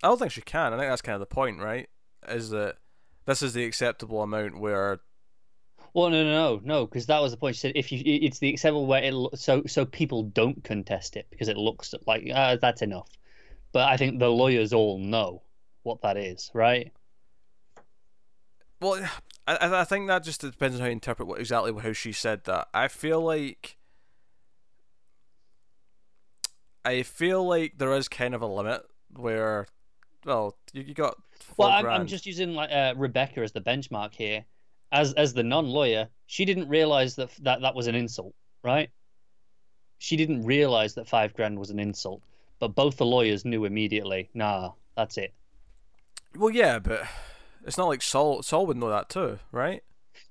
I 0.01 0.07
don't 0.07 0.19
think 0.19 0.31
she 0.31 0.41
can. 0.41 0.73
I 0.73 0.77
think 0.77 0.89
that's 0.89 1.01
kind 1.01 1.15
of 1.15 1.19
the 1.19 1.25
point, 1.25 1.59
right? 1.59 1.89
Is 2.29 2.49
that 2.51 2.75
this 3.25 3.41
is 3.41 3.53
the 3.53 3.65
acceptable 3.65 4.21
amount 4.21 4.59
where 4.59 4.99
Well, 5.93 6.09
no, 6.09 6.23
no, 6.23 6.31
no, 6.31 6.61
no, 6.63 6.85
because 6.85 7.07
that 7.07 7.21
was 7.21 7.31
the 7.31 7.37
point. 7.37 7.55
She 7.55 7.61
said 7.61 7.73
if 7.75 7.91
you, 7.91 8.01
it's 8.05 8.39
the 8.39 8.49
acceptable 8.49 8.85
where 8.85 9.03
it, 9.03 9.13
so 9.35 9.63
so 9.65 9.85
people 9.85 10.23
don't 10.23 10.63
contest 10.63 11.17
it 11.17 11.27
because 11.29 11.49
it 11.49 11.57
looks 11.57 11.93
like 12.05 12.29
uh, 12.33 12.57
that's 12.61 12.81
enough. 12.81 13.09
But 13.73 13.89
I 13.89 13.97
think 13.97 14.19
the 14.19 14.29
lawyers 14.29 14.71
all 14.71 14.97
know 14.97 15.41
what 15.83 16.01
that 16.03 16.15
is, 16.15 16.49
right? 16.53 16.91
Well, 18.79 19.03
I 19.47 19.55
I- 19.55 19.81
I 19.81 19.83
think 19.85 20.07
that 20.07 20.23
just 20.23 20.41
depends 20.41 20.75
on 20.75 20.81
how 20.81 20.85
you 20.87 20.91
interpret 20.91 21.27
what 21.27 21.39
exactly 21.39 21.73
how 21.81 21.93
she 21.93 22.11
said 22.11 22.43
that. 22.43 22.67
I 22.73 22.87
feel 22.89 23.21
like 23.21 23.77
I 26.85 27.03
feel 27.03 27.45
like 27.45 27.77
there 27.77 27.93
is 27.93 28.07
kind 28.07 28.33
of 28.33 28.41
a 28.41 28.47
limit 28.47 28.81
where, 29.15 29.67
well, 30.25 30.55
you, 30.73 30.83
you 30.83 30.93
got. 30.93 31.15
Well, 31.57 31.69
I'm, 31.69 31.85
I'm 32.01 32.07
just 32.07 32.25
using 32.25 32.53
like 32.53 32.71
uh, 32.71 32.93
Rebecca 32.95 33.41
as 33.41 33.51
the 33.51 33.61
benchmark 33.61 34.13
here. 34.13 34.45
As 34.91 35.11
as 35.13 35.33
the 35.33 35.43
non-lawyer, 35.43 36.07
she 36.27 36.45
didn't 36.45 36.69
realize 36.69 37.15
that 37.15 37.29
that 37.41 37.61
that 37.61 37.75
was 37.75 37.87
an 37.87 37.95
insult, 37.95 38.33
right? 38.63 38.89
She 39.99 40.15
didn't 40.15 40.43
realize 40.45 40.93
that 40.95 41.09
five 41.09 41.33
grand 41.33 41.59
was 41.59 41.71
an 41.71 41.79
insult, 41.79 42.21
but 42.59 42.69
both 42.69 42.95
the 42.97 43.05
lawyers 43.05 43.43
knew 43.43 43.65
immediately. 43.65 44.29
Nah, 44.33 44.71
that's 44.95 45.17
it. 45.17 45.33
Well, 46.37 46.51
yeah, 46.51 46.79
but 46.79 47.05
it's 47.67 47.77
not 47.77 47.87
like 47.87 48.01
Saul. 48.01 48.41
Saul 48.41 48.65
would 48.67 48.77
know 48.77 48.89
that 48.89 49.09
too, 49.09 49.39
right? 49.51 49.83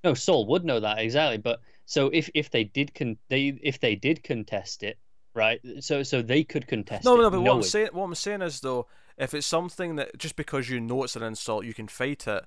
No, 0.03 0.13
Saul 0.13 0.45
would 0.47 0.65
know 0.65 0.79
that 0.79 0.99
exactly. 0.99 1.37
But 1.37 1.61
so 1.85 2.07
if 2.07 2.29
if 2.33 2.49
they 2.49 2.63
did 2.65 2.93
con 2.93 3.17
they 3.29 3.57
if 3.63 3.79
they 3.79 3.95
did 3.95 4.23
contest 4.23 4.83
it, 4.83 4.97
right? 5.33 5.61
So 5.79 6.03
so 6.03 6.21
they 6.21 6.43
could 6.43 6.67
contest 6.67 7.05
No, 7.05 7.15
it. 7.15 7.21
no, 7.21 7.29
but 7.29 7.41
what 7.41 7.53
I'm 7.55 7.63
saying, 7.63 7.89
what 7.93 8.03
I'm 8.05 8.15
saying 8.15 8.41
is 8.41 8.59
though, 8.59 8.87
if 9.17 9.33
it's 9.33 9.47
something 9.47 9.95
that 9.95 10.17
just 10.17 10.35
because 10.35 10.69
you 10.69 10.79
know 10.81 11.03
it's 11.03 11.15
an 11.15 11.23
insult, 11.23 11.65
you 11.65 11.73
can 11.73 11.87
fight 11.87 12.27
it. 12.27 12.43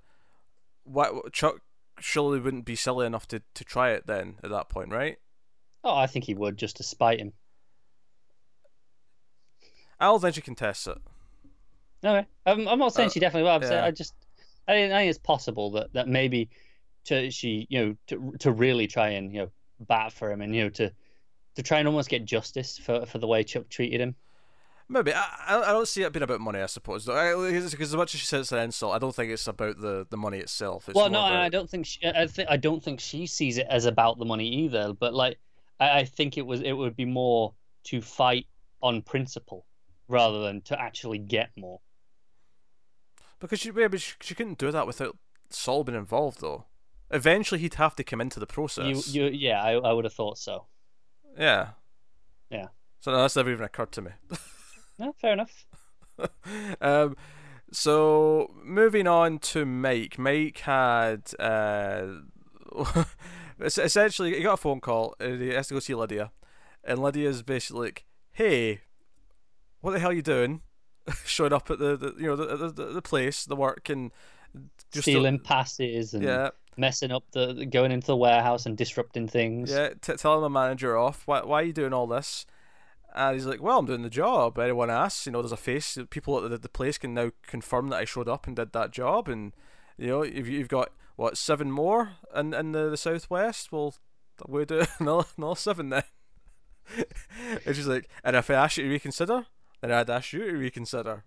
What 0.84 1.32
Chuck 1.32 1.60
surely 1.98 2.40
wouldn't 2.40 2.64
be 2.64 2.76
silly 2.76 3.06
enough 3.06 3.26
to 3.28 3.42
to 3.54 3.64
try 3.64 3.90
it 3.92 4.06
then 4.06 4.36
at 4.42 4.50
that 4.50 4.68
point, 4.68 4.90
right? 4.90 5.16
Oh, 5.82 5.96
I 5.96 6.06
think 6.06 6.26
he 6.26 6.34
would 6.34 6.58
just 6.58 6.76
to 6.76 6.82
spite 6.82 7.20
him. 7.20 7.32
I 9.98 10.06
don't 10.06 10.20
think 10.20 10.34
she 10.34 10.40
contests 10.40 10.86
it. 10.86 10.98
Okay, 12.04 12.26
I'm, 12.46 12.66
I'm 12.66 12.78
not 12.78 12.94
saying 12.94 13.08
Uh, 13.08 13.12
she 13.12 13.20
definitely 13.20 13.44
will. 13.44 13.56
I'm 13.56 13.62
saying. 13.62 13.84
I 13.84 13.90
just 13.90 14.14
I 14.68 14.72
think, 14.72 14.92
I 14.92 14.98
think 14.98 15.10
it's 15.10 15.18
possible 15.18 15.72
that, 15.72 15.92
that 15.94 16.08
maybe 16.08 16.50
to 17.04 17.30
she 17.30 17.66
you 17.70 17.84
know 17.84 17.96
to 18.06 18.32
to 18.38 18.52
really 18.52 18.86
try 18.86 19.10
and 19.10 19.32
you 19.32 19.40
know 19.40 19.50
bat 19.80 20.12
for 20.12 20.30
him 20.30 20.42
and 20.42 20.54
you 20.54 20.64
know 20.64 20.68
to 20.70 20.92
to 21.56 21.62
try 21.62 21.78
and 21.78 21.88
almost 21.88 22.08
get 22.08 22.24
justice 22.24 22.78
for 22.78 23.06
for 23.06 23.18
the 23.18 23.26
way 23.26 23.42
Chuck 23.42 23.68
treated 23.68 24.00
him. 24.00 24.14
Maybe 24.88 25.12
I, 25.14 25.24
I 25.46 25.62
I 25.62 25.72
don't 25.72 25.86
see 25.86 26.02
it 26.02 26.12
being 26.12 26.22
about 26.22 26.40
money. 26.40 26.60
I 26.60 26.66
suppose 26.66 27.06
because 27.06 27.80
as 27.80 27.96
much 27.96 28.14
as 28.14 28.20
she 28.20 28.26
says 28.26 28.42
it's 28.42 28.52
an 28.52 28.58
insult, 28.58 28.94
I 28.94 28.98
don't 28.98 29.14
think 29.14 29.32
it's 29.32 29.46
about 29.46 29.80
the, 29.80 30.06
the 30.10 30.16
money 30.16 30.38
itself. 30.38 30.88
It's 30.88 30.96
well, 30.96 31.08
no, 31.08 31.20
about, 31.20 31.36
I 31.36 31.48
don't 31.48 31.70
think 31.70 31.86
she, 31.86 32.00
I 32.04 32.26
think 32.26 32.48
I 32.50 32.56
don't 32.56 32.82
think 32.82 33.00
she 33.00 33.26
sees 33.26 33.58
it 33.58 33.66
as 33.70 33.86
about 33.86 34.18
the 34.18 34.24
money 34.24 34.48
either. 34.48 34.92
But 34.92 35.14
like 35.14 35.38
I, 35.78 36.00
I 36.00 36.04
think 36.04 36.38
it 36.38 36.46
was 36.46 36.60
it 36.60 36.72
would 36.72 36.96
be 36.96 37.04
more 37.04 37.54
to 37.84 38.00
fight 38.00 38.46
on 38.82 39.02
principle 39.02 39.64
rather 40.08 40.42
than 40.42 40.60
to 40.62 40.80
actually 40.80 41.18
get 41.18 41.50
more. 41.56 41.80
Because 43.40 43.60
she 43.60 43.70
maybe 43.70 43.98
she, 43.98 44.14
she 44.20 44.34
couldn't 44.34 44.58
do 44.58 44.70
that 44.70 44.86
without 44.86 45.16
Saul 45.48 45.84
being 45.84 45.98
involved 45.98 46.40
though. 46.40 46.66
Eventually, 47.10 47.60
he'd 47.60 47.74
have 47.74 47.96
to 47.96 48.04
come 48.04 48.20
into 48.20 48.38
the 48.38 48.46
process. 48.46 49.12
you, 49.12 49.24
yeah, 49.26 49.60
I, 49.62 49.72
I 49.72 49.92
would 49.92 50.04
have 50.04 50.14
thought 50.14 50.38
so. 50.38 50.66
Yeah. 51.36 51.70
Yeah. 52.50 52.68
So 53.00 53.12
that's 53.12 53.34
never 53.34 53.50
even 53.50 53.64
occurred 53.64 53.92
to 53.92 54.02
me. 54.02 54.10
No, 54.98 55.14
fair 55.18 55.32
enough. 55.32 55.64
um, 56.80 57.16
so 57.72 58.52
moving 58.62 59.06
on 59.06 59.38
to 59.38 59.64
Mike. 59.64 60.18
Mike 60.18 60.58
had 60.58 61.32
uh, 61.38 62.06
essentially 63.60 64.34
he 64.34 64.42
got 64.42 64.54
a 64.54 64.56
phone 64.58 64.80
call. 64.80 65.14
And 65.18 65.40
he 65.40 65.48
has 65.48 65.68
to 65.68 65.74
go 65.74 65.80
see 65.80 65.94
Lydia, 65.94 66.32
and 66.84 66.98
Lydia's 66.98 67.42
basically 67.42 67.86
like, 67.86 68.04
"Hey, 68.32 68.82
what 69.80 69.92
the 69.92 70.00
hell 70.00 70.10
are 70.10 70.14
you 70.14 70.22
doing?" 70.22 70.60
Showing 71.24 71.52
up 71.52 71.70
at 71.70 71.78
the, 71.78 71.96
the 71.96 72.14
you 72.18 72.26
know 72.26 72.36
the, 72.36 72.68
the 72.70 72.84
the 72.86 73.02
place, 73.02 73.44
the 73.44 73.56
work, 73.56 73.88
and 73.88 74.10
just 74.92 75.04
Stealing 75.04 75.38
passes 75.38 76.12
and 76.14 76.24
yeah, 76.24 76.50
messing 76.76 77.10
up 77.12 77.24
the 77.32 77.66
going 77.66 77.92
into 77.92 78.06
the 78.08 78.16
warehouse 78.16 78.66
and 78.66 78.76
disrupting 78.76 79.28
things. 79.28 79.70
yeah, 79.70 79.90
t- 80.00 80.14
telling 80.14 80.42
the 80.42 80.50
manager 80.50 80.96
off. 80.96 81.22
Why 81.26 81.42
why 81.42 81.60
are 81.62 81.64
you 81.64 81.72
doing 81.72 81.92
all 81.92 82.06
this? 82.06 82.46
And 83.14 83.34
he's 83.34 83.46
like, 83.46 83.60
"Well, 83.62 83.78
I'm 83.78 83.86
doing 83.86 84.02
the 84.02 84.10
job. 84.10 84.58
Anyone 84.58 84.90
asks, 84.90 85.26
you 85.26 85.32
know, 85.32 85.42
there's 85.42 85.50
a 85.52 85.56
face. 85.56 85.98
People 86.10 86.44
at 86.44 86.48
the, 86.50 86.58
the 86.58 86.68
place 86.68 86.96
can 86.98 87.12
now 87.14 87.30
confirm 87.42 87.88
that 87.88 87.96
I 88.00 88.04
showed 88.04 88.28
up 88.28 88.46
and 88.46 88.54
did 88.54 88.72
that 88.72 88.92
job. 88.92 89.28
And 89.28 89.52
you 89.98 90.06
know, 90.08 90.22
if 90.22 90.46
you- 90.46 90.58
you've 90.58 90.68
got 90.68 90.90
what 91.16 91.36
seven 91.36 91.70
more 91.72 92.12
in 92.36 92.54
in 92.54 92.72
the, 92.72 92.88
the 92.90 92.96
southwest, 92.96 93.72
well, 93.72 93.94
we'll 94.46 94.64
do 94.64 94.84
another, 95.00 95.24
another 95.36 95.56
seven 95.56 95.88
then." 95.90 96.02
and 97.66 97.76
she's 97.76 97.86
like, 97.88 98.08
"And 98.24 98.36
if 98.36 98.50
I 98.50 98.54
ask 98.54 98.76
you 98.76 98.84
to 98.84 98.90
reconsider, 98.90 99.46
then 99.80 99.92
I'd 99.92 100.10
ask 100.10 100.32
you 100.32 100.44
to 100.50 100.56
reconsider." 100.56 101.24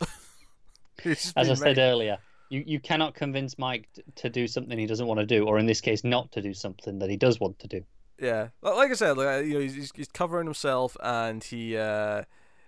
As 1.04 1.32
I 1.36 1.54
said 1.54 1.78
earlier, 1.78 2.18
you, 2.48 2.62
you 2.66 2.80
cannot 2.80 3.14
convince 3.14 3.58
Mike 3.58 3.88
to 4.16 4.28
do 4.28 4.46
something 4.46 4.78
he 4.78 4.86
doesn't 4.86 5.06
want 5.06 5.20
to 5.20 5.26
do, 5.26 5.46
or 5.46 5.58
in 5.58 5.66
this 5.66 5.80
case, 5.80 6.04
not 6.04 6.30
to 6.32 6.42
do 6.42 6.52
something 6.52 6.98
that 6.98 7.08
he 7.08 7.16
does 7.16 7.40
want 7.40 7.58
to 7.60 7.66
do. 7.66 7.82
Yeah, 8.18 8.48
like 8.62 8.90
I 8.90 8.94
said, 8.94 9.16
like 9.16 9.46
you 9.46 9.54
know, 9.54 9.60
he's, 9.60 9.90
he's 9.94 10.08
covering 10.08 10.46
himself, 10.46 10.96
and 11.02 11.42
he 11.42 11.76
uh, 11.76 12.24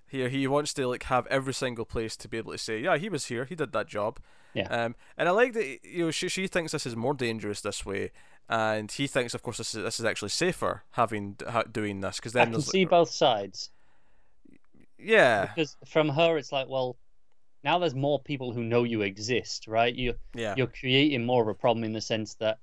he 0.09 0.29
he 0.29 0.47
wants 0.47 0.73
to 0.75 0.87
like 0.89 1.05
have 1.05 1.27
every 1.27 1.55
single 1.55 1.85
place 1.85 2.17
to 2.17 2.29
be 2.29 2.39
able 2.39 2.53
to 2.53 2.59
say, 2.59 2.81
yeah, 2.81 2.97
he 2.97 3.09
was 3.09 3.27
here, 3.27 3.45
he 3.45 3.55
did 3.55 3.73
that 3.73 3.87
job. 3.87 4.19
Yeah. 4.55 4.69
Um, 4.69 4.95
and 5.19 5.29
I 5.29 5.33
like 5.33 5.53
that 5.53 5.85
you 5.85 6.07
know 6.07 6.11
she 6.11 6.29
she 6.29 6.47
thinks 6.47 6.73
this 6.73 6.87
is 6.87 6.97
more 6.97 7.15
dangerous 7.15 7.61
this 7.61 7.85
way, 7.85 8.11
and 8.49 8.91
he 8.91 9.07
thinks, 9.07 9.35
of 9.35 9.43
course, 9.43 9.59
this 9.59 9.75
is 9.75 9.85
this 9.85 10.01
is 10.01 10.07
actually 10.07 10.31
safer 10.31 10.85
having 10.93 11.37
ha- 11.47 11.65
doing 11.71 12.01
this 12.01 12.17
because 12.17 12.33
then 12.33 12.49
I 12.49 12.53
can 12.53 12.63
see 12.63 12.85
both 12.85 13.11
sides 13.11 13.71
yeah 15.05 15.47
because 15.55 15.77
from 15.87 16.09
her, 16.09 16.37
it's 16.37 16.53
like, 16.53 16.69
well, 16.69 16.97
now 17.63 17.79
there's 17.79 17.95
more 17.95 18.21
people 18.21 18.53
who 18.53 18.63
know 18.63 18.85
you 18.85 19.03
exist, 19.03 19.67
right? 19.67 19.95
You 19.95 20.15
yeah 20.35 20.55
you're 20.57 20.67
creating 20.67 21.25
more 21.25 21.43
of 21.43 21.49
a 21.49 21.55
problem 21.55 21.85
in 21.85 21.93
the 21.93 22.01
sense 22.01 22.35
that 22.37 22.59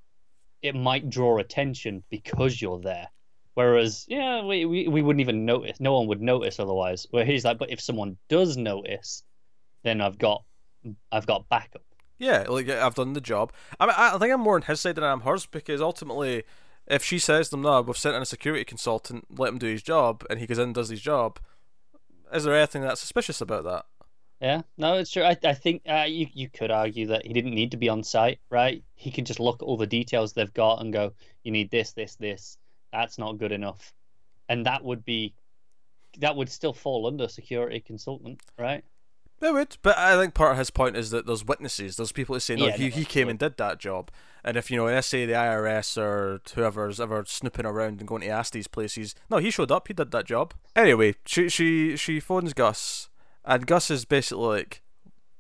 it 0.61 0.75
might 0.75 1.09
draw 1.09 1.39
attention 1.39 2.03
because 2.09 2.61
you're 2.61 2.79
there. 2.79 3.07
Whereas, 3.53 4.05
yeah, 4.07 4.45
we, 4.45 4.65
we, 4.65 4.87
we 4.87 5.01
wouldn't 5.01 5.21
even 5.21 5.45
notice. 5.45 5.79
No 5.79 5.93
one 5.93 6.07
would 6.07 6.21
notice 6.21 6.59
otherwise. 6.59 7.05
Where 7.11 7.25
he's 7.25 7.43
like, 7.43 7.57
but 7.57 7.69
if 7.69 7.81
someone 7.81 8.17
does 8.29 8.55
notice, 8.55 9.23
then 9.83 9.99
I've 10.01 10.17
got 10.17 10.43
I've 11.11 11.27
got 11.27 11.49
backup. 11.49 11.83
Yeah, 12.17 12.45
like 12.47 12.69
I've 12.69 12.95
done 12.95 13.13
the 13.13 13.21
job. 13.21 13.51
I 13.79 13.85
mean, 13.87 13.95
I 13.97 14.17
think 14.17 14.31
I'm 14.31 14.41
more 14.41 14.55
on 14.55 14.61
his 14.61 14.79
side 14.79 14.95
than 14.95 15.03
I 15.03 15.11
am 15.11 15.21
hers 15.21 15.45
because 15.45 15.81
ultimately, 15.81 16.43
if 16.87 17.03
she 17.03 17.19
says 17.19 17.47
to 17.47 17.51
them, 17.51 17.63
"No, 17.63 17.81
we've 17.81 17.97
sent 17.97 18.15
in 18.15 18.21
a 18.21 18.25
security 18.25 18.63
consultant, 18.63 19.25
let 19.37 19.49
him 19.49 19.57
do 19.57 19.67
his 19.67 19.81
job," 19.81 20.23
and 20.29 20.39
he 20.39 20.45
goes 20.45 20.59
in 20.59 20.65
and 20.65 20.75
does 20.75 20.89
his 20.89 21.01
job, 21.01 21.39
is 22.33 22.43
there 22.43 22.55
anything 22.55 22.81
that's 22.81 23.01
suspicious 23.01 23.41
about 23.41 23.63
that? 23.65 23.85
Yeah, 24.41 24.61
no, 24.75 24.95
it's 24.95 25.11
true. 25.11 25.23
I, 25.23 25.37
I 25.43 25.53
think 25.53 25.83
uh, 25.87 26.05
you 26.07 26.27
you 26.33 26.49
could 26.49 26.71
argue 26.71 27.07
that 27.07 27.25
he 27.25 27.33
didn't 27.33 27.53
need 27.53 27.71
to 27.71 27.77
be 27.77 27.89
on 27.89 28.03
site, 28.03 28.39
right? 28.49 28.83
He 28.95 29.11
could 29.11 29.27
just 29.27 29.39
look 29.39 29.61
at 29.61 29.65
all 29.65 29.77
the 29.77 29.85
details 29.85 30.33
they've 30.33 30.53
got 30.53 30.81
and 30.81 30.91
go, 30.91 31.13
"You 31.43 31.51
need 31.51 31.69
this, 31.69 31.93
this, 31.93 32.15
this. 32.15 32.57
That's 32.91 33.19
not 33.19 33.37
good 33.37 33.51
enough," 33.51 33.93
and 34.49 34.65
that 34.65 34.83
would 34.83 35.05
be 35.05 35.35
that 36.17 36.35
would 36.35 36.49
still 36.49 36.73
fall 36.73 37.05
under 37.05 37.27
security 37.27 37.79
consultant, 37.79 38.41
right? 38.57 38.83
They 39.41 39.51
would, 39.51 39.77
but 39.81 39.97
I 39.97 40.15
think 40.17 40.35
part 40.35 40.51
of 40.51 40.59
his 40.59 40.69
point 40.69 40.95
is 40.95 41.09
that 41.09 41.25
there's 41.25 41.43
witnesses, 41.43 41.95
there's 41.95 42.11
people 42.11 42.35
who 42.35 42.39
say, 42.39 42.55
no, 42.55 42.67
Yeah, 42.67 42.77
he, 42.77 42.89
no, 42.89 42.89
he 42.91 43.05
came 43.05 43.27
and 43.27 43.39
did 43.39 43.57
that 43.57 43.79
job. 43.79 44.11
And 44.43 44.55
if, 44.55 44.69
you 44.69 44.77
know, 44.77 44.85
let's 44.85 45.07
say 45.07 45.25
the 45.25 45.33
IRS 45.33 45.97
or 45.97 46.41
whoever's 46.53 46.99
ever 46.99 47.23
snooping 47.25 47.65
around 47.65 47.99
and 47.99 48.07
going 48.07 48.21
to 48.21 48.27
ask 48.27 48.53
these 48.53 48.67
places, 48.67 49.15
no, 49.31 49.37
he 49.37 49.49
showed 49.49 49.71
up, 49.71 49.87
he 49.87 49.95
did 49.95 50.11
that 50.11 50.25
job. 50.25 50.53
Anyway, 50.75 51.15
she 51.25 51.49
she 51.49 51.97
she 51.97 52.19
phones 52.19 52.53
Gus, 52.53 53.09
and 53.43 53.67
Gus 53.67 53.91
is 53.91 54.05
basically 54.05 54.45
like, 54.45 54.81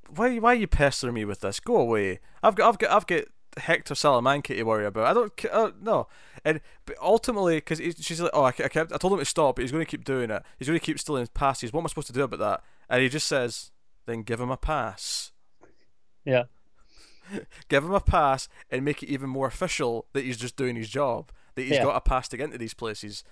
why 0.09 0.37
why 0.37 0.53
are 0.53 0.55
you 0.55 0.67
pestering 0.67 1.13
me 1.13 1.25
with 1.25 1.41
this? 1.41 1.59
Go 1.59 1.77
away. 1.77 2.19
I've 2.43 2.55
got 2.55 2.69
I've 2.69 2.79
got 2.79 2.91
I've 2.91 3.07
got 3.07 3.23
Hector 3.57 3.95
Salamanca 3.95 4.55
to 4.55 4.63
worry 4.63 4.85
about. 4.85 5.05
I 5.05 5.13
don't 5.13 5.45
uh, 5.51 5.71
no. 5.79 6.07
And 6.43 6.61
but 6.85 6.95
ultimately, 7.01 7.57
because 7.57 7.79
she's 7.79 8.21
like, 8.21 8.31
oh, 8.33 8.43
I, 8.43 8.49
I 8.49 8.67
kept 8.67 8.93
I 8.93 8.97
told 8.97 9.13
him 9.13 9.19
to 9.19 9.25
stop, 9.25 9.55
but 9.55 9.61
he's 9.61 9.71
going 9.71 9.85
to 9.85 9.89
keep 9.89 10.05
doing 10.05 10.31
it. 10.31 10.43
He's 10.57 10.67
going 10.67 10.79
to 10.79 10.85
keep 10.85 10.99
stealing 10.99 11.27
passes. 11.33 11.71
What 11.71 11.81
am 11.81 11.85
I 11.85 11.89
supposed 11.89 12.07
to 12.07 12.13
do 12.13 12.23
about 12.23 12.39
that? 12.39 12.63
And 12.89 13.01
he 13.01 13.09
just 13.09 13.27
says, 13.27 13.71
then 14.05 14.23
give 14.23 14.39
him 14.39 14.49
a 14.51 14.57
pass. 14.57 15.31
Yeah. 16.25 16.43
Give 17.69 17.83
him 17.85 17.93
a 17.93 18.01
pass 18.01 18.49
and 18.69 18.83
make 18.83 19.01
it 19.01 19.07
even 19.09 19.29
more 19.29 19.47
official 19.47 20.05
that 20.13 20.25
he's 20.25 20.37
just 20.37 20.57
doing 20.57 20.75
his 20.75 20.89
job. 20.89 21.31
That 21.55 21.61
he's 21.61 21.71
Yeah. 21.71 21.83
got 21.83 21.95
a 21.95 22.01
pass 22.01 22.27
to 22.29 22.37
get 22.37 22.45
into 22.45 22.57
these 22.57 22.73
places. 22.73 23.23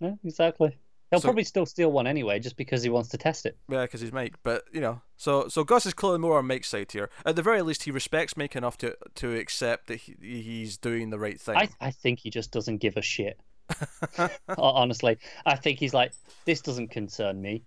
Yeah, 0.00 0.14
exactly. 0.24 0.78
He'll 1.10 1.20
So- 1.20 1.24
probably 1.28 1.44
still 1.44 1.66
steal 1.66 1.92
one 1.92 2.06
anyway, 2.06 2.38
just 2.40 2.56
because 2.56 2.82
he 2.82 2.88
wants 2.88 3.10
to 3.10 3.18
test 3.18 3.44
it. 3.46 3.56
Yeah, 3.68 3.82
because 3.82 4.00
he's 4.00 4.12
Mike. 4.12 4.34
But 4.42 4.64
you 4.72 4.80
know, 4.80 5.02
so 5.16 5.46
so 5.48 5.62
Gus 5.62 5.84
is 5.86 5.92
clearly 5.94 6.18
more 6.18 6.38
on 6.38 6.46
Mike's 6.46 6.68
side 6.68 6.90
here. 6.90 7.10
At 7.26 7.36
the 7.36 7.42
very 7.42 7.60
least, 7.62 7.82
he 7.84 7.90
respects 7.90 8.36
Mike 8.36 8.56
enough 8.56 8.78
to 8.78 8.96
to 9.16 9.34
accept 9.36 9.88
that 9.88 9.96
he, 9.96 10.16
he's 10.20 10.78
doing 10.78 11.10
the 11.10 11.18
right 11.18 11.38
thing. 11.40 11.56
I 11.56 11.68
I 11.80 11.90
think 11.90 12.20
he 12.20 12.30
just 12.30 12.50
doesn't 12.50 12.78
give 12.78 12.96
a 12.96 13.02
shit. 13.02 13.38
Honestly, 14.48 15.18
I 15.44 15.56
think 15.56 15.78
he's 15.78 15.92
like, 15.94 16.12
this 16.44 16.60
doesn't 16.60 16.88
concern 16.88 17.40
me. 17.42 17.64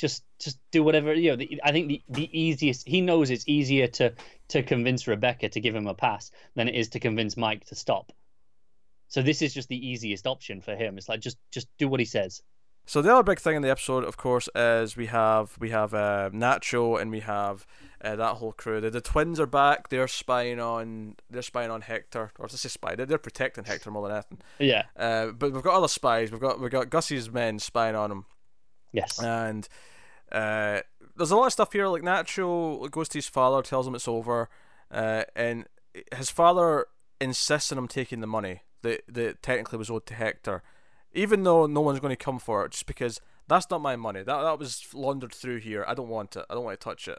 Just 0.00 0.24
just 0.38 0.58
do 0.70 0.82
whatever 0.82 1.12
you 1.12 1.30
know. 1.30 1.36
The, 1.36 1.60
I 1.62 1.72
think 1.72 1.88
the, 1.88 2.02
the 2.08 2.30
easiest 2.40 2.88
he 2.88 3.02
knows 3.02 3.28
it's 3.28 3.44
easier 3.46 3.86
to 3.86 4.14
to 4.48 4.62
convince 4.62 5.06
Rebecca 5.06 5.50
to 5.50 5.60
give 5.60 5.74
him 5.74 5.86
a 5.86 5.94
pass 5.94 6.30
than 6.56 6.68
it 6.68 6.74
is 6.74 6.88
to 6.90 7.00
convince 7.00 7.36
Mike 7.36 7.66
to 7.66 7.74
stop. 7.74 8.10
So 9.08 9.20
this 9.20 9.42
is 9.42 9.52
just 9.52 9.68
the 9.68 9.86
easiest 9.86 10.26
option 10.26 10.62
for 10.62 10.74
him. 10.74 10.96
It's 10.96 11.08
like 11.08 11.20
just 11.20 11.36
just 11.50 11.68
do 11.78 11.86
what 11.86 12.00
he 12.00 12.06
says. 12.06 12.40
So 12.86 13.02
the 13.02 13.12
other 13.12 13.22
big 13.22 13.38
thing 13.38 13.56
in 13.56 13.62
the 13.62 13.70
episode, 13.70 14.04
of 14.04 14.16
course, 14.16 14.48
is 14.54 14.96
we 14.96 15.06
have 15.06 15.54
we 15.60 15.68
have 15.68 15.92
uh, 15.92 16.30
Nacho 16.32 16.98
and 17.00 17.10
we 17.10 17.20
have 17.20 17.66
uh, 18.02 18.16
that 18.16 18.36
whole 18.36 18.52
crew. 18.52 18.80
The, 18.80 18.88
the 18.90 19.02
twins 19.02 19.38
are 19.38 19.46
back. 19.46 19.90
They're 19.90 20.08
spying 20.08 20.58
on 20.58 21.16
they're 21.28 21.42
spying 21.42 21.70
on 21.70 21.82
Hector, 21.82 22.32
or 22.38 22.48
to 22.48 22.56
say 22.56 22.70
spy, 22.70 22.94
they're, 22.94 23.04
they're 23.06 23.18
protecting 23.18 23.64
Hector 23.64 23.90
more 23.90 24.08
than 24.08 24.16
anything. 24.16 24.38
Yeah. 24.58 24.84
Uh, 24.96 25.26
but 25.26 25.52
we've 25.52 25.62
got 25.62 25.74
other 25.74 25.88
spies. 25.88 26.32
We've 26.32 26.40
got 26.40 26.58
we've 26.58 26.70
got 26.70 26.88
Gus's 26.88 27.30
men 27.30 27.58
spying 27.58 27.94
on 27.94 28.10
him, 28.10 28.24
Yes. 28.92 29.22
and 29.22 29.68
uh, 30.32 30.80
there's 31.16 31.30
a 31.30 31.36
lot 31.36 31.46
of 31.46 31.52
stuff 31.52 31.72
here. 31.72 31.86
Like 31.88 32.02
Nacho 32.02 32.90
goes 32.90 33.08
to 33.10 33.18
his 33.18 33.28
father, 33.28 33.62
tells 33.62 33.86
him 33.86 33.94
it's 33.94 34.08
over, 34.08 34.48
uh, 34.90 35.24
and 35.34 35.66
his 36.16 36.30
father 36.30 36.86
insists 37.20 37.70
on 37.72 37.78
him 37.78 37.88
taking 37.88 38.20
the 38.20 38.26
money 38.26 38.62
that 38.82 39.02
that 39.08 39.42
technically 39.42 39.78
was 39.78 39.90
owed 39.90 40.06
to 40.06 40.14
Hector, 40.14 40.62
even 41.12 41.42
though 41.42 41.66
no 41.66 41.80
one's 41.80 42.00
going 42.00 42.16
to 42.16 42.24
come 42.24 42.38
for 42.38 42.64
it, 42.64 42.72
just 42.72 42.86
because 42.86 43.20
that's 43.48 43.70
not 43.70 43.80
my 43.80 43.96
money. 43.96 44.22
That 44.22 44.42
that 44.42 44.58
was 44.58 44.86
laundered 44.94 45.34
through 45.34 45.58
here. 45.58 45.84
I 45.86 45.94
don't 45.94 46.08
want 46.08 46.36
it. 46.36 46.44
I 46.48 46.54
don't 46.54 46.64
want 46.64 46.78
to 46.80 46.84
touch 46.84 47.08
it. 47.08 47.18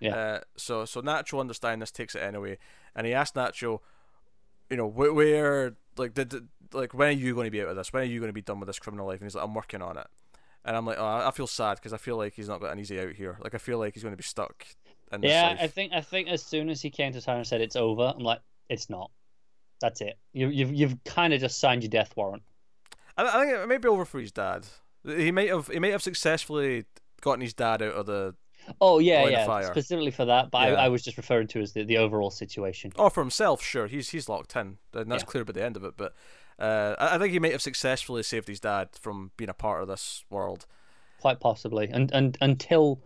Yeah. 0.00 0.16
Uh, 0.16 0.40
so 0.56 0.84
so 0.84 1.02
Nacho 1.02 1.40
understanding 1.40 1.80
this 1.80 1.90
takes 1.90 2.14
it 2.14 2.22
anyway, 2.22 2.58
and 2.94 3.06
he 3.06 3.12
asked 3.12 3.34
Nacho, 3.34 3.80
you 4.70 4.76
know, 4.76 4.88
wh- 4.88 5.14
where 5.14 5.74
like 5.96 6.14
did, 6.14 6.30
did 6.30 6.48
like 6.72 6.94
when 6.94 7.08
are 7.08 7.12
you 7.12 7.34
going 7.34 7.46
to 7.46 7.50
be 7.50 7.60
out 7.60 7.68
of 7.68 7.76
this? 7.76 7.92
When 7.92 8.02
are 8.02 8.06
you 8.06 8.20
going 8.20 8.30
to 8.30 8.34
be 8.34 8.42
done 8.42 8.60
with 8.60 8.66
this 8.68 8.78
criminal 8.78 9.06
life? 9.06 9.20
And 9.20 9.26
he's 9.26 9.34
like, 9.34 9.44
I'm 9.44 9.54
working 9.54 9.82
on 9.82 9.96
it. 9.98 10.06
And 10.64 10.76
I'm 10.76 10.86
like, 10.86 10.98
oh, 10.98 11.04
I 11.04 11.30
feel 11.32 11.46
sad 11.46 11.74
because 11.76 11.92
I 11.92 11.96
feel 11.96 12.16
like 12.16 12.34
he's 12.34 12.48
not 12.48 12.60
got 12.60 12.72
an 12.72 12.78
easy 12.78 13.00
out 13.00 13.12
here. 13.12 13.38
Like 13.42 13.54
I 13.54 13.58
feel 13.58 13.78
like 13.78 13.94
he's 13.94 14.02
going 14.02 14.12
to 14.12 14.16
be 14.16 14.22
stuck. 14.22 14.64
In 15.12 15.20
this 15.20 15.30
Yeah. 15.30 15.56
I 15.60 15.66
think 15.66 15.92
I 15.92 16.00
think 16.00 16.28
as 16.28 16.42
soon 16.42 16.70
as 16.70 16.80
he 16.80 16.90
came 16.90 17.12
to 17.12 17.20
town 17.20 17.38
and 17.38 17.46
said 17.46 17.60
it's 17.60 17.76
over, 17.76 18.12
I'm 18.16 18.22
like, 18.22 18.40
it's 18.68 18.88
not. 18.88 19.10
That's 19.80 20.00
it. 20.00 20.18
You, 20.32 20.48
you've 20.48 20.72
you've 20.72 21.04
kind 21.04 21.32
of 21.32 21.40
just 21.40 21.58
signed 21.58 21.82
your 21.82 21.90
death 21.90 22.12
warrant. 22.16 22.42
I, 23.16 23.24
I 23.26 23.44
think 23.44 23.58
it 23.58 23.68
may 23.68 23.78
be 23.78 23.88
over 23.88 24.04
for 24.04 24.20
his 24.20 24.30
dad. 24.30 24.66
He 25.04 25.32
might 25.32 25.48
have 25.48 25.66
he 25.66 25.80
might 25.80 25.90
have 25.90 26.02
successfully 26.02 26.84
gotten 27.20 27.40
his 27.40 27.52
dad 27.54 27.82
out 27.82 27.94
of 27.94 28.06
the 28.06 28.34
Oh 28.80 29.00
yeah, 29.00 29.26
yeah, 29.26 29.62
specifically 29.70 30.12
for 30.12 30.24
that. 30.26 30.52
But 30.52 30.68
Yeah. 30.70 30.74
I, 30.76 30.84
I 30.84 30.88
was 30.88 31.02
just 31.02 31.16
referring 31.16 31.48
to 31.48 31.60
as 31.60 31.72
the, 31.72 31.82
the 31.82 31.98
overall 31.98 32.30
situation. 32.30 32.92
Oh, 32.96 33.08
for 33.08 33.20
himself, 33.20 33.60
sure. 33.60 33.88
He's 33.88 34.10
he's 34.10 34.28
locked 34.28 34.54
in, 34.54 34.78
and 34.94 35.10
that's 35.10 35.22
Yeah. 35.24 35.26
clear 35.26 35.44
by 35.44 35.52
the 35.52 35.64
end 35.64 35.76
of 35.76 35.82
it. 35.84 35.94
But 35.96 36.14
uh, 36.58 36.94
I, 36.98 37.18
think 37.18 37.32
he 37.32 37.38
might 37.38 37.52
have 37.52 37.62
successfully 37.62 38.22
saved 38.22 38.48
his 38.48 38.60
dad 38.60 38.90
from 39.00 39.30
being 39.36 39.50
a 39.50 39.54
part 39.54 39.82
of 39.82 39.88
this 39.88 40.24
world. 40.30 40.66
Quite 41.20 41.40
possibly, 41.40 41.88
and 41.90 42.10
and 42.12 42.36
until 42.40 43.00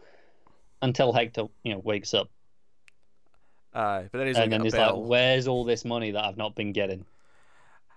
until 0.82 1.12
Hector 1.12 1.44
you 1.62 1.74
know 1.74 1.80
wakes 1.80 2.14
up, 2.14 2.30
Aye, 3.74 4.08
but 4.10 4.18
then 4.18 4.26
he's 4.26 4.38
and 4.38 4.50
then 4.50 4.62
he's 4.62 4.72
bell. 4.72 5.00
like, 5.00 5.10
"Where's 5.10 5.46
all 5.46 5.64
this 5.64 5.84
money 5.84 6.12
that 6.12 6.24
I've 6.24 6.38
not 6.38 6.54
been 6.54 6.72
getting?" 6.72 7.04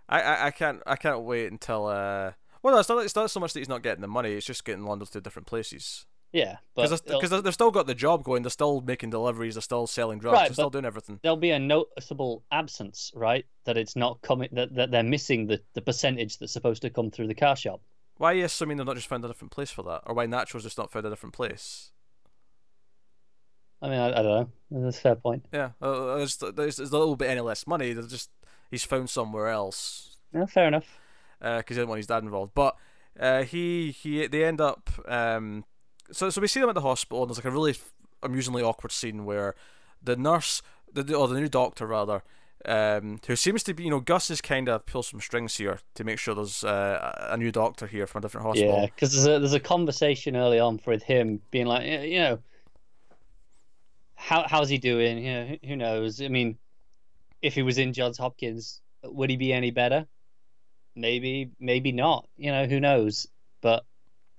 I, 0.10 0.22
I 0.22 0.46
I 0.48 0.52
can't 0.52 0.82
I 0.86 0.96
can't 0.98 1.22
wait 1.22 1.52
until 1.52 1.88
uh. 1.88 2.34
Well, 2.62 2.74
no, 2.74 2.80
it's 2.80 2.90
not. 2.90 3.06
It's 3.06 3.16
not 3.16 3.32
so 3.32 3.40
much 3.40 3.54
that 3.54 3.60
he's 3.62 3.70
not 3.70 3.82
getting 3.82 4.02
the 4.02 4.08
money. 4.10 4.34
It's 4.34 4.46
just 4.46 4.66
getting 4.66 4.84
laundered 4.84 5.10
to 5.12 5.22
different 5.22 5.48
places. 5.48 6.06
Yeah, 6.32 6.58
but 6.76 6.90
Because 7.06 7.30
they've 7.42 7.54
still 7.54 7.72
got 7.72 7.88
the 7.88 7.96
job 7.96 8.24
going. 8.24 8.44
They're 8.44 8.52
still 8.52 8.82
making 8.82 9.10
deliveries. 9.10 9.56
They're 9.56 9.62
still 9.64 9.88
selling 9.88 10.20
drugs. 10.20 10.36
Right, 10.36 10.48
they're 10.50 10.54
still 10.54 10.70
doing 10.70 10.86
everything. 10.86 11.20
there'll 11.24 11.38
be 11.38 11.52
a 11.52 11.58
noticeable 11.60 12.44
absence, 12.52 13.12
right? 13.16 13.46
That 13.66 13.78
it's 13.78 13.96
not 13.96 14.22
coming. 14.22 14.50
That, 14.52 14.76
that 14.76 14.92
they're 14.92 15.02
missing 15.04 15.48
the, 15.48 15.60
the 15.74 15.82
percentage 15.82 16.38
that's 16.38 16.54
supposed 16.54 16.84
to 16.84 16.92
come 16.92 17.10
through 17.10 17.28
the 17.28 17.36
car 17.36 17.56
shop. 17.56 17.82
Why 18.18 18.34
are 18.34 18.36
you 18.36 18.46
assuming 18.46 18.78
they've 18.78 18.86
not 18.86 18.96
just 18.96 19.08
found 19.08 19.26
a 19.26 19.28
different 19.28 19.52
place 19.52 19.72
for 19.72 19.82
that, 19.84 20.04
or 20.06 20.14
why 20.14 20.28
Nacho's 20.28 20.64
just 20.64 20.78
not 20.78 20.92
found 20.92 21.06
a 21.06 21.10
different 21.10 21.34
place? 21.34 21.92
I 23.82 23.90
mean, 23.90 23.98
I, 24.00 24.08
I 24.10 24.22
don't 24.22 24.52
know. 24.72 24.84
That's 24.84 24.98
a 24.98 25.02
fair 25.02 25.16
point. 25.16 25.46
Yeah, 25.54 25.72
uh, 25.82 26.18
there's, 26.18 26.36
there's, 26.38 26.76
there's 26.78 26.92
a 26.92 26.98
little 26.98 27.16
bit 27.16 27.30
any 27.30 27.42
less 27.42 27.66
money. 27.66 27.94
They're 27.94 28.04
just 28.04 28.30
he's 28.70 28.84
found 28.84 29.10
somewhere 29.10 29.48
else 29.48 30.18
Yeah, 30.34 30.46
fair 30.46 30.68
enough. 30.68 31.00
because 31.40 31.64
he 31.70 31.76
didn't 31.76 31.90
want 31.90 32.00
his 32.00 32.08
dad 32.08 32.24
involved. 32.24 32.54
But 32.54 32.76
uh, 33.20 33.44
he 33.44 33.92
he 33.92 34.28
they 34.28 34.44
end 34.44 34.60
up 34.62 34.90
um, 35.08 35.64
so 36.12 36.30
so 36.30 36.42
we 36.42 36.48
see 36.48 36.60
them 36.60 36.70
at 36.70 36.76
the 36.76 36.82
hospital 36.82 37.24
and 37.24 37.30
there's 37.30 37.38
like 37.38 37.46
a 37.46 37.52
really 37.52 37.76
amusingly 38.24 38.62
awkward 38.62 38.92
scene 38.92 39.26
where 39.26 39.56
the 40.02 40.16
nurse 40.16 40.62
the 40.94 41.14
or 41.16 41.28
the 41.28 41.40
new 41.40 41.48
doctor 41.48 41.86
rather 41.86 42.24
um, 42.66 43.22
who 43.26 43.36
seems 43.36 43.64
to 43.64 43.74
be 43.74 43.84
you 43.84 43.90
know 43.90 44.02
Gus 44.02 44.30
is 44.30 44.42
kind 44.42 44.68
of 44.68 44.86
pull 44.86 45.04
some 45.04 45.22
strings 45.22 45.56
here 45.56 45.80
to 45.96 46.04
make 46.04 46.20
sure 46.20 46.36
there's 46.36 46.64
uh, 46.64 47.30
a 47.32 47.38
new 47.38 47.52
doctor 47.52 47.88
here 47.88 48.06
from 48.06 48.20
a 48.20 48.22
different 48.24 48.48
hospital. 48.48 48.82
Yeah, 48.82 48.86
because 48.86 49.14
there's 49.14 49.28
a 49.28 49.40
there's 49.40 49.54
a 49.54 49.62
conversation 49.62 50.36
early 50.36 50.60
on 50.60 50.80
with 50.86 51.02
him 51.02 51.40
being 51.52 51.68
like, 51.68 51.86
you 51.86 52.20
know, 52.20 52.40
how 54.16 54.46
how's 54.46 54.68
he 54.68 54.78
doing? 54.78 55.24
You 55.24 55.34
know, 55.34 55.46
who, 55.46 55.68
who 55.70 55.76
knows? 55.78 56.22
I 56.22 56.28
mean, 56.28 56.58
if 57.42 57.56
he 57.56 57.62
was 57.62 57.78
in 57.78 57.94
Johns 57.94 58.18
Hopkins, 58.18 58.82
would 59.04 59.30
he 59.30 59.38
be 59.38 59.54
any 59.54 59.72
better? 59.72 60.06
Maybe, 60.96 61.52
maybe 61.60 61.94
not. 61.94 62.28
You 62.36 62.52
know, 62.52 62.66
who 62.66 62.82
knows? 62.82 63.28
But 63.62 63.86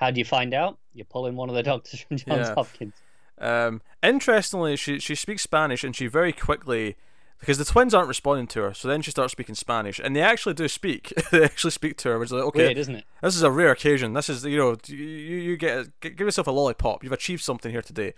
how 0.00 0.10
do 0.10 0.18
you 0.18 0.24
find 0.24 0.52
out? 0.54 0.78
You 0.94 1.04
pull 1.04 1.26
in 1.26 1.36
one 1.36 1.48
of 1.48 1.54
the 1.54 1.62
doctors 1.62 2.00
from 2.00 2.16
Johns 2.16 2.48
Yeah. 2.48 2.54
Hopkins. 2.54 2.94
Um, 3.38 3.80
interestingly, 4.02 4.76
she 4.76 4.98
she 4.98 5.14
speaks 5.14 5.42
Spanish 5.42 5.84
and 5.84 5.94
she 5.94 6.06
very 6.08 6.32
quickly 6.32 6.96
because 7.38 7.56
the 7.56 7.64
twins 7.64 7.94
aren't 7.94 8.08
responding 8.08 8.46
to 8.48 8.60
her, 8.60 8.74
so 8.74 8.86
then 8.86 9.00
she 9.00 9.10
starts 9.10 9.32
speaking 9.32 9.54
Spanish, 9.54 9.98
and 9.98 10.14
they 10.14 10.20
actually 10.20 10.52
do 10.54 10.68
speak. 10.68 11.12
they 11.30 11.42
actually 11.44 11.70
speak 11.70 11.96
to 11.98 12.10
her, 12.10 12.18
which 12.18 12.26
is 12.28 12.32
like, 12.32 12.42
okay, 12.44 12.66
Weird, 12.66 12.76
isn't 12.76 12.96
it? 12.96 13.04
this 13.22 13.34
is 13.34 13.42
a 13.42 13.50
rare 13.50 13.70
occasion. 13.70 14.12
This 14.12 14.28
is 14.28 14.44
you 14.44 14.58
know 14.58 14.76
you 14.86 14.96
you 14.96 15.56
get 15.56 15.86
give 16.00 16.20
yourself 16.20 16.46
a 16.48 16.50
lollipop. 16.50 17.02
You've 17.02 17.12
achieved 17.12 17.42
something 17.42 17.70
here 17.70 17.82
today. 17.82 18.12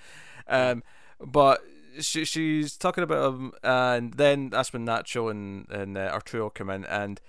Um, 0.49 0.83
but 1.21 1.63
she 2.01 2.25
she's 2.25 2.77
talking 2.77 3.05
about 3.05 3.33
him, 3.35 3.53
and 3.63 4.15
then 4.15 4.51
that's 4.51 4.73
when 4.73 4.85
Nacho 4.87 5.31
and 5.31 5.69
and 5.71 5.97
uh, 5.97 6.11
Arturo 6.13 6.51
come 6.51 6.69
in, 6.71 6.85
and 6.87 7.21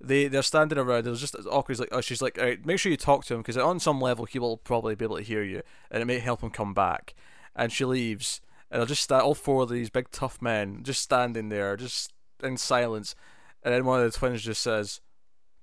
they 0.00 0.28
they're 0.28 0.42
standing 0.42 0.78
around. 0.78 1.06
It 1.06 1.10
was 1.10 1.20
just 1.20 1.36
awkward. 1.50 1.74
He's 1.74 1.80
like, 1.80 1.90
oh, 1.92 2.00
she's 2.00 2.22
like, 2.22 2.38
all 2.38 2.44
right, 2.44 2.64
make 2.64 2.78
sure 2.78 2.90
you 2.90 2.96
talk 2.96 3.24
to 3.26 3.34
him 3.34 3.40
because 3.40 3.56
on 3.56 3.80
some 3.80 4.00
level 4.00 4.24
he 4.24 4.38
will 4.38 4.56
probably 4.56 4.94
be 4.94 5.04
able 5.04 5.18
to 5.18 5.22
hear 5.22 5.42
you, 5.42 5.62
and 5.90 6.02
it 6.02 6.06
may 6.06 6.18
help 6.18 6.42
him 6.42 6.50
come 6.50 6.72
back. 6.74 7.14
And 7.54 7.70
she 7.70 7.84
leaves, 7.84 8.40
and 8.70 8.80
they'll 8.80 8.86
just 8.86 9.02
stand 9.02 9.22
all 9.22 9.34
four 9.34 9.62
of 9.62 9.68
these 9.68 9.90
big 9.90 10.10
tough 10.10 10.40
men 10.40 10.82
just 10.82 11.02
standing 11.02 11.48
there, 11.48 11.76
just 11.76 12.12
in 12.42 12.56
silence. 12.56 13.14
And 13.62 13.74
then 13.74 13.84
one 13.84 14.00
of 14.00 14.10
the 14.10 14.18
twins 14.18 14.42
just 14.42 14.62
says, 14.62 15.00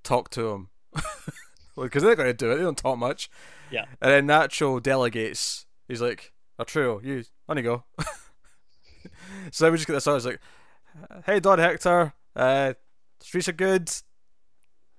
"Talk 0.03 0.29
to 0.31 0.49
him," 0.49 0.69
because 1.75 2.03
they're 2.03 2.15
going 2.15 2.29
to 2.29 2.33
do 2.33 2.51
it. 2.51 2.57
They 2.57 2.63
don't 2.63 2.77
talk 2.77 2.99
much. 2.99 3.29
Yeah. 3.71 3.85
And 4.01 4.11
then 4.11 4.27
Nacho 4.27 4.81
delegates. 4.81 5.65
He's 5.87 6.01
like, 6.01 6.31
"Arturo, 6.59 7.01
you 7.01 7.23
on 7.49 7.57
you 7.57 7.63
go." 7.63 7.83
so 9.51 9.65
then 9.65 9.71
we 9.71 9.77
just 9.77 9.87
get 9.87 9.93
this 9.93 10.07
out. 10.07 10.17
It's 10.17 10.25
like, 10.25 10.39
"Hey, 11.25 11.39
Don 11.39 11.57
Hector, 11.57 12.13
uh, 12.35 12.73
streets 13.19 13.47
are 13.47 13.53
good. 13.53 13.89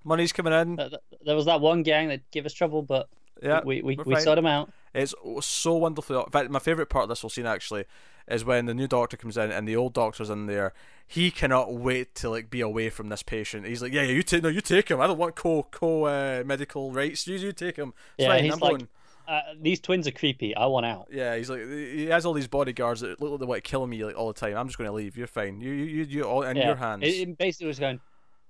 Money's 0.04 0.32
coming 0.32 0.52
in. 0.52 0.76
Th- 0.76 0.90
th- 0.90 1.02
There 1.24 1.36
was 1.36 1.46
that 1.46 1.60
one 1.60 1.82
gang 1.82 2.08
that 2.08 2.28
gave 2.30 2.46
us 2.46 2.52
trouble, 2.52 2.82
but 2.82 3.08
Yeah, 3.42 3.60
we 3.64 3.82
we, 3.82 3.96
sorted 3.96 4.38
them 4.38 4.46
out. 4.46 4.70
It's 4.94 5.14
so 5.40 5.74
wonderfully. 5.74 6.18
In 6.18 6.30
fact, 6.30 6.50
my 6.50 6.58
favorite 6.58 6.88
part 6.88 7.04
of 7.04 7.08
this 7.08 7.20
whole 7.20 7.30
scene 7.30 7.46
actually 7.46 7.84
is 8.26 8.44
when 8.44 8.66
the 8.66 8.74
new 8.74 8.86
doctor 8.88 9.16
comes 9.16 9.36
in 9.36 9.50
and 9.50 9.66
the 9.66 9.76
old 9.76 9.92
doctor's 9.94 10.30
in 10.30 10.46
there. 10.46 10.72
He 11.06 11.30
cannot 11.30 11.72
wait 11.74 12.14
to 12.16 12.28
like 12.30 12.50
be 12.50 12.60
away 12.60 12.90
from 12.90 13.08
this 13.08 13.22
patient. 13.22 13.66
He's 13.66 13.80
like, 13.82 13.92
"Yeah, 13.92 14.02
yeah, 14.02 14.12
you 14.12 14.22
take 14.22 14.42
no, 14.42 14.48
you 14.48 14.60
take 14.60 14.90
him. 14.90 15.00
I 15.00 15.06
don't 15.06 15.18
want 15.18 15.36
co 15.36 15.62
co 15.70 16.04
uh, 16.04 16.42
medical 16.44 16.92
rights. 16.92 17.26
You 17.26 17.36
you 17.38 17.52
take 17.52 17.76
him. 17.76 17.94
It's 18.18 18.24
Yeah, 18.24 18.28
fine. 18.28 18.44
he's 18.44 18.52
I'm 18.54 18.58
like, 18.60 18.70
going." 18.72 18.88
uh, 19.26 19.40
these 19.60 19.80
twins 19.80 20.06
are 20.06 20.10
creepy. 20.10 20.54
I 20.54 20.66
want 20.66 20.84
out. 20.86 21.08
Yeah, 21.10 21.36
he's 21.36 21.48
like 21.48 21.60
he 21.66 22.06
has 22.06 22.26
all 22.26 22.34
these 22.34 22.48
bodyguards 22.48 23.00
that 23.02 23.20
look 23.22 23.30
like 23.32 23.40
they 23.40 23.46
want 23.46 23.64
to 23.64 23.70
kill 23.70 23.86
me 23.86 24.04
like 24.04 24.16
all 24.18 24.28
the 24.28 24.38
time. 24.38 24.56
I'm 24.56 24.66
just 24.66 24.76
going 24.78 24.88
to 24.88 24.92
leave. 24.94 25.16
You're 25.16 25.26
fine. 25.26 25.60
You 25.60 25.70
you 25.72 25.84
you, 25.84 26.02
you 26.04 26.22
all 26.24 26.42
in 26.42 26.56
yeah. 26.56 26.66
your 26.66 26.76
hands. 26.76 27.04
It, 27.04 27.28
it 27.28 27.38
basically 27.38 27.68
was 27.68 27.78
going. 27.78 28.00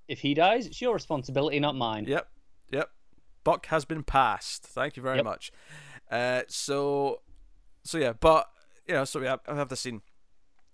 If 0.09 0.21
he 0.21 0.35
dies, 0.35 0.67
it's 0.67 0.81
your 0.81 0.95
responsibility, 0.95 1.61
not 1.61 1.77
mine. 1.77 2.07
Yep, 2.07 2.29
yep. 2.73 2.91
Buck 3.45 3.67
has 3.67 3.85
been 3.85 4.03
passed. 4.03 4.65
Thank 4.65 4.97
you 4.97 5.03
very 5.03 5.17
Yep. 5.17 5.25
much. 5.25 5.53
Uh, 6.11 6.43
so, 6.49 7.21
so 7.85 7.99
yeah, 7.99 8.15
but 8.15 8.49
you 8.87 8.95
know, 8.95 9.05
so 9.05 9.21
we 9.21 9.27
have, 9.27 9.41
I 9.47 9.55
have 9.55 9.69
the 9.69 9.77
scene, 9.77 10.01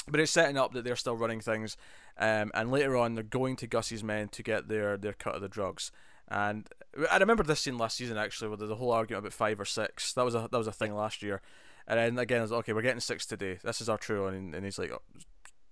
but 0.08 0.20
it's 0.20 0.30
setting 0.30 0.56
up 0.56 0.72
that 0.72 0.84
they're 0.84 0.94
still 0.96 1.16
running 1.16 1.40
things, 1.40 1.76
um, 2.16 2.52
and 2.54 2.70
later 2.70 2.96
on 2.96 3.14
they're 3.14 3.24
going 3.24 3.56
to 3.56 3.66
Gus's 3.66 4.04
men 4.04 4.28
to 4.28 4.42
get 4.42 4.68
their 4.68 4.96
their 4.96 5.12
cut 5.14 5.34
of 5.34 5.40
the 5.42 5.48
drugs. 5.48 5.90
And 6.28 6.68
I 7.10 7.18
remember 7.18 7.42
this 7.42 7.60
scene 7.60 7.76
last 7.76 7.96
season 7.96 8.16
actually, 8.16 8.48
with 8.48 8.60
the 8.60 8.76
whole 8.76 8.92
argument 8.92 9.24
about 9.26 9.32
five 9.34 9.58
or 9.60 9.64
six. 9.64 10.12
That 10.14 10.24
was 10.24 10.34
a 10.34 10.48
that 10.50 10.56
was 10.58 10.68
a 10.68 10.72
thing 10.72 10.94
last 10.94 11.22
year, 11.22 11.42
and 11.88 11.98
then 11.98 12.18
again, 12.18 12.38
I 12.38 12.42
was 12.42 12.50
like, 12.52 12.60
okay, 12.60 12.72
we're 12.72 12.82
getting 12.82 13.00
six 13.00 13.26
today. 13.26 13.58
This 13.64 13.80
is 13.80 13.88
our 13.88 13.98
true, 13.98 14.26
and, 14.28 14.54
and 14.54 14.64
he's 14.64 14.78
like, 14.78 14.92
oh, 14.92 15.02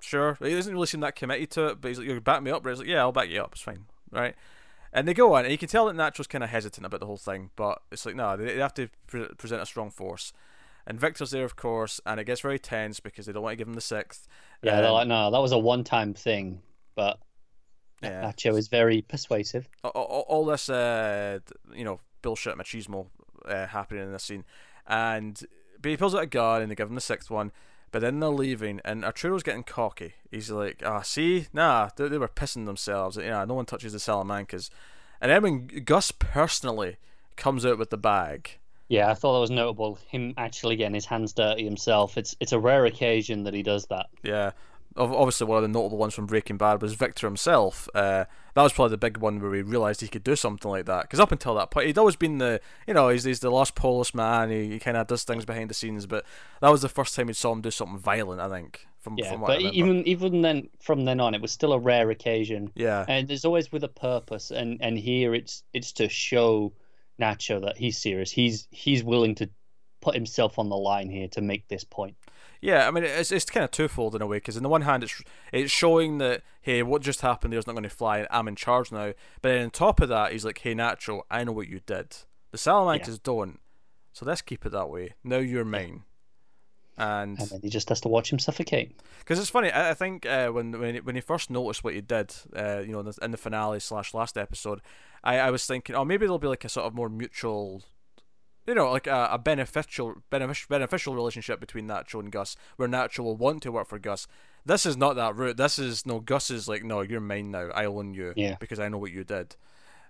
sure. 0.03 0.37
He 0.43 0.55
doesn't 0.55 0.73
really 0.73 0.87
seem 0.87 1.01
that 1.01 1.17
committed 1.17 1.51
to 1.53 1.69
it, 1.69 1.81
but 1.81 1.89
he's 1.89 1.99
like, 1.99 2.09
you 2.09 2.21
back 2.21 2.43
me 2.43 2.51
up. 2.51 2.67
He's 2.67 2.79
like, 2.79 2.89
yeah, 2.89 3.01
I'll 3.01 3.13
back 3.13 3.29
you 3.29 3.41
up. 3.43 3.53
It's 3.53 3.63
fine, 3.63 3.87
right? 4.11 4.35
And 4.93 5.09
they 5.09 5.15
go 5.15 5.35
on, 5.35 5.45
and 5.45 5.53
you 5.53 5.57
can 5.59 5.69
tell 5.69 5.87
that 5.87 5.97
Nacho's 5.97 6.27
kind 6.27 6.45
of 6.45 6.51
hesitant 6.51 6.85
about 6.85 7.01
the 7.01 7.07
whole 7.07 7.17
thing, 7.17 7.51
but 7.57 7.81
it's 7.91 8.05
like, 8.05 8.15
no, 8.15 8.37
they, 8.37 8.59
have 8.59 8.75
to 8.75 8.89
pre- 9.07 9.29
present 9.39 9.63
a 9.63 9.67
strong 9.67 9.91
force. 9.91 10.33
And 10.87 11.01
Victor's 11.01 11.31
there, 11.31 11.45
of 11.45 11.57
course, 11.57 12.01
and 12.05 12.21
it 12.21 12.25
gets 12.25 12.41
very 12.41 12.59
tense 12.59 13.01
because 13.01 13.25
they 13.27 13.33
don't 13.33 13.43
want 13.43 13.53
to 13.53 13.57
give 13.57 13.69
him 13.69 13.75
the 13.75 13.81
sixth. 13.81 14.27
Yeah, 14.63 14.81
they're 14.81 14.89
Um, 14.89 14.95
like, 14.95 15.09
no, 15.09 15.31
that 15.31 15.39
was 15.39 15.53
a 15.53 15.59
one-time 15.59 16.13
thing, 16.13 16.61
but 16.95 17.19
Yeah. 18.03 18.23
Nacho 18.25 18.59
is 18.59 18.69
very 18.69 19.01
persuasive. 19.03 19.69
all, 19.85 19.93
all, 19.93 20.25
all 20.29 20.45
this, 20.45 20.69
uh, 20.69 21.39
you 21.73 21.85
know, 21.85 22.01
bullshit 22.21 22.57
machismo 22.59 23.07
uh, 23.47 23.69
happening 23.69 24.03
in 24.03 24.13
this 24.13 24.25
scene, 24.25 24.45
and 24.87 25.41
but 25.81 25.91
he 25.91 25.97
pulls 25.97 26.15
out 26.15 26.23
a 26.23 26.27
gun 26.27 26.63
and 26.63 26.71
they 26.71 26.75
give 26.75 26.89
him 26.89 26.95
the 26.97 27.01
sixth 27.01 27.31
one. 27.31 27.51
But 27.93 28.01
then 28.01 28.19
they're 28.21 28.31
leaving, 28.31 28.81
and 28.85 29.05
Arturo's 29.05 29.43
getting 29.43 29.63
cocky. 29.63 30.15
He's 30.31 30.51
like, 30.51 30.83
"Ah, 30.85 31.03
see, 31.03 31.47
nah, 31.53 31.91
they, 31.95 32.09
they 32.09 32.19
were 32.19 32.27
pissing 32.27 32.67
themselves. 32.67 33.17
Yeah, 33.17 33.45
no 33.45 33.55
one 33.55 33.67
touches 33.67 33.93
the 33.93 33.99
Salamancas." 33.99 34.71
And 35.21 35.31
then 35.31 35.43
when 35.43 35.67
Gus 35.85 36.11
personally 36.11 36.97
comes 37.37 37.65
out 37.65 37.79
with 37.79 37.91
the 37.91 37.99
bag, 37.99 38.59
Yeah, 38.89 39.11
I 39.11 39.15
thought 39.15 39.35
that 39.35 39.41
was 39.41 39.51
notable. 39.51 39.99
Him 40.09 40.35
actually 40.37 40.77
getting 40.77 40.95
his 40.95 41.07
hands 41.07 41.33
dirty 41.33 41.65
himself. 41.65 42.19
It's 42.19 42.35
it's 42.41 42.53
a 42.53 42.59
rare 42.59 42.87
occasion 42.87 43.45
that 43.45 43.55
he 43.55 43.63
does 43.63 43.87
that. 43.87 44.07
Yeah. 44.23 44.53
Ob- 44.97 45.13
Obviously, 45.13 45.47
one 45.47 45.57
of 45.59 45.63
the 45.63 45.69
notable 45.69 45.99
ones 45.99 46.15
from 46.15 46.27
Breaking 46.27 46.57
Bad 46.57 46.83
was 46.83 46.95
Victor 46.95 47.27
himself. 47.27 47.89
Uh, 47.95 48.25
that 48.55 48.63
was 48.63 48.73
probably 48.73 48.91
the 48.91 48.99
big 48.99 49.19
one 49.19 49.41
where 49.41 49.55
he 49.55 49.63
realised 49.63 50.01
he 50.01 50.09
could 50.09 50.25
do 50.25 50.37
something 50.37 50.71
like 50.71 50.87
that. 50.87 51.03
Because 51.03 51.21
up 51.21 51.33
until 51.33 51.55
that 51.55 51.71
point, 51.71 51.87
he'd 51.87 51.99
always 51.99 52.17
been 52.17 52.39
the, 52.39 52.61
you 52.87 52.95
know, 52.95 53.09
he's, 53.09 53.25
he's 53.25 53.41
the 53.41 53.51
Los 53.51 53.71
Pollos 53.71 54.15
man. 54.15 54.51
He, 54.51 54.69
he 54.71 54.79
kind 54.79 54.97
of 54.97 55.07
does 55.07 55.25
things 55.25 55.45
behind 55.45 55.71
the 55.71 55.75
scenes. 55.75 56.07
But 56.07 56.25
that 56.61 56.71
was 56.71 56.83
the 56.83 56.89
first 56.89 57.15
time 57.15 57.29
he 57.29 57.35
saw 57.35 57.53
him 57.53 57.61
do 57.63 57.71
something 57.71 57.99
violent, 57.99 58.41
I 58.41 58.49
think. 58.49 58.87
From, 59.01 59.17
Yeah, 59.19 59.33
from 59.33 59.41
but 59.41 59.61
even 59.61 60.07
even 60.07 60.43
then, 60.43 60.69
from 60.81 61.05
then 61.05 61.19
on, 61.19 61.35
it 61.35 61.41
was 61.43 61.51
still 61.51 61.73
a 61.73 61.79
rare 61.79 62.11
occasion, 62.11 62.71
Yeah. 62.77 63.05
and 63.09 63.29
it's 63.33 63.45
always 63.45 63.73
with 63.73 63.83
a 63.83 63.89
purpose. 63.89 64.53
And 64.53 64.79
and 64.81 64.97
here 64.97 65.35
it's 65.35 65.65
it's 65.73 65.91
to 65.95 66.09
show 66.09 66.73
Nacho 67.21 67.61
that 67.63 67.77
he's 67.77 67.99
serious. 67.99 68.31
He's 68.31 68.69
he's 68.71 69.03
willing 69.03 69.35
to 69.37 69.51
put 70.01 70.15
himself 70.15 70.57
on 70.57 70.69
the 70.69 70.77
line 70.77 71.09
here 71.11 71.27
to 71.29 71.41
make 71.41 71.67
this 71.67 71.83
point. 71.83 72.15
Yeah, 72.63 72.87
I 72.87 72.93
mean 72.93 73.03
it's 73.03 73.33
it's 73.33 73.45
kind 73.45 73.65
of 73.65 73.73
twofold 73.73 74.15
in 74.15 74.23
a 74.23 74.27
way 74.27 74.37
because 74.37 74.57
on 74.57 74.63
the 74.63 74.69
one 74.69 74.83
hand 74.83 75.03
it's 75.03 75.21
it's 75.53 75.73
showing 75.73 76.19
that 76.19 76.43
hey 76.63 76.83
what 76.85 77.03
just 77.03 77.21
happened 77.21 77.53
there's 77.53 77.67
not 77.67 77.73
going 77.73 77.83
to 77.83 77.91
fly 77.91 78.19
and 78.19 78.29
I'm 78.31 78.47
in 78.49 78.55
charge 78.57 78.93
now. 78.93 79.13
But 79.43 79.49
then 79.51 79.65
on 79.65 79.71
top 79.71 80.01
of 80.01 80.09
that 80.09 80.31
he's 80.33 80.45
like 80.45 80.59
hey 80.59 80.75
Nacho, 80.75 81.23
I 81.29 81.43
know 81.43 81.53
what 81.53 81.69
you 81.69 81.81
did. 81.85 82.17
The 82.53 82.59
Salamancas 82.59 83.21
don't. 83.23 83.59
So 84.13 84.25
let's 84.25 84.43
keep 84.43 84.65
it 84.65 84.71
that 84.71 84.89
way. 84.89 85.15
Now 85.25 85.39
you're 85.39 85.65
mine. 85.65 86.05
And 86.97 87.39
And 87.41 87.49
then 87.49 87.61
he 87.63 87.69
just 87.71 87.89
has 87.89 88.01
to 88.03 88.09
watch 88.09 88.31
him 88.33 88.39
suffocate. 88.39 89.01
because 89.21 89.39
it's 89.41 89.49
funny 89.51 89.73
I, 89.73 89.91
I 89.91 89.95
think 89.95 90.25
uh, 90.27 90.49
when 90.51 90.79
when 90.79 90.95
he, 90.95 91.01
when 91.01 91.15
he 91.17 91.21
first 91.21 91.51
noticed 91.51 91.83
what 91.83 91.95
he 91.95 92.01
did 92.01 92.33
uh, 92.55 92.79
you 92.81 92.93
know 92.93 93.01
in 93.01 93.07
the, 93.07 93.19
in 93.23 93.31
the 93.33 93.39
finale 93.39 93.81
slash 93.81 94.15
last 94.15 94.37
episode 94.39 94.83
I, 95.25 95.39
I 95.39 95.51
was 95.51 95.67
thinking 95.67 95.97
oh 95.97 96.05
maybe 96.05 96.27
there'll 96.27 96.39
be 96.39 96.49
like 96.49 96.65
a 96.65 96.69
sort 96.69 96.87
of 96.87 96.95
more 96.95 97.09
mutual 97.09 97.83
you 98.67 98.75
know, 98.75 98.91
like 98.91 99.07
a, 99.07 99.29
a 99.33 99.39
beneficial, 99.39 100.15
beneficial, 100.31 100.67
beneficial 100.69 101.15
relationship 101.15 101.61
between 101.61 101.87
Nacho 101.89 102.21
and 102.21 102.31
Gus, 102.31 102.57
where 102.77 102.89
Nacho 102.89 103.21
will 103.21 103.37
want 103.37 103.63
to 103.63 103.73
work 103.73 103.89
for 103.89 103.99
Gus. 103.99 104.27
This 104.65 104.87
is 104.87 104.97
not 104.97 105.17
that 105.17 105.35
route. 105.37 105.57
This 105.57 105.79
is 105.79 106.07
no. 106.07 106.21
Gus 106.21 106.51
is 106.51 106.69
like, 106.69 106.85
no, 106.85 107.01
you're 107.01 107.21
mine 107.21 107.51
now. 107.51 107.71
I 107.75 107.87
own 107.87 108.15
you 108.15 108.33
Yeah. 108.37 108.57
because 108.61 108.79
I 108.79 108.89
know 108.89 108.99
what 108.99 109.11
you 109.11 109.25
did. 109.25 109.57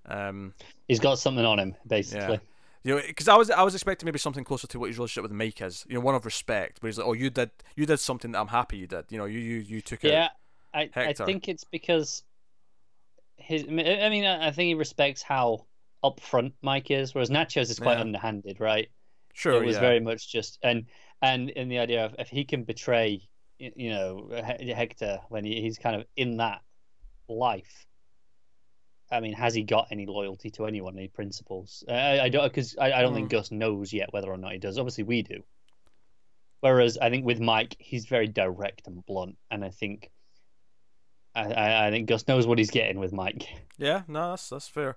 Um, 0.04 0.52
He's 0.88 1.00
got 1.00 1.18
something 1.18 1.44
on 1.44 1.58
him, 1.58 1.74
basically. 1.86 2.34
Yeah. 2.34 2.38
you 2.82 2.94
know, 2.96 3.02
because 3.06 3.28
I 3.28 3.36
was 3.36 3.50
I 3.50 3.62
was 3.62 3.74
expecting 3.74 4.04
maybe 4.06 4.18
something 4.18 4.44
closer 4.44 4.66
to 4.66 4.78
what 4.78 4.88
his 4.88 4.98
relationship 4.98 5.22
with 5.22 5.32
Mike 5.32 5.62
is. 5.62 5.86
You 5.88 5.94
know, 5.94 6.00
one 6.00 6.14
of 6.14 6.24
respect, 6.26 6.82
where 6.82 6.88
he's 6.88 6.98
like, 6.98 7.06
oh, 7.06 7.12
you 7.14 7.30
did 7.30 7.50
you 7.76 7.86
did 7.86 8.00
something 8.00 8.32
that 8.32 8.40
I'm 8.40 8.48
happy 8.48 8.76
you 8.76 8.86
did. 8.86 9.06
You 9.10 9.18
know, 9.18 9.24
you 9.24 9.38
you 9.38 9.56
you 9.58 9.80
took 9.80 10.04
it. 10.04 10.10
Yeah, 10.12 10.28
I, 10.74 10.90
I 10.94 11.12
think 11.14 11.48
it's 11.48 11.64
because 11.64 12.24
his. 13.36 13.64
I 13.66 13.70
mean, 13.70 14.24
I 14.26 14.50
think 14.50 14.66
he 14.68 14.74
respects 14.74 15.22
how 15.22 15.64
upfront 16.04 16.52
Mike 16.62 16.90
is, 16.90 17.14
whereas 17.14 17.30
Nachos 17.30 17.70
is 17.70 17.78
quite 17.78 17.94
Yeah. 17.94 18.00
underhanded, 18.02 18.60
right? 18.60 18.88
Sure. 19.34 19.62
it 19.62 19.66
was 19.66 19.76
yeah. 19.76 19.80
very 19.80 20.00
much 20.00 20.30
just 20.30 20.58
and 20.62 20.86
and 21.22 21.48
in 21.50 21.68
the 21.68 21.78
idea 21.78 22.04
of 22.04 22.14
if 22.18 22.28
he 22.28 22.44
can 22.44 22.64
betray, 22.64 23.22
you 23.58 23.90
know, 23.90 24.28
Hector 24.32 25.20
when 25.28 25.44
he, 25.44 25.60
he's 25.62 25.78
kind 25.78 25.96
of 25.96 26.06
in 26.16 26.36
that 26.38 26.60
life. 27.28 27.86
I 29.10 29.20
mean, 29.20 29.34
has 29.34 29.54
he 29.54 29.62
got 29.62 29.88
any 29.90 30.06
loyalty 30.06 30.50
to 30.52 30.66
anyone? 30.66 30.96
Any 30.96 31.08
principles? 31.08 31.84
I, 31.88 32.20
I 32.20 32.28
don't 32.28 32.44
because 32.44 32.76
I, 32.78 32.92
I 32.92 33.02
don't 33.02 33.14
think 33.14 33.30
Hmm. 33.30 33.36
Gus 33.36 33.50
knows 33.50 33.92
yet 33.92 34.12
whether 34.12 34.28
or 34.30 34.36
not 34.38 34.52
he 34.52 34.58
does. 34.58 34.78
Obviously, 34.78 35.04
we 35.04 35.22
do. 35.22 35.42
Whereas 36.60 36.96
I 36.98 37.10
think 37.10 37.24
with 37.26 37.40
Mike, 37.40 37.76
he's 37.78 38.06
very 38.06 38.28
direct 38.28 38.86
and 38.86 39.04
blunt, 39.04 39.36
and 39.50 39.64
I 39.64 39.70
think 39.70 40.10
I, 41.34 41.86
I 41.86 41.90
think 41.90 42.08
Gus 42.08 42.28
knows 42.28 42.46
what 42.46 42.58
he's 42.58 42.70
getting 42.70 42.98
with 42.98 43.12
Mike. 43.12 43.46
Yeah, 43.78 44.02
no, 44.08 44.30
that's 44.30 44.48
that's 44.48 44.68
fair. 44.68 44.96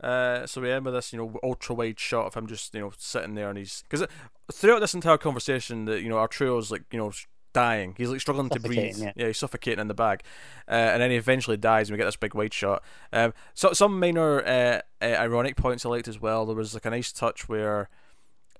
Uh, 0.00 0.46
so 0.46 0.60
we 0.60 0.70
end 0.70 0.84
with 0.84 0.94
this, 0.94 1.12
you 1.12 1.18
know, 1.18 1.38
ultra 1.42 1.74
wide 1.74 1.98
shot 1.98 2.26
of 2.26 2.34
him 2.34 2.46
just, 2.46 2.72
you 2.74 2.80
know, 2.80 2.92
sitting 2.96 3.34
there 3.34 3.48
and 3.48 3.58
he's 3.58 3.82
because 3.88 4.06
throughout 4.52 4.80
this 4.80 4.94
entire 4.94 5.18
conversation, 5.18 5.86
that 5.86 6.02
you 6.02 6.08
know, 6.08 6.16
our 6.16 6.28
Arturo's 6.28 6.70
like, 6.70 6.84
you 6.92 6.98
know, 6.98 7.12
dying. 7.52 7.94
He's 7.96 8.08
like 8.08 8.20
struggling 8.20 8.48
to 8.50 8.60
breathe. 8.60 8.94
Suffocating, 8.94 9.12
yeah. 9.16 9.26
he's 9.26 9.38
suffocating 9.38 9.80
in 9.80 9.88
the 9.88 9.94
bag, 9.94 10.22
uh, 10.68 10.74
and 10.74 11.02
then 11.02 11.10
he 11.10 11.16
eventually 11.16 11.56
dies, 11.56 11.88
and 11.88 11.94
we 11.94 11.98
get 11.98 12.04
this 12.04 12.16
big 12.16 12.34
wide 12.34 12.54
shot. 12.54 12.82
Um, 13.12 13.34
so 13.54 13.72
some 13.72 13.98
minor 13.98 14.44
uh, 14.46 14.80
uh, 15.02 15.16
ironic 15.18 15.56
points 15.56 15.84
I 15.84 15.88
liked 15.88 16.08
as 16.08 16.20
well. 16.20 16.46
There 16.46 16.56
was 16.56 16.74
like 16.74 16.86
a 16.86 16.90
nice 16.90 17.12
touch 17.12 17.48
where, 17.48 17.88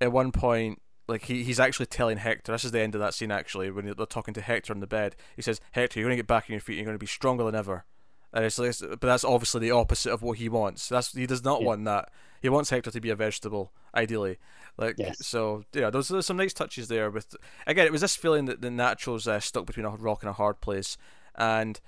at 0.01 0.12
one 0.12 0.32
point. 0.32 0.80
Like 1.11 1.24
he, 1.24 1.43
he's 1.43 1.59
actually 1.59 1.86
telling 1.86 2.18
Hector. 2.18 2.53
This 2.53 2.66
is 2.66 2.70
the 2.70 2.80
end 2.82 2.95
of 2.95 3.01
that 3.01 3.14
scene. 3.14 3.30
Actually, 3.30 3.70
when 3.70 3.86
they're 3.86 4.05
talking 4.05 4.34
to 4.34 4.43
Hector 4.43 4.74
in 4.74 4.80
the 4.80 4.86
bed, 4.86 5.16
he 5.34 5.41
says, 5.41 5.59
"Hector, 5.72 5.99
you're 5.99 6.07
going 6.07 6.18
to 6.18 6.22
get 6.22 6.26
back 6.26 6.45
on 6.51 6.53
your 6.53 6.61
feet. 6.61 6.74
and 6.74 6.80
You're 6.80 6.84
going 6.84 6.99
to 6.99 7.03
be 7.03 7.07
stronger 7.07 7.45
than 7.45 7.55
ever." 7.55 7.86
And 8.32 8.44
it's 8.44 8.58
like, 8.58 8.74
but 8.80 9.00
that's 9.00 9.24
obviously 9.24 9.60
the 9.60 9.70
opposite 9.70 10.12
of 10.12 10.22
what 10.22 10.38
he 10.38 10.48
wants. 10.48 10.88
That's 10.88 11.12
he 11.12 11.26
does 11.26 11.44
not 11.44 11.60
Yeah. 11.62 11.66
want 11.66 11.84
that. 11.86 12.10
He 12.42 12.48
wants 12.48 12.70
Hector 12.70 12.90
to 12.90 13.00
be 13.00 13.10
a 13.10 13.16
vegetable, 13.16 13.72
ideally. 13.94 14.38
Like 14.76 14.96
Yes. 14.98 15.26
so, 15.26 15.64
yeah. 15.72 15.90
There's, 15.90 16.08
there's 16.08 16.26
some 16.26 16.36
nice 16.36 16.52
touches 16.52 16.88
there. 16.88 17.10
With 17.10 17.34
again, 17.66 17.86
it 17.86 17.92
was 17.92 18.02
this 18.02 18.16
feeling 18.16 18.44
that 18.44 18.60
the 18.60 18.70
Nacho's 18.70 19.26
uh, 19.26 19.40
stuck 19.40 19.66
between 19.66 19.86
a 19.86 19.90
rock 19.90 20.22
and 20.22 20.30
a 20.30 20.34
hard 20.34 20.60
place, 20.60 20.96
and 21.34 21.80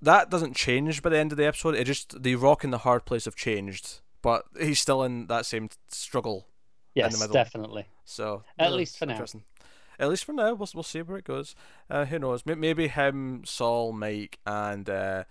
that 0.00 0.30
doesn't 0.30 0.56
change 0.56 1.02
by 1.02 1.10
the 1.10 1.18
end 1.18 1.32
of 1.32 1.38
the 1.38 1.46
episode. 1.46 1.74
It 1.74 1.84
just 1.84 2.22
the 2.22 2.34
rock 2.36 2.64
and 2.64 2.72
the 2.72 2.78
hard 2.78 3.04
place 3.04 3.24
have 3.26 3.36
changed, 3.36 4.00
but 4.22 4.44
he's 4.58 4.80
still 4.80 5.02
in 5.02 5.26
that 5.26 5.44
same 5.46 5.68
struggle. 5.90 6.48
Yes, 6.94 7.20
middle. 7.20 7.34
definitely. 7.34 7.86
So 8.04 8.42
At 8.58 8.72
least 8.72 8.98
for 8.98 9.06
now. 9.06 9.24
At 10.00 10.08
least 10.08 10.24
for 10.24 10.32
now, 10.32 10.54
we'll 10.54 10.68
we'll 10.74 10.82
see 10.82 11.02
where 11.02 11.18
it 11.18 11.24
goes. 11.24 11.54
Uh, 11.90 12.04
who 12.06 12.18
knows? 12.20 12.42
Maybe 12.46 12.88
him, 12.88 13.42
Saul, 13.44 13.92
Mike, 13.92 14.38
and 14.46 14.88
uh, 14.88 15.24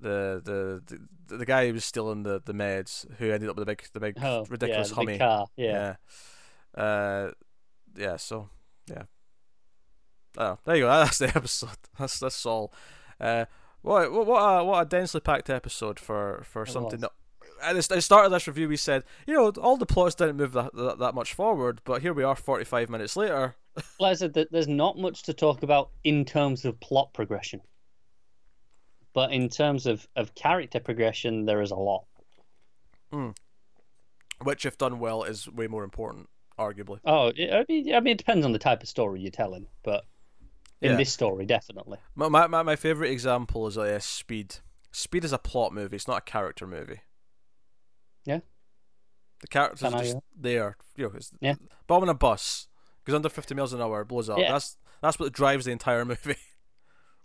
the, 0.00 0.40
the 0.44 0.82
the 1.28 1.36
the 1.38 1.46
guy 1.46 1.66
who 1.66 1.72
was 1.74 1.84
stealing 1.84 2.22
the, 2.22 2.40
the 2.44 2.52
meds, 2.52 3.06
who 3.18 3.30
ended 3.30 3.48
up 3.48 3.56
with 3.56 3.66
the 3.66 3.70
big 3.72 3.82
the 3.92 4.00
big 4.00 4.16
Oh, 4.22 4.44
ridiculous 4.48 4.88
yeah, 4.88 4.90
the 4.90 4.94
Hummer. 4.96 5.10
big 5.12 5.18
car. 5.20 5.46
Yeah. 5.56 5.94
Yeah. 6.76 6.82
Uh, 6.82 7.30
yeah. 7.96 8.16
So 8.16 8.48
yeah. 8.88 9.02
Oh, 10.38 10.58
there 10.64 10.76
you 10.76 10.82
go. 10.82 10.88
That's 11.04 11.18
the 11.18 11.28
episode. 11.28 11.70
That's 11.98 12.18
that's 12.20 12.44
all. 12.46 12.72
Uh, 13.20 13.46
what 13.82 14.12
what 14.12 14.26
what 14.26 14.40
a, 14.40 14.64
what 14.64 14.82
a 14.82 14.84
densely 14.88 15.20
packed 15.20 15.48
episode 15.50 15.98
for 15.98 16.42
for 16.44 16.62
It 16.62 16.70
something 16.70 17.00
was. 17.00 17.10
that. 17.10 17.12
At 17.62 17.74
the, 17.74 18.02
start 18.02 18.26
of 18.26 18.32
this 18.32 18.46
review, 18.46 18.68
we 18.68 18.76
said, 18.76 19.02
you 19.26 19.32
know, 19.32 19.48
all 19.62 19.78
the 19.78 19.86
plots 19.86 20.14
didn't 20.14 20.36
move 20.36 20.52
that, 20.52 20.74
that, 20.74 20.98
that 20.98 21.14
much 21.14 21.32
forward, 21.32 21.80
but 21.84 22.02
here 22.02 22.12
we 22.12 22.22
are 22.22 22.36
45 22.36 22.90
minutes 22.90 23.16
later. 23.16 23.54
Like 24.00 24.10
I 24.10 24.14
said, 24.14 24.34
th- 24.34 24.48
there's 24.50 24.68
not 24.68 24.98
much 24.98 25.22
to 25.22 25.32
talk 25.34 25.62
about 25.62 25.90
in 26.04 26.24
terms 26.26 26.64
of 26.66 26.78
plot 26.80 27.14
progression. 27.14 27.60
But 29.16 29.32
in 29.32 29.48
terms 29.48 29.86
of, 29.86 30.06
of 30.14 30.34
character 30.34 30.78
progression, 30.78 31.46
there 31.46 31.62
is 31.62 31.70
a 31.70 31.74
lot. 31.74 32.04
which, 34.42 34.66
if 34.66 34.76
done 34.76 34.98
well, 34.98 35.22
is 35.22 35.48
way 35.48 35.68
more 35.68 35.84
important, 35.84 36.28
arguably. 36.58 36.98
Oh, 37.02 37.28
I 37.30 37.64
mean, 37.66 37.94
I 37.94 38.00
mean, 38.00 38.12
it 38.12 38.18
depends 38.18 38.44
on 38.44 38.52
the 38.52 38.58
type 38.58 38.82
of 38.82 38.90
story 38.90 39.22
you're 39.22 39.30
telling, 39.30 39.68
but 39.82 40.04
in 40.82 40.90
Yeah. 40.90 40.96
this 40.98 41.10
story, 41.10 41.46
definitely. 41.46 41.96
My 42.14 42.28
my, 42.28 42.46
my, 42.46 42.62
my 42.62 42.76
favorite 42.76 43.10
example 43.10 43.66
is 43.66 43.78
uh, 43.78 43.98
Speed. 44.00 44.56
Speed 44.92 45.24
is 45.24 45.32
a 45.32 45.38
plot 45.38 45.72
movie. 45.72 45.96
It's 45.96 46.06
not 46.06 46.18
a 46.18 46.30
character 46.30 46.66
movie. 46.66 47.00
Yeah. 48.26 48.40
The 49.40 49.48
character's 49.48 49.82
are 49.82 49.98
just 49.98 50.14
yeah? 50.14 50.20
there. 50.36 50.76
You 50.94 51.04
know, 51.04 51.12
it's 51.14 51.32
Yeah. 51.40 51.54
bomb 51.86 52.02
in 52.02 52.10
a 52.10 52.14
bus 52.14 52.68
goes 53.06 53.14
under 53.14 53.30
fifty 53.30 53.54
miles 53.54 53.72
an 53.72 53.80
hour, 53.80 54.04
blows 54.04 54.28
up. 54.28 54.38
Yeah. 54.38 54.52
That's 54.52 54.76
that's 55.00 55.18
what 55.18 55.32
drives 55.32 55.64
the 55.64 55.72
entire 55.72 56.04
movie. 56.12 56.36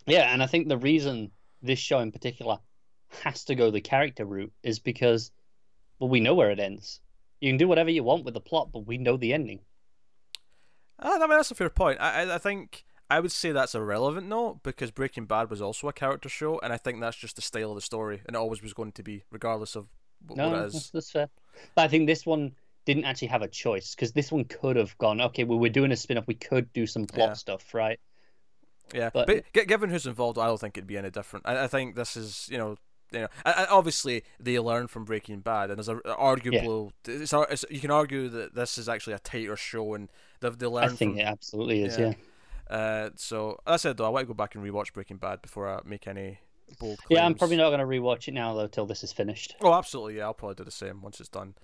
Yeah, 0.06 0.32
and 0.32 0.42
I 0.42 0.46
think 0.46 0.68
the 0.68 0.78
reason 0.78 1.32
this 1.62 1.78
show 1.78 2.00
in 2.00 2.12
particular 2.12 2.58
has 3.22 3.44
to 3.44 3.54
go 3.54 3.70
the 3.70 3.80
character 3.80 4.24
route 4.24 4.52
is 4.62 4.78
because, 4.78 5.30
well, 5.98 6.10
we 6.10 6.20
know 6.20 6.34
where 6.34 6.50
it 6.50 6.60
ends. 6.60 7.00
You 7.40 7.50
can 7.50 7.56
do 7.58 7.68
whatever 7.68 7.90
you 7.90 8.04
want 8.04 8.24
with 8.24 8.34
the 8.34 8.40
plot, 8.40 8.70
but 8.72 8.86
we 8.86 8.98
know 8.98 9.16
the 9.16 9.32
ending. 9.34 9.60
Ah, 10.98 11.16
I 11.16 11.18
mean, 11.20 11.30
that's 11.30 11.50
a 11.50 11.54
fair 11.56 11.70
point. 11.70 12.00
I, 12.00 12.34
I 12.34 12.38
think 12.38 12.84
I 13.10 13.20
would 13.20 13.32
say 13.32 13.52
that's 13.52 13.74
a 13.74 13.82
relevant 13.82 14.28
note 14.28 14.60
because 14.62 14.90
Breaking 14.90 15.24
Bad 15.26 15.50
was 15.50 15.60
also 15.60 15.88
a 15.88 15.92
character 15.92 16.28
show, 16.28 16.58
and 16.60 16.72
I 16.72 16.76
think 16.76 17.00
that's 17.00 17.16
just 17.16 17.36
the 17.36 17.42
style 17.42 17.70
of 17.70 17.74
the 17.76 17.80
story, 17.82 18.22
and 18.26 18.36
it 18.36 18.38
always 18.38 18.62
was 18.62 18.72
going 18.72 18.92
to 18.92 19.02
be, 19.02 19.24
regardless 19.30 19.74
of 19.76 19.86
wh- 20.28 20.36
No, 20.36 20.50
what 20.50 20.58
it 20.58 20.72
that's, 20.72 20.90
that's 20.90 21.10
fair. 21.10 21.28
But 21.74 21.82
I 21.82 21.88
think 21.88 22.06
this 22.06 22.24
one 22.24 22.52
didn't 22.84 23.04
actually 23.04 23.28
have 23.28 23.42
a 23.42 23.48
choice 23.48 23.94
because 23.94 24.12
this 24.12 24.30
one 24.32 24.44
could 24.44 24.76
have 24.76 24.96
gone, 24.98 25.20
okay, 25.20 25.44
well, 25.44 25.58
we're 25.58 25.70
doing 25.70 25.92
a 25.92 25.96
spin 25.96 26.18
off. 26.18 26.26
We 26.26 26.34
could 26.34 26.72
do 26.72 26.86
some 26.86 27.06
plot 27.06 27.30
Yeah. 27.30 27.34
stuff, 27.34 27.74
right? 27.74 27.98
Yeah, 28.92 29.10
But- 29.12 29.26
but, 29.26 29.66
given 29.68 29.90
who's 29.90 30.06
involved, 30.06 30.38
I 30.38 30.46
don't 30.46 30.60
think 30.60 30.76
it'd 30.76 30.86
be 30.86 30.98
any 30.98 31.10
different. 31.10 31.46
I, 31.46 31.64
I 31.64 31.66
think 31.68 31.94
this 31.96 32.16
is, 32.16 32.48
you 32.50 32.58
know, 32.58 32.76
you 33.12 33.20
know, 33.20 33.28
obviously 33.44 34.24
they 34.40 34.58
learn 34.58 34.86
from 34.86 35.04
Breaking 35.04 35.40
Bad, 35.40 35.70
and 35.70 35.78
there's 35.78 35.88
a 35.88 36.00
arguable. 36.16 36.92
It's, 37.06 37.32
it's, 37.32 37.64
you 37.70 37.80
can 37.80 37.90
argue 37.90 38.28
that 38.30 38.54
this 38.54 38.78
is 38.78 38.88
actually 38.88 39.12
a 39.12 39.18
tighter 39.18 39.56
show, 39.56 39.94
and 39.94 40.08
they've 40.40 40.56
they 40.56 40.66
I 40.66 40.88
think 40.88 41.12
from. 41.14 41.20
it 41.20 41.24
absolutely 41.24 41.82
is, 41.84 41.98
yeah. 41.98 42.14
yeah. 42.70 42.74
Uh, 42.74 43.10
so 43.16 43.60
as 43.66 43.74
I 43.74 43.76
said 43.76 43.96
though, 43.98 44.06
I 44.06 44.08
want 44.08 44.22
to 44.22 44.28
go 44.28 44.34
back 44.34 44.54
and 44.54 44.64
rewatch 44.64 44.94
Breaking 44.94 45.18
Bad 45.18 45.42
before 45.42 45.68
I 45.68 45.80
make 45.84 46.06
any 46.06 46.38
bold 46.80 46.98
claims. 47.02 47.18
Yeah, 47.18 47.26
I'm 47.26 47.34
probably 47.34 47.56
not 47.56 47.68
going 47.68 47.80
to 47.80 47.86
rewatch 47.86 48.28
it 48.28 48.32
now, 48.34 48.54
though, 48.54 48.66
till 48.66 48.86
this 48.86 49.04
is 49.04 49.12
finished. 49.12 49.56
Oh, 49.60 49.74
absolutely. 49.74 50.16
Yeah, 50.16 50.24
I'll 50.24 50.34
probably 50.34 50.54
do 50.54 50.64
the 50.64 50.70
same 50.70 51.02
once 51.02 51.20
it's 51.20 51.28
done. 51.28 51.54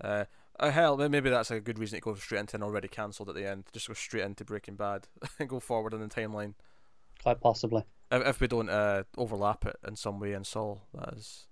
Uh, 0.00 0.24
uh, 0.60 0.70
hell, 0.70 0.96
maybe 0.96 1.30
that's 1.30 1.50
a 1.50 1.60
good 1.60 1.78
reason 1.78 1.98
to 1.98 2.02
go 2.02 2.14
straight 2.16 2.40
into 2.40 2.56
an 2.56 2.62
already 2.62 2.88
cancelled 2.88 3.28
at 3.28 3.34
the 3.34 3.48
end. 3.48 3.64
Just 3.72 3.88
go 3.88 3.94
straight 3.94 4.24
into 4.24 4.44
Breaking 4.44 4.74
Bad 4.76 5.06
and 5.38 5.48
go 5.48 5.60
forward 5.60 5.94
in 5.94 6.00
the 6.00 6.08
timeline. 6.08 6.54
Quite 7.22 7.40
possibly. 7.40 7.84
If, 8.10 8.26
if 8.26 8.40
we 8.40 8.48
don't 8.48 8.70
uh, 8.70 9.04
overlap 9.16 9.66
it 9.66 9.76
in 9.86 9.96
some 9.96 10.20
way 10.20 10.32
in 10.32 10.44
Saul, 10.44 10.82
that 10.94 11.14
is. 11.14 11.46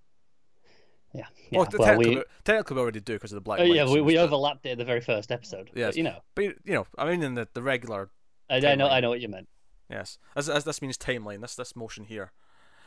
Yeah. 1.12 1.26
yeah. 1.50 1.58
Well, 1.58 1.68
well, 1.78 1.86
technically, 1.88 2.16
we, 2.16 2.22
technically 2.44 2.74
we 2.74 2.80
already 2.80 3.00
do 3.00 3.14
because 3.14 3.32
of 3.32 3.36
the 3.36 3.40
black. 3.40 3.60
oh, 3.60 3.64
yeah, 3.64 3.88
we, 3.88 4.00
we 4.00 4.18
overlapped 4.18 4.66
it 4.66 4.70
in 4.70 4.78
the 4.78 4.84
very 4.84 5.00
first 5.00 5.32
episode. 5.32 5.70
Yes. 5.74 5.88
But, 5.88 5.96
you 5.96 6.02
know, 6.02 6.18
But 6.34 6.44
you 6.44 6.74
know, 6.74 6.86
I 6.98 7.10
mean, 7.10 7.22
in 7.22 7.34
the, 7.34 7.48
the 7.54 7.62
regular 7.62 8.10
I, 8.48 8.56
I 8.56 8.74
know. 8.74 8.88
I 8.88 9.00
know 9.00 9.08
what 9.08 9.20
you 9.20 9.28
meant. 9.28 9.48
yes, 9.90 10.18
as, 10.34 10.48
as 10.48 10.64
this 10.64 10.80
means 10.82 10.96
timeline. 10.96 11.40
This 11.40 11.56
this 11.56 11.74
motion 11.74 12.04
here, 12.04 12.32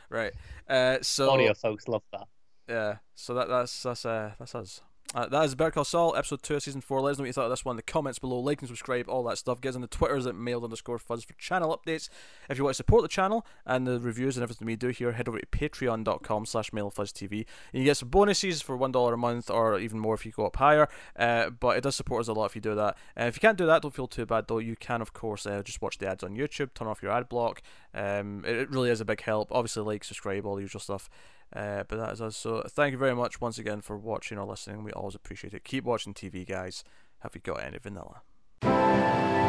right? 0.08 0.32
Uh, 0.68 0.98
so 1.02 1.30
Audio 1.30 1.54
folks 1.54 1.88
love 1.88 2.02
that. 2.12 2.28
Yeah, 2.68 2.96
so 3.14 3.34
that 3.34 3.48
that's 3.48 3.82
that's 3.82 4.06
uh 4.06 4.32
that's 4.38 4.54
us. 4.54 4.80
Uh, 5.12 5.26
that 5.26 5.44
is 5.44 5.56
Better 5.56 5.72
Call 5.72 5.84
Saul, 5.84 6.14
episode 6.14 6.40
two 6.40 6.54
of 6.54 6.62
season 6.62 6.80
four. 6.80 7.00
Let 7.00 7.10
us 7.10 7.18
know 7.18 7.22
what 7.22 7.26
you 7.26 7.32
thought 7.32 7.46
of 7.46 7.50
this 7.50 7.64
one 7.64 7.72
in 7.72 7.78
the 7.78 7.82
comments 7.82 8.20
below. 8.20 8.38
Like 8.38 8.60
and 8.60 8.68
subscribe, 8.68 9.08
all 9.08 9.24
that 9.24 9.38
stuff. 9.38 9.60
Get 9.60 9.70
us 9.70 9.74
on 9.74 9.80
the 9.80 9.88
Twitters 9.88 10.24
at 10.24 10.36
mild 10.36 10.62
underscore 10.62 11.00
fuzz 11.00 11.24
for 11.24 11.32
channel 11.32 11.76
updates. 11.76 12.08
If 12.48 12.58
you 12.58 12.64
want 12.64 12.74
to 12.74 12.76
support 12.76 13.02
the 13.02 13.08
channel 13.08 13.44
and 13.66 13.88
the 13.88 13.98
reviews 13.98 14.36
and 14.36 14.44
everything 14.44 14.66
we 14.66 14.76
do 14.76 14.90
here, 14.90 15.10
head 15.10 15.26
over 15.26 15.40
to 15.40 15.46
patreon.com 15.46 16.46
slash 16.46 16.70
mildfuzztv. 16.70 17.32
And 17.32 17.82
you 17.82 17.84
get 17.84 17.96
some 17.96 18.08
bonuses 18.08 18.62
for 18.62 18.78
$1 18.78 19.12
a 19.12 19.16
month 19.16 19.50
or 19.50 19.80
even 19.80 19.98
more 19.98 20.14
if 20.14 20.24
you 20.24 20.30
go 20.30 20.46
up 20.46 20.54
higher. 20.56 20.88
Uh, 21.18 21.50
but 21.50 21.76
it 21.76 21.82
does 21.82 21.96
support 21.96 22.20
us 22.20 22.28
a 22.28 22.32
lot 22.32 22.46
if 22.46 22.54
you 22.54 22.62
do 22.62 22.76
that. 22.76 22.96
Uh, 23.18 23.24
if 23.24 23.34
you 23.34 23.40
can't 23.40 23.58
do 23.58 23.66
that, 23.66 23.82
don't 23.82 23.92
feel 23.92 24.06
too 24.06 24.26
bad 24.26 24.46
though. 24.46 24.58
You 24.58 24.76
can, 24.76 25.02
of 25.02 25.12
course, 25.12 25.44
uh, 25.44 25.62
just 25.64 25.82
watch 25.82 25.98
the 25.98 26.06
ads 26.06 26.22
on 26.22 26.36
YouTube, 26.36 26.72
turn 26.72 26.86
off 26.86 27.02
your 27.02 27.10
ad 27.10 27.28
block. 27.28 27.62
Um, 27.92 28.44
it, 28.46 28.56
it 28.56 28.70
really 28.70 28.90
is 28.90 29.00
a 29.00 29.04
big 29.04 29.22
help. 29.22 29.48
Obviously, 29.50 29.82
like, 29.82 30.04
subscribe, 30.04 30.46
all 30.46 30.54
the 30.54 30.62
usual 30.62 30.80
stuff. 30.80 31.10
Uh, 31.54 31.84
but 31.88 31.98
that 31.98 32.12
is 32.12 32.20
us. 32.22 32.36
So 32.36 32.62
thank 32.68 32.92
you 32.92 32.98
very 32.98 33.14
much 33.14 33.40
once 33.40 33.58
again 33.58 33.80
for 33.80 33.96
watching 33.96 34.38
or 34.38 34.46
listening. 34.46 34.84
We 34.84 34.92
always 34.92 35.14
appreciate 35.14 35.54
it. 35.54 35.64
Keep 35.64 35.84
watching 35.84 36.14
TV, 36.14 36.46
guys. 36.46 36.84
Have 37.20 37.34
you 37.34 37.40
got 37.40 37.62
any 37.62 37.78
vanilla? 37.78 39.39